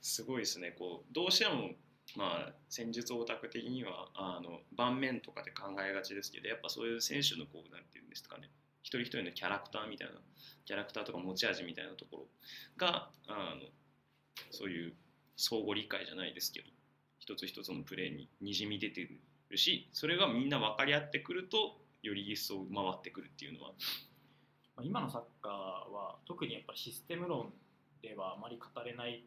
[0.00, 0.74] すごいですね。
[0.78, 1.70] こうどうしても
[2.16, 8.48] まあ戦術オタク的にはあの盤面とかで考えがちですけどやっぱそういう選手のこうなんていうんですかね
[8.88, 10.14] 一人一人のキャラクターみたいな
[10.64, 12.26] キャラクターとか持ち味みたいなところ
[12.78, 13.68] があの
[14.50, 14.94] そういう
[15.36, 16.66] 相互理解じゃないですけど
[17.18, 19.06] 一つ一つのプレーににじみ出て
[19.50, 23.72] るしそれがみんな分かり合ってくるとより一層回ってくるっていうのは
[24.78, 25.52] まあ、今のサッカー
[25.92, 27.52] は特にやっぱりシステム論
[28.00, 29.24] ではあまり語れない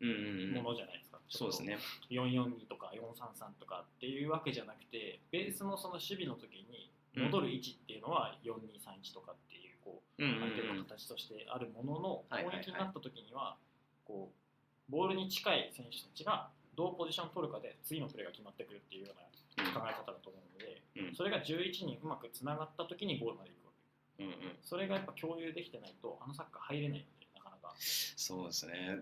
[0.00, 1.78] ものじゃないですか、そうですね。
[2.10, 10.84] 442とか433とかっていうわけじゃなくてベースのその守備の時に戻る位置っていうのは4231とかっていうこうある程度うん。
[10.84, 13.56] 形としてあるものの攻撃になった時には
[14.04, 21.14] こうボールに近い選手たちがどうポジションを取るかで次のプレーが決まってくるっていうような考え方だと思うのでうん。
[21.14, 23.72] それが11にうまくつながった時にゴールまで行くわ
[24.18, 24.24] け。
[24.24, 24.58] うんうん。
[24.62, 27.74] それがやっぱ共有できてないとあのサッカー入れないのでなかなか。
[27.78, 28.98] そうですね。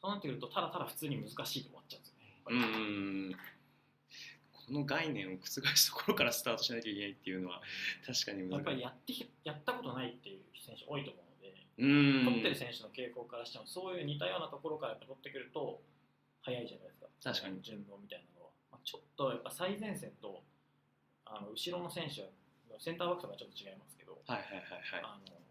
[0.00, 2.24] そうなってくるとただただ普通に難しいで終わっちゃうんですよね。
[2.46, 2.58] うり
[3.30, 3.36] ん
[4.68, 5.46] うんこの概念を覆
[5.76, 7.60] すところからスタートしなきゃいけないっていうのは
[8.06, 12.24] 確かにやっぱりいやってきやったことないっていう選手多いと思うのでうん。
[12.24, 15.80] 取ってる選手の傾向からしてもそういう似たようなところからやっぱ取ってくると
[16.40, 17.08] 早いじゃないですか。
[17.22, 17.60] 確かに。
[17.62, 20.42] 順応みたいなのは、まあ、ちょっとやっぱ最前線と
[21.24, 22.28] あの後ろの選手は
[22.80, 25.44] センターバックとかちょっと違いますけど、はいはいはいはあの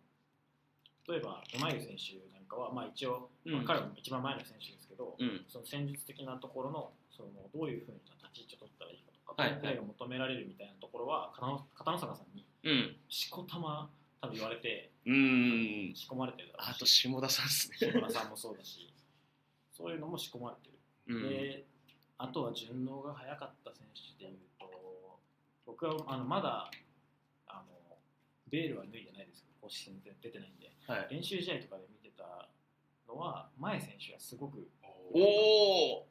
[1.07, 5.43] 例えばオマイル選手なんかは、まあ、一応、いまあ彼も一番前の選手ですけど、うん。
[5.49, 7.99] その戦術的なところのそのどういうふうな
[8.33, 9.57] 立ち位置を取ったらいいかとか、はいこうい。
[9.57, 11.31] うプレーが求められるみたいなところは
[11.77, 12.95] 片野坂さんにうん。
[13.09, 13.89] しこたま
[14.21, 15.93] 多分言われてうん。
[15.95, 16.75] 仕込まれてるだろうし。
[16.75, 17.77] あと下田さんですね。
[17.77, 18.93] 下村さんもそうだし
[19.71, 20.69] そういうのも仕込まれて
[21.07, 21.29] る、うん。
[21.29, 21.65] で
[22.17, 25.19] あとは順応が早かった選手でいうと
[25.65, 26.69] 僕はあのまだ
[27.47, 27.97] あの
[28.49, 31.07] ベールは脱いでないですけど公式戦で出てないんではい。
[31.11, 32.47] 練習試合とかで見てた
[33.07, 34.67] のは前選手がすごく
[35.13, 36.07] おお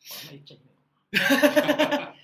[0.00, 0.74] あんま言っちゃいけない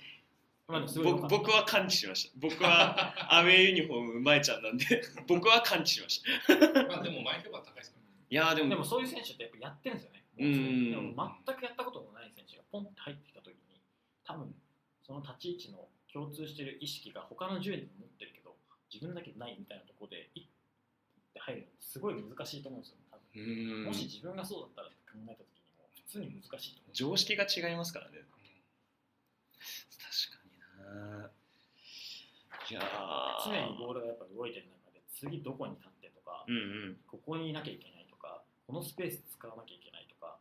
[0.67, 2.33] まあ僕僕は感知しました。
[2.39, 5.01] 僕はアウェーユニフォーム前ちゃんなんで。
[5.27, 6.55] 僕は感知しました。
[6.87, 7.97] まあでも前評価高いですか
[8.29, 10.23] いやーでもでもそういう選手ってやっぱやってるんですよね。
[10.39, 10.91] うん。
[10.91, 13.81] でも全くやったことのない選手がポンって入ってきたときに、
[14.25, 14.53] 多分
[15.03, 18.57] その立ち位置の共通してる意識が他の10人持ってるけど、
[18.93, 20.43] 自分だけないみたいなところで、いっ
[21.33, 23.83] て入るのすごい難しいと思うんですよ、多う分。
[23.83, 23.85] ん。
[23.85, 26.93] もし自分がそうだったらって考えたときにも、普通に難しいと思う。
[26.93, 28.19] 常識が違いますからね
[29.97, 31.31] 確かにな。
[32.69, 33.49] いやー。
[33.49, 36.59] 常にボールがやっぱ動いてる中で、次どこに立ってとか、うんう
[36.91, 36.97] ん。
[37.07, 40.37] ここにいなきゃいけないとか、このスペース使わなきゃいけないとか、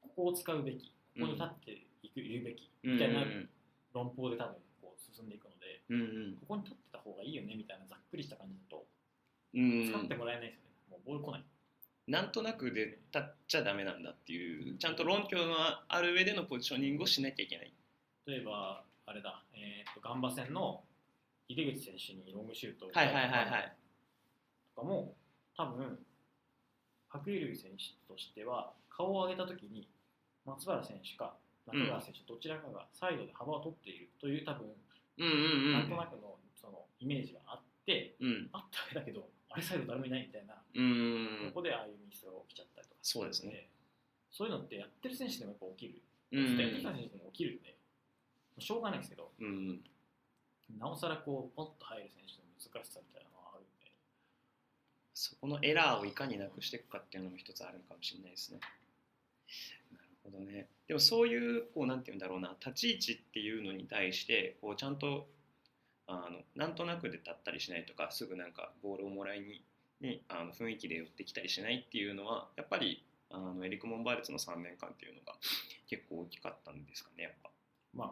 [0.00, 1.70] ここを使うべき、ここに立って
[2.02, 3.48] いく、いるべき、みたいなうん
[3.94, 6.36] 論法で多分こう進んでいくので、うんうん。
[6.36, 8.86] ここに立ってた方がいいよねみたいなざっくりした感じだと、
[9.54, 9.88] うん。
[9.88, 10.76] 使ってもらえないですよね。
[10.90, 11.44] もうボール来ない。
[12.08, 17.72] なんとなくで立っちゃダメなんだっていうちゃんと論拠がある上でのポジショニングをしなきゃいけない。
[18.26, 20.82] 例えば、あれだ、えー、とガンバ戦の
[21.48, 23.72] 井出口選手にロングシュートをはいはいはいはい。
[24.74, 25.14] とかも、
[25.56, 25.98] 多分
[27.08, 29.88] 白衣類選手としては、顔を上げたときに、
[30.46, 31.36] 松原選手か
[31.66, 34.66] 中川選手、どちらかがサイドで幅を取っているという、多分
[35.18, 38.48] うんうんなんとなくのそのイメージがあって、うんうん。
[38.52, 41.50] あったわけだけど、あれサイド誰もいないみたいな、うん。
[41.54, 43.00] ここでああいうミスが起きちゃったりとか。
[43.02, 43.52] そうですね。
[43.52, 43.68] で
[44.30, 46.02] そういうのってやってる選手でもやっぱ起きる。
[46.32, 46.46] うん。
[46.48, 47.76] ずっとやってきた選手でも起きるんで、
[48.58, 49.80] しょうがないですけど、うん。
[50.78, 53.90] なおさらこう、ポンと入る選手の難しさみたいなのはあるんで、
[55.14, 58.60] そこのエラーをいかになくしていくかっていうのも一つあるかもしれないですね。
[59.90, 60.68] なるほどね。
[60.86, 62.54] でもそういうこうなんて言うんだろうな。
[62.60, 65.26] 立ち位置っていうのに対してこうちゃんと
[66.08, 69.62] あのなんとなくで立ったりしないとかすぐなんかボールをもらいに
[70.00, 75.34] にあの雰囲気で寄ってきたりしないっていうのはやっぱりあのエリック・モンバーレツの3年間っていうのが
[75.88, 77.50] 結構大きかったんですかねやっぱ。
[77.92, 78.10] まあ、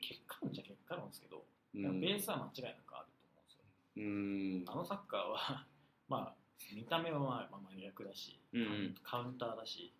[0.00, 1.44] 結果論じゃ結果論ですけど、
[1.74, 2.00] うん。
[2.00, 3.64] ベースは間違いなくあると思うんですよ。
[3.96, 4.64] うん。
[4.66, 5.66] あのサッカーは、
[6.08, 6.34] まあ、
[6.74, 8.94] 見た目はまあまあ真逆だし、うん。
[9.02, 9.94] カウンターだし、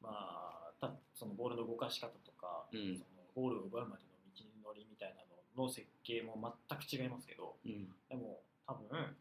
[0.00, 2.96] まあ、たそのボールの動かし方とか、うん。
[2.96, 4.13] そのゴールを奪うまでの道
[5.56, 6.36] の設計も
[6.68, 7.88] 全く違いますけどうん。
[8.08, 9.16] でも多分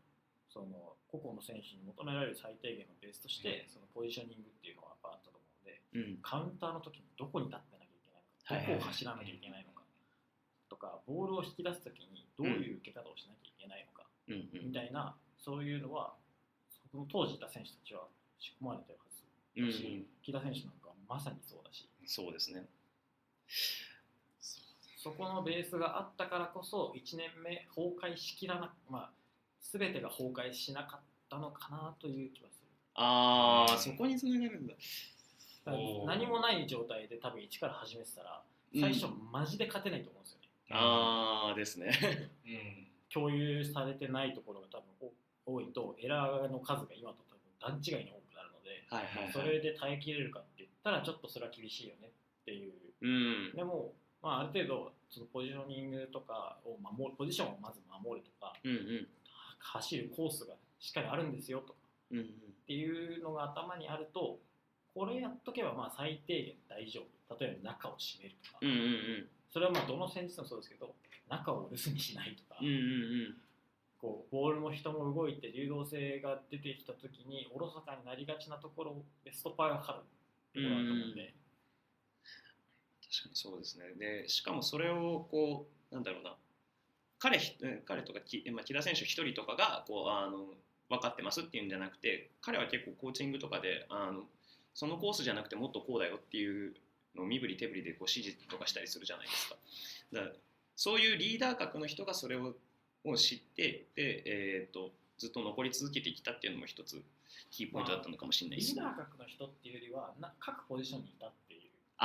[0.50, 6.22] その個々の選手に求められる最低限のベースとしてそのポジショニングっていうのはやっぱあったと思うのでうん。
[6.22, 9.84] カウンターの時にどこに立ってなきゃいけないのか、どこを走らなきゃいけないのか
[10.70, 16.14] とかボールを引き出す時にどういう受け方をしなきゃいけないのか、みたいなそういうのは
[16.92, 18.08] その当時いた選手たちは
[18.40, 19.24] 仕込まれてるはず
[19.62, 19.70] うん。
[19.70, 21.88] だし、木田選手なんかはまさにそうだし。
[22.06, 22.66] そうですね
[25.04, 29.12] そこのベースがあったからこそ1年目崩壊しきらなまあ
[29.60, 31.00] 全てが崩壊しなかっ
[31.30, 32.68] たのかなという気はする。
[32.96, 34.74] ああそこにつながるんだ。
[36.06, 38.42] 何もない状態で多分一から始めてたら
[38.74, 41.92] 最初マジで勝てないと思うんですよね、ああですね。
[42.46, 42.88] うん。
[43.14, 45.12] 共有されてないところが多分
[45.46, 52.12] お多いとエラーの数が今と多分段違いに多くなるのではいはい、はい、それで耐えきれるかって言ったらちょっとそれは厳しいよね
[52.44, 52.74] っていう。
[53.02, 53.56] うん。
[53.56, 53.94] でも、
[54.24, 59.08] まあ、ある程度そのポジショニングとかを守るポジションをまず守るとかうんうん。
[59.60, 61.80] 走るコースがしっかりあるんですよとか
[62.12, 62.26] うんうん。
[62.26, 62.28] っ
[62.66, 64.40] ていうのが頭にあると
[64.96, 67.36] これやっとけばまあ最低限大丈夫。
[67.40, 70.96] 例えば中を締めるとか、うんうんそれはまあどの戦術もそうですけど
[71.30, 72.78] 中を留守にしないとか、うんうんう
[73.30, 73.36] ん。
[74.02, 81.34] こうボールも人も動いて流動性が出てきた時におろそかになりがちなところでストッパーがかかるところだと思うんで、
[83.14, 83.86] 確かにそうですね。
[84.00, 86.36] でしかもそれをこうなんだろうな。
[87.20, 87.40] 彼
[87.86, 88.20] 彼とか、
[88.52, 90.46] まあ、木田選手一人とかがこうあの
[90.90, 94.24] 分かってますっていうんじゃなくて彼は結構コーチングとかであの
[94.74, 96.74] そのコースじゃなくてもっとこうだよっていう
[97.16, 99.56] のを身振り手振りでこう指示とかしたりするじゃないですか。
[100.12, 100.32] だから
[100.76, 102.56] そういうリーダー格の人がそれを
[103.06, 107.02] を知ってで、えー、とずっと残り続けてきたっていうのも一つ
[107.52, 111.43] キーポイントだったのかもしれないですね、リーダー格の人っていうよりはな各ポジションにいたって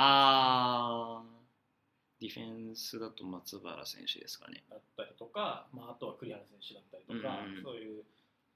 [0.01, 4.63] あーディフェンスだと松原選手ですかね。
[4.69, 8.03] だったりとか、まあ、あとは栗原選手だったりとか、うんうんそういう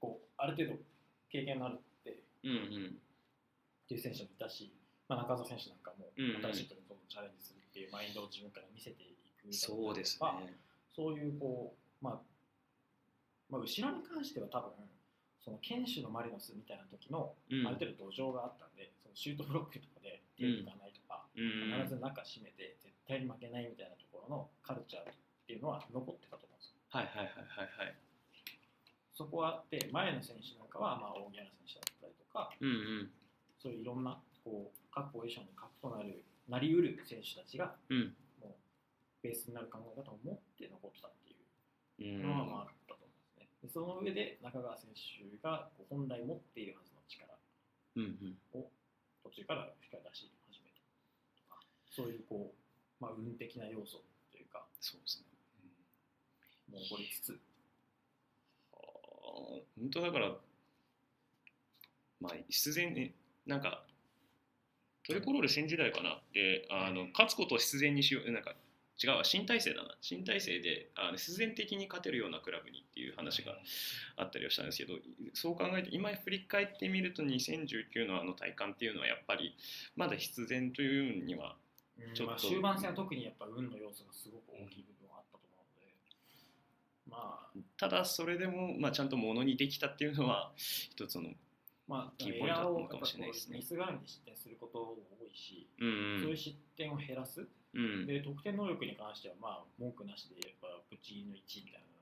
[0.00, 0.76] こうある程度
[1.30, 2.14] 経験のあるってっ
[2.44, 2.52] うんう
[2.92, 2.96] ん
[3.88, 4.72] ていう選手もいたし、
[5.08, 10.56] まあ、中澤選手なんかもうんうん新しいことにどんどんチャレンジするっていうマインドを自分から見せていくそうですね。
[10.96, 12.20] そういうこう、まあ、
[13.52, 14.72] まあ後ろに関しては多分
[15.44, 21.03] その堅守のマリノスみたいな時のうんある程度土壌があったんで、そのシュートブロックとかで手抜かないと
[21.34, 25.14] 必ず中締めて絶対に負けないみたいなところのカルチャーっ
[25.46, 26.78] ていうのは残ってたと思うんですよ。
[26.88, 27.94] はいはいはいはいはい。
[29.14, 33.10] そこはあって前の選手なんかはまあ大木原選手だったりとかうん
[33.62, 38.54] そういういろんなこう各ポジションに核となるなりうる選手たちがうんうんもう
[39.22, 41.30] ベースになる考え方を持って残ってたって
[42.02, 43.48] いううんのはまああったと思うんですね。
[43.62, 47.34] でその上で中川選手が本来持っているはずの力
[47.96, 48.02] うん
[48.54, 48.70] うんを
[49.22, 50.30] 途中からしっかり出し
[51.94, 54.02] そういうこう、まあ、運的な要素
[54.32, 55.24] というかそうですね。
[56.72, 57.38] もう起こりつつ
[58.72, 60.32] あー本当だから、
[62.20, 63.12] まあ、必然に、
[63.46, 63.84] なんか、
[65.06, 68.54] トリコロール戦時代かなで、あの勝つことを必然にしよう、なんか、
[69.02, 69.96] 違うわ、新体制だな。
[70.00, 73.58] 新体制であの必然的に勝てるようなクラブにっていう話が
[74.16, 74.94] あったりはしたんですけど、
[75.34, 79.56] そう考えて、今振り返ってみると、2019のあの体感っていうのは、やっぱり、
[79.96, 81.56] まだ必然というには、
[82.14, 82.32] ちょっと。
[82.32, 85.92] まあ、終盤戦は特にやっぱ運の要素がすごく大きい部分はあったと思うので、
[87.08, 91.30] まあ、ただそれでも、まあ、ちゃんとものにできたっていうのは、一つの、
[91.86, 93.58] まあ、キーエポイントだったのかもしれないですね。
[93.58, 101.94] うミス絡みで失点することも多いし、うんそういう失点を減らす、うん、で得点能力に関しては、まあ、文句なしで、やっぱぶちの1みたいな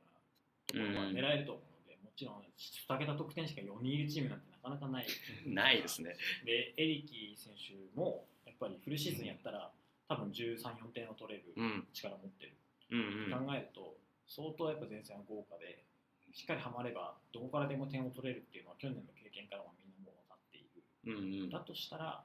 [0.66, 5.06] ところは狙えると思うので、もちろん、2桁得点しか4人いるチームなんてなかなかない。
[5.47, 6.16] ないですね。
[6.44, 9.73] で、エリキ選手も、やっぱりフルシーズンやったら、
[10.13, 12.53] 多分13、4点を取れるうん力を持ってる。
[12.91, 13.97] うんうん考えると、
[14.29, 15.85] 相当やっぱ前線は豪華で、
[16.33, 20.83] しっかりはまれば、どこからでも点を取れるっていうのは、去年の経験からもみんなもう分かっている。
[21.07, 21.09] う
[21.41, 22.23] んうんだとしたら、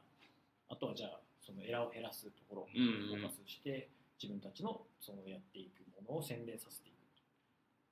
[0.69, 3.89] あとはじゃあ、そのエラーを減らすところをフうんうんォーカスして、
[4.21, 6.97] 自分たちのそのやっていくものを洗練させていく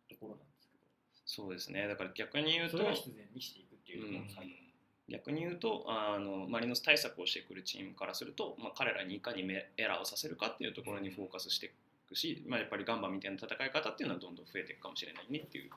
[0.09, 0.77] ところなんですけ
[1.25, 4.64] そうですねだから逆に言ど、うとそれを必然にしていくっていうところの作業。
[5.09, 11.69] 逆に言うとあのマリノス対策をしてくるチームからすると、まあ、彼らにいかにメエラーをさせるかっていうところにフォーカスしてい
[12.09, 15.69] くし、まあ、やっぱりガンバみたいな戦い方っていうのはどんどん増えていくかもしれないねっていう。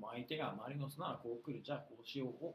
[0.00, 2.54] まあ相手がマリノスならこう来る、じゃあこうしようを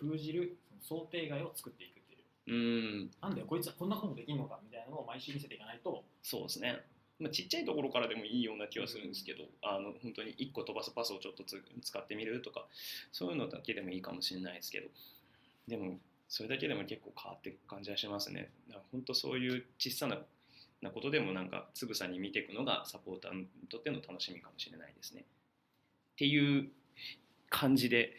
[0.00, 2.54] 封じる想定外を作っていくっていう。
[2.54, 6.82] うんなんだよ、こいつはこんなことできるのかみたいなのを毎週見せていかないと、そうですね、
[7.22, 12.66] まあ、ちっちゃいところからでもいいような気はするんですけどあの本当に1個飛ばすパスをちょっと使ってみるとか
[13.12, 14.88] そういうのだけでもいいかもしれないですけど
[15.68, 20.18] でもそれだけでも結構変わっていく感じはしますねだから本当そういう小さな
[20.82, 25.20] なことでもなんかつぶさに見ていくのがサポーターにとっての楽しみかもしれないですね。
[25.20, 25.24] っ
[26.16, 26.68] ていう
[27.48, 28.12] 感じで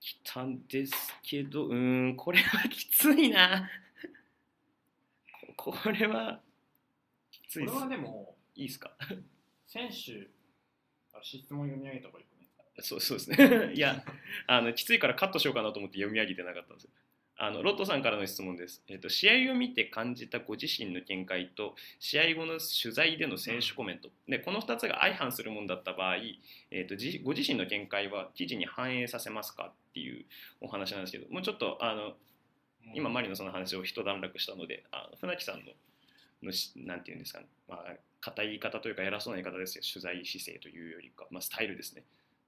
[0.00, 0.92] 来たんです
[1.22, 3.70] けどうーんこれはきついな
[5.56, 6.40] これは
[7.54, 8.90] ついこれはでもいいですか？
[9.66, 10.28] 選手
[11.12, 12.48] あ質問読み上げた方がいいかね。
[12.80, 13.72] そうそうですね。
[13.74, 14.02] いや
[14.48, 16.90] あのきついからカットしようかなと思って読み上げてなかったんですよ。
[17.36, 24.10] あのロットさんからの質問です、えっと試合を見て感じたご自身の見解と試合後の取材での選手コメント。
[24.28, 26.18] でこの2つが相反するものだった場合、
[26.70, 30.26] えっとじご自身の見解は記事に反映させますかっていう
[30.60, 32.16] お話なんですけどもうちょっとあの
[32.94, 35.72] 今マリのその話を一段落したのであの船木さんの
[36.44, 39.82] のしなんていうんですかね、まあ、硬い言い方というか偉そうな言い方ですよ。
[39.84, 42.04] 取材姿勢というよりか、まあ、スタイルですね。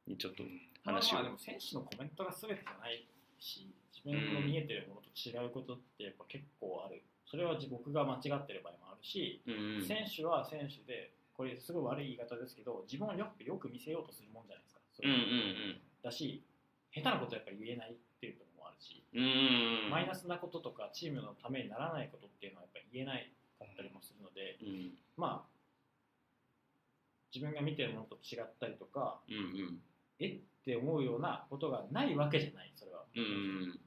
[0.07, 0.45] にちょっと
[0.85, 3.07] 話を、まあまあでも選手のコメントが全てじゃない
[3.39, 7.03] し自分の見えてるものと違うことってやっぱ結構ある。
[7.27, 9.87] それは自僕が間違ってる場合もあるし、うんうん。
[9.87, 14.81] 選手は選手でこれすごい悪い言い方ですけど自分をよくよく見せようとするもんじゃないですか。
[14.95, 16.43] そうんだし
[16.95, 19.91] 下手なことやっぱり言えないっていうところもあるし、うんうん。
[19.91, 24.93] マイナスなこととかチームのためにならないことっていうのはやっぱり言えないかったりもするので、うん。
[25.17, 25.49] まあ
[27.35, 29.39] 自分が見てるものと違ったりとかうんう
[29.73, 29.81] ん。
[30.19, 30.29] え？
[30.29, 33.25] って思うようなことがないわけじゃないそれは、うんう
[33.73, 33.81] ん。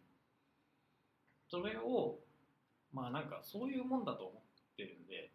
[1.49, 2.19] それを
[2.93, 4.41] まあなんかそういうもんだと思っ
[4.77, 5.29] てるんで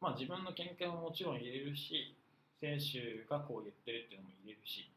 [0.00, 2.16] まあ自分の見解ももちろん入れるし
[2.60, 4.88] 選手がこう言ってるっていうのも入れるし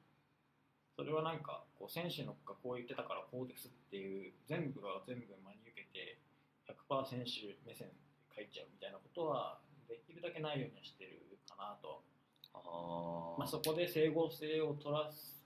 [0.96, 5.67] それはなんかこう選手のがこう言ってたからこうですっていう全部が全部真に受けて
[6.68, 7.96] 100%選手目線で
[8.36, 12.04] 書いちゃうみたいなことはできるだけないようにはしてるかなと。
[12.54, 13.40] はあー。
[13.40, 15.38] まあ、そこで整合性を取らす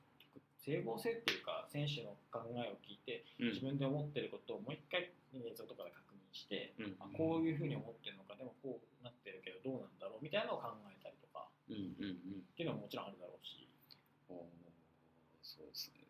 [0.57, 3.47] 整合性っていうか選手の考えを聞いてうん。
[3.49, 6.95] 自分で思ってることをもう一回映像とかで確認して、うん。
[6.99, 12.45] あこういうふうに思ってるのかでもこうなってるけどどうなんだろうみたいなのを考えたりとかうんうんうん。
[12.45, 13.69] っていうのももちろんあるだろうし。
[14.29, 14.61] おー
[15.41, 16.05] そうですね。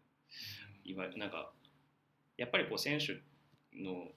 [0.83, 1.51] いわゆるなんか
[2.37, 3.21] やっぱりこう選手
[3.77, 4.09] の、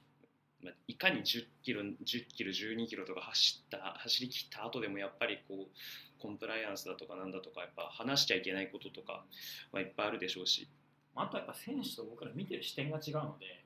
[0.64, 1.94] まあ、いかに10キロ10
[2.28, 9.24] キロ12キロとか走った走り切った後でもやっぱりこうコンプライアンスだとかなんだとかやっぱ話しちゃいけないこととか
[9.72, 10.68] はいっぱいあるでしょうし。
[11.16, 13.62] あとはやっぱ選手と僕ら見てる視点が違うので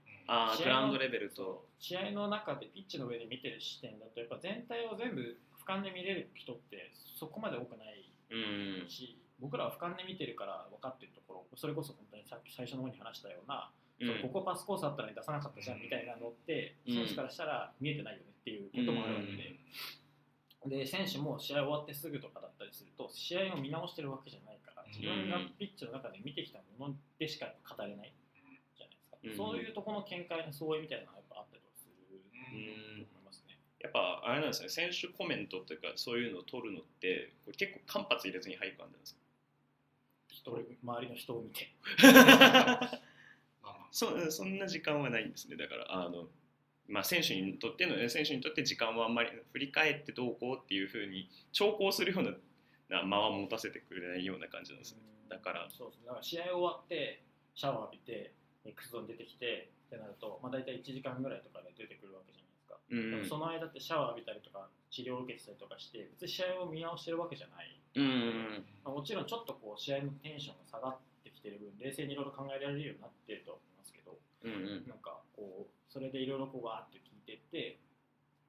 [0.58, 1.66] グラウンドレベルと。
[1.78, 8.90] 試合の中でピッチの上で見てる視点だとやっぱ全体を全部俯瞰で見れる人ってそこまで多くないうん。
[8.90, 13.70] し僕らは俯瞰で見てるから分かってるところそれこそ本当にさっき最初の方に話したような、
[14.00, 14.22] うん。
[14.22, 16.94] ここパスコースあったのに出さなかったじゃんみたいなのって、うん。
[16.94, 28.12] 選手からしたら見えてないよねっていうこともあるわけで、で選手も試合終わってすぐとかだったりすると試合を見直してるわけじゃないから自分がピッチの中で見てきたものでしか語れない
[28.74, 29.36] じゃないですか、うん。
[29.36, 33.56] そういうところの見解の相違みたいなのがやっぱあったりするうんと思いますね。
[33.80, 34.68] やっぱあれなんですね。
[34.68, 39.20] 選手コメントというかそういうのを取るのって結構間髪入れずに入る感じなんですか？
[40.28, 40.50] 人
[40.82, 41.70] 周りの人を見て
[44.00, 45.56] まあまあそそんな時間はないんですね。
[45.56, 46.28] だからあの、
[46.88, 52.32] まあ、選手にとっての選手にとって時間はあんまり振り返ってどうこうっていうふうに長考するような
[52.88, 55.00] な間は持たせてくれないような感じなんですね。
[55.28, 56.06] だからそうですね。
[56.06, 57.22] だから試合終わって
[57.54, 58.32] シャワー浴びて
[58.64, 63.28] ミックスゾーン出てきてってなると、まあ、大体1時間ぐらいとかで出てくるわけじゃないですか、うん。
[63.28, 73.60] その間ってシャワー浴びたりとか治療を受けてたりとかして別に試合を見直してるわけじゃない、うんまあ、もちろんちょっとこう試合のテンションが下がってきてる分冷静にいろいろ考えられるようになってると
[74.44, 74.86] うんうん。
[74.86, 77.78] なんかこうそれでいろいろこうわーって聞いてって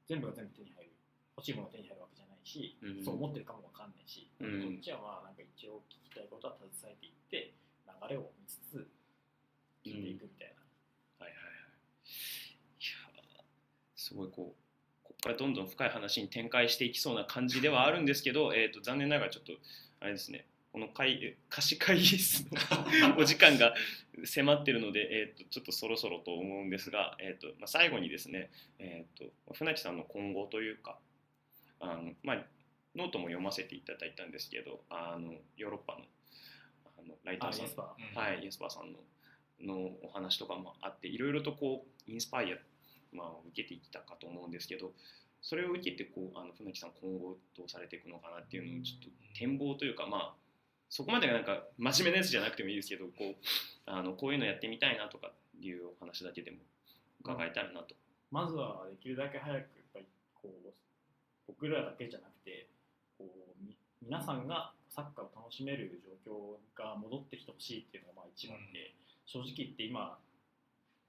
[0.08, 0.92] 全部が全部手に入る。
[1.40, 7.54] 欲しいものが手に入るわけじゃないし、うんそう思ってるかもわかんないし、うんこっちはまあなんか一応聞きたいことは携えていって
[7.88, 8.88] 流れを見つつ
[9.86, 10.60] 聞いていくみたいな、
[11.24, 12.04] はいはいはい。
[12.04, 13.40] いやー
[13.96, 14.60] すごいこう
[15.04, 19.54] ここからどんどん深い話に展開していきそうな感じではあるんですけど、えー、と残念ながらちょっと
[20.02, 23.74] あれですねこの会え貸し会議室のお時間が
[24.26, 30.98] 迫ってるので、えー、とちょっとそろそろと思うんですが、えーとまあ、最後にですね、えー、と船木さんの今後というか
[31.80, 32.38] あの、まあ、
[32.96, 36.00] ノートも読ませていただいたんですけどあのヨーロッパの
[36.98, 39.00] あのライターさんあイエスパうんはい、イエスパーさんの
[39.62, 42.58] のお話とかもあっていろいろとこうインスパイア、
[43.16, 44.92] まあ、受けてきたかと思うんですけど
[45.42, 50.34] それを受けてこうあの船木さん今後どうされていくのかなっていうのをちょっと展望というかまあ
[50.90, 53.36] そこまでなんか真面目なやつじゃなくてもいいですけどこう
[53.86, 56.58] あのこういうのやってみたいなとかいうお話だけでも
[57.22, 57.96] 伺えたらなと。
[58.32, 60.06] まずはできるだけ早くやっぱり
[60.36, 60.70] こう
[61.48, 62.68] 僕らだけじゃなくて
[63.18, 68.94] こうみ皆さんがサッカーを楽しめる状況が戻ってきてほしいっていうのがまあ一番で、
[69.26, 70.18] 正直言って今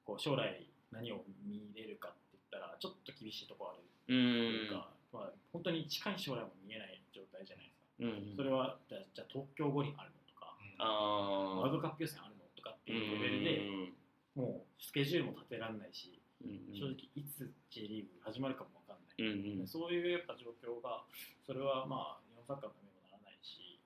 [0.05, 7.70] こう将来何を見れるかってったらちょっと厳しいところあるうといんうか、まあ、本当に近い将来も見えない状態じゃない。
[8.01, 13.93] うんそれはじゃあじゃあ東京五輪あるのとか、あワールあドカップ予選あるのとかってうんいうレベルで、
[14.35, 19.21] もうスケジュールも立てられないし、うん正直いつ J リーグ始まるかもわかんない。
[19.21, 19.69] うんうん。
[19.69, 21.05] そういうやっぱ状況が、
[21.45, 23.79] それはまあ日本サッカーのためにもならないし、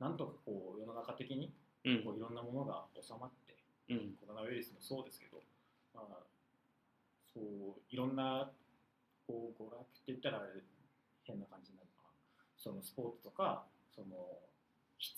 [0.00, 1.52] なんとかこう世の中的に
[1.84, 2.02] うん。
[2.02, 3.60] こういろんなものが収まって、
[3.92, 4.16] うん。
[4.16, 5.42] コロナウイルスもそうですけど、
[5.92, 6.24] まあ、
[7.34, 7.44] そう
[7.90, 8.50] いろんな
[9.26, 10.40] こう娯楽って言ったら
[11.24, 11.83] 変な感じになる
[12.64, 14.40] そのスポーツとかその
[14.96, 15.12] 必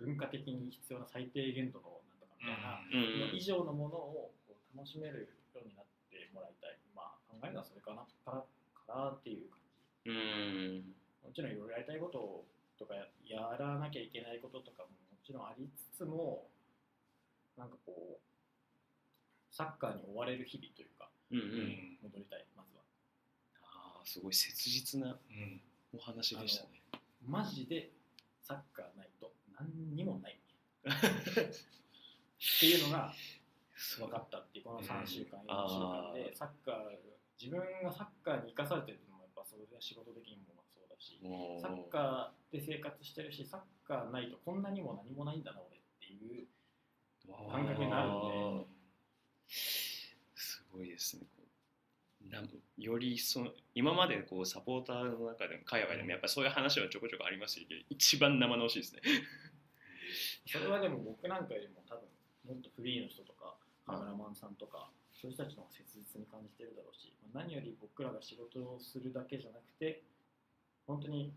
[0.00, 3.36] 文化的に必要な最低限度のなんとかみたいな、うん。
[3.36, 4.32] 以上のものを
[4.74, 8.44] 楽しめるようになってもらいたい、まあ、考えるのはそれかなから
[8.86, 9.60] からっていう感
[10.06, 10.10] じ。
[10.10, 10.94] うん。
[11.26, 12.46] もちろんいろいろやりたいこと
[12.78, 16.46] とかややらなきゃいけないこととかももちろんありつつも
[17.58, 18.22] なんかこう
[19.52, 21.48] サッカーに追われる日々というかうんううん。
[21.50, 22.80] ん戻りたいまずは。
[23.66, 25.60] ああすごい切実なうん
[25.98, 26.82] お話でしたね。
[27.26, 27.90] マジで
[28.40, 30.38] サッカーないと何にもない。
[30.88, 30.90] っ
[32.60, 33.12] ていうのが
[33.98, 34.64] 分かったっていう。
[34.64, 36.96] この3週間、4週間でサッカー
[37.40, 41.20] 自分がサッカーに生かされてるのもやっぱそれは仕事的にもそうだし
[41.62, 46.46] サッカーで生活してるしサッカーないとこんなにも何もないんだな俺っていう
[47.50, 48.66] 感覚になるん
[49.48, 51.26] すごいですね。
[52.28, 52.48] なん
[52.78, 59.02] よりその今までこうサポーターの中でも海外でもやっぱりそういう話はちょこちょこありますし一番生々しいですね。
[60.46, 62.08] それはでも僕なんかよりも多分
[62.44, 70.02] もっとフリーの人とかカメラマンさんとかそういう人たちの方が切実に感じてるだろうしまあ何より僕らが仕事をするだけじゃなくて
[70.86, 71.34] 本当に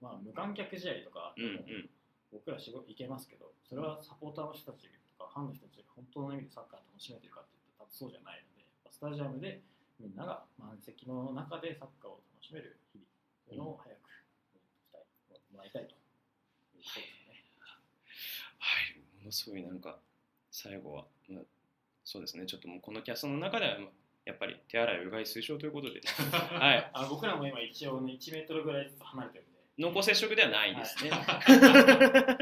[0.00, 1.90] まあ無観客試合とかうんうん。
[2.32, 4.88] 僕ら仕事行けますけどそれはサポーターの人たち
[5.18, 9.62] とかファンの人たちが本当の意味でサッカー楽しめてるかって言ったら多分そうじゃないのでスタジアムで
[10.00, 13.06] みんなが満席の中でサッカーを楽しめる日々
[13.46, 14.08] というのを早く
[14.80, 16.00] したいもらいたいというこ
[16.72, 17.04] とですね。
[18.58, 19.98] はいものすごいなんか
[20.50, 21.42] 最後は、まあ、
[22.04, 23.78] そうですねちょっともうこのキャストの中では
[24.24, 29.60] やっぱり手洗いうがい推奨ということではいあ僕らも今一応ね1メートルぐらいずつ離れてるんで。
[29.78, 31.10] 濃厚接触ではないですね。
[31.10, 32.38] は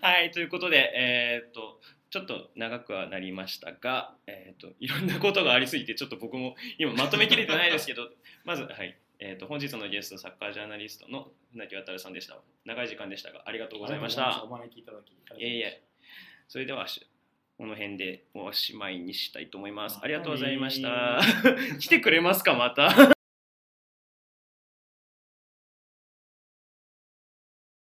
[0.00, 8.08] はい、ということで、えーっと、ちょっと長くはなりましたが、えーっと、いろんなことがありすぎて、ちょっと僕も今まとめきれてないですけど、
[8.44, 12.38] まず、はい、えーっと、本日のゲスト、サッカージャーナリストの船木渉さんでした。
[12.64, 14.42] 長い時間でしたが、ありがとうございました。
[14.42, 15.10] お招きいただき。
[15.10, 15.82] いえいえ
[16.48, 17.06] それでは、し
[17.58, 19.98] この辺でおしまいにしたいと思います。
[20.00, 21.20] ありがとうございました。
[21.78, 23.17] 来てくれますか、また。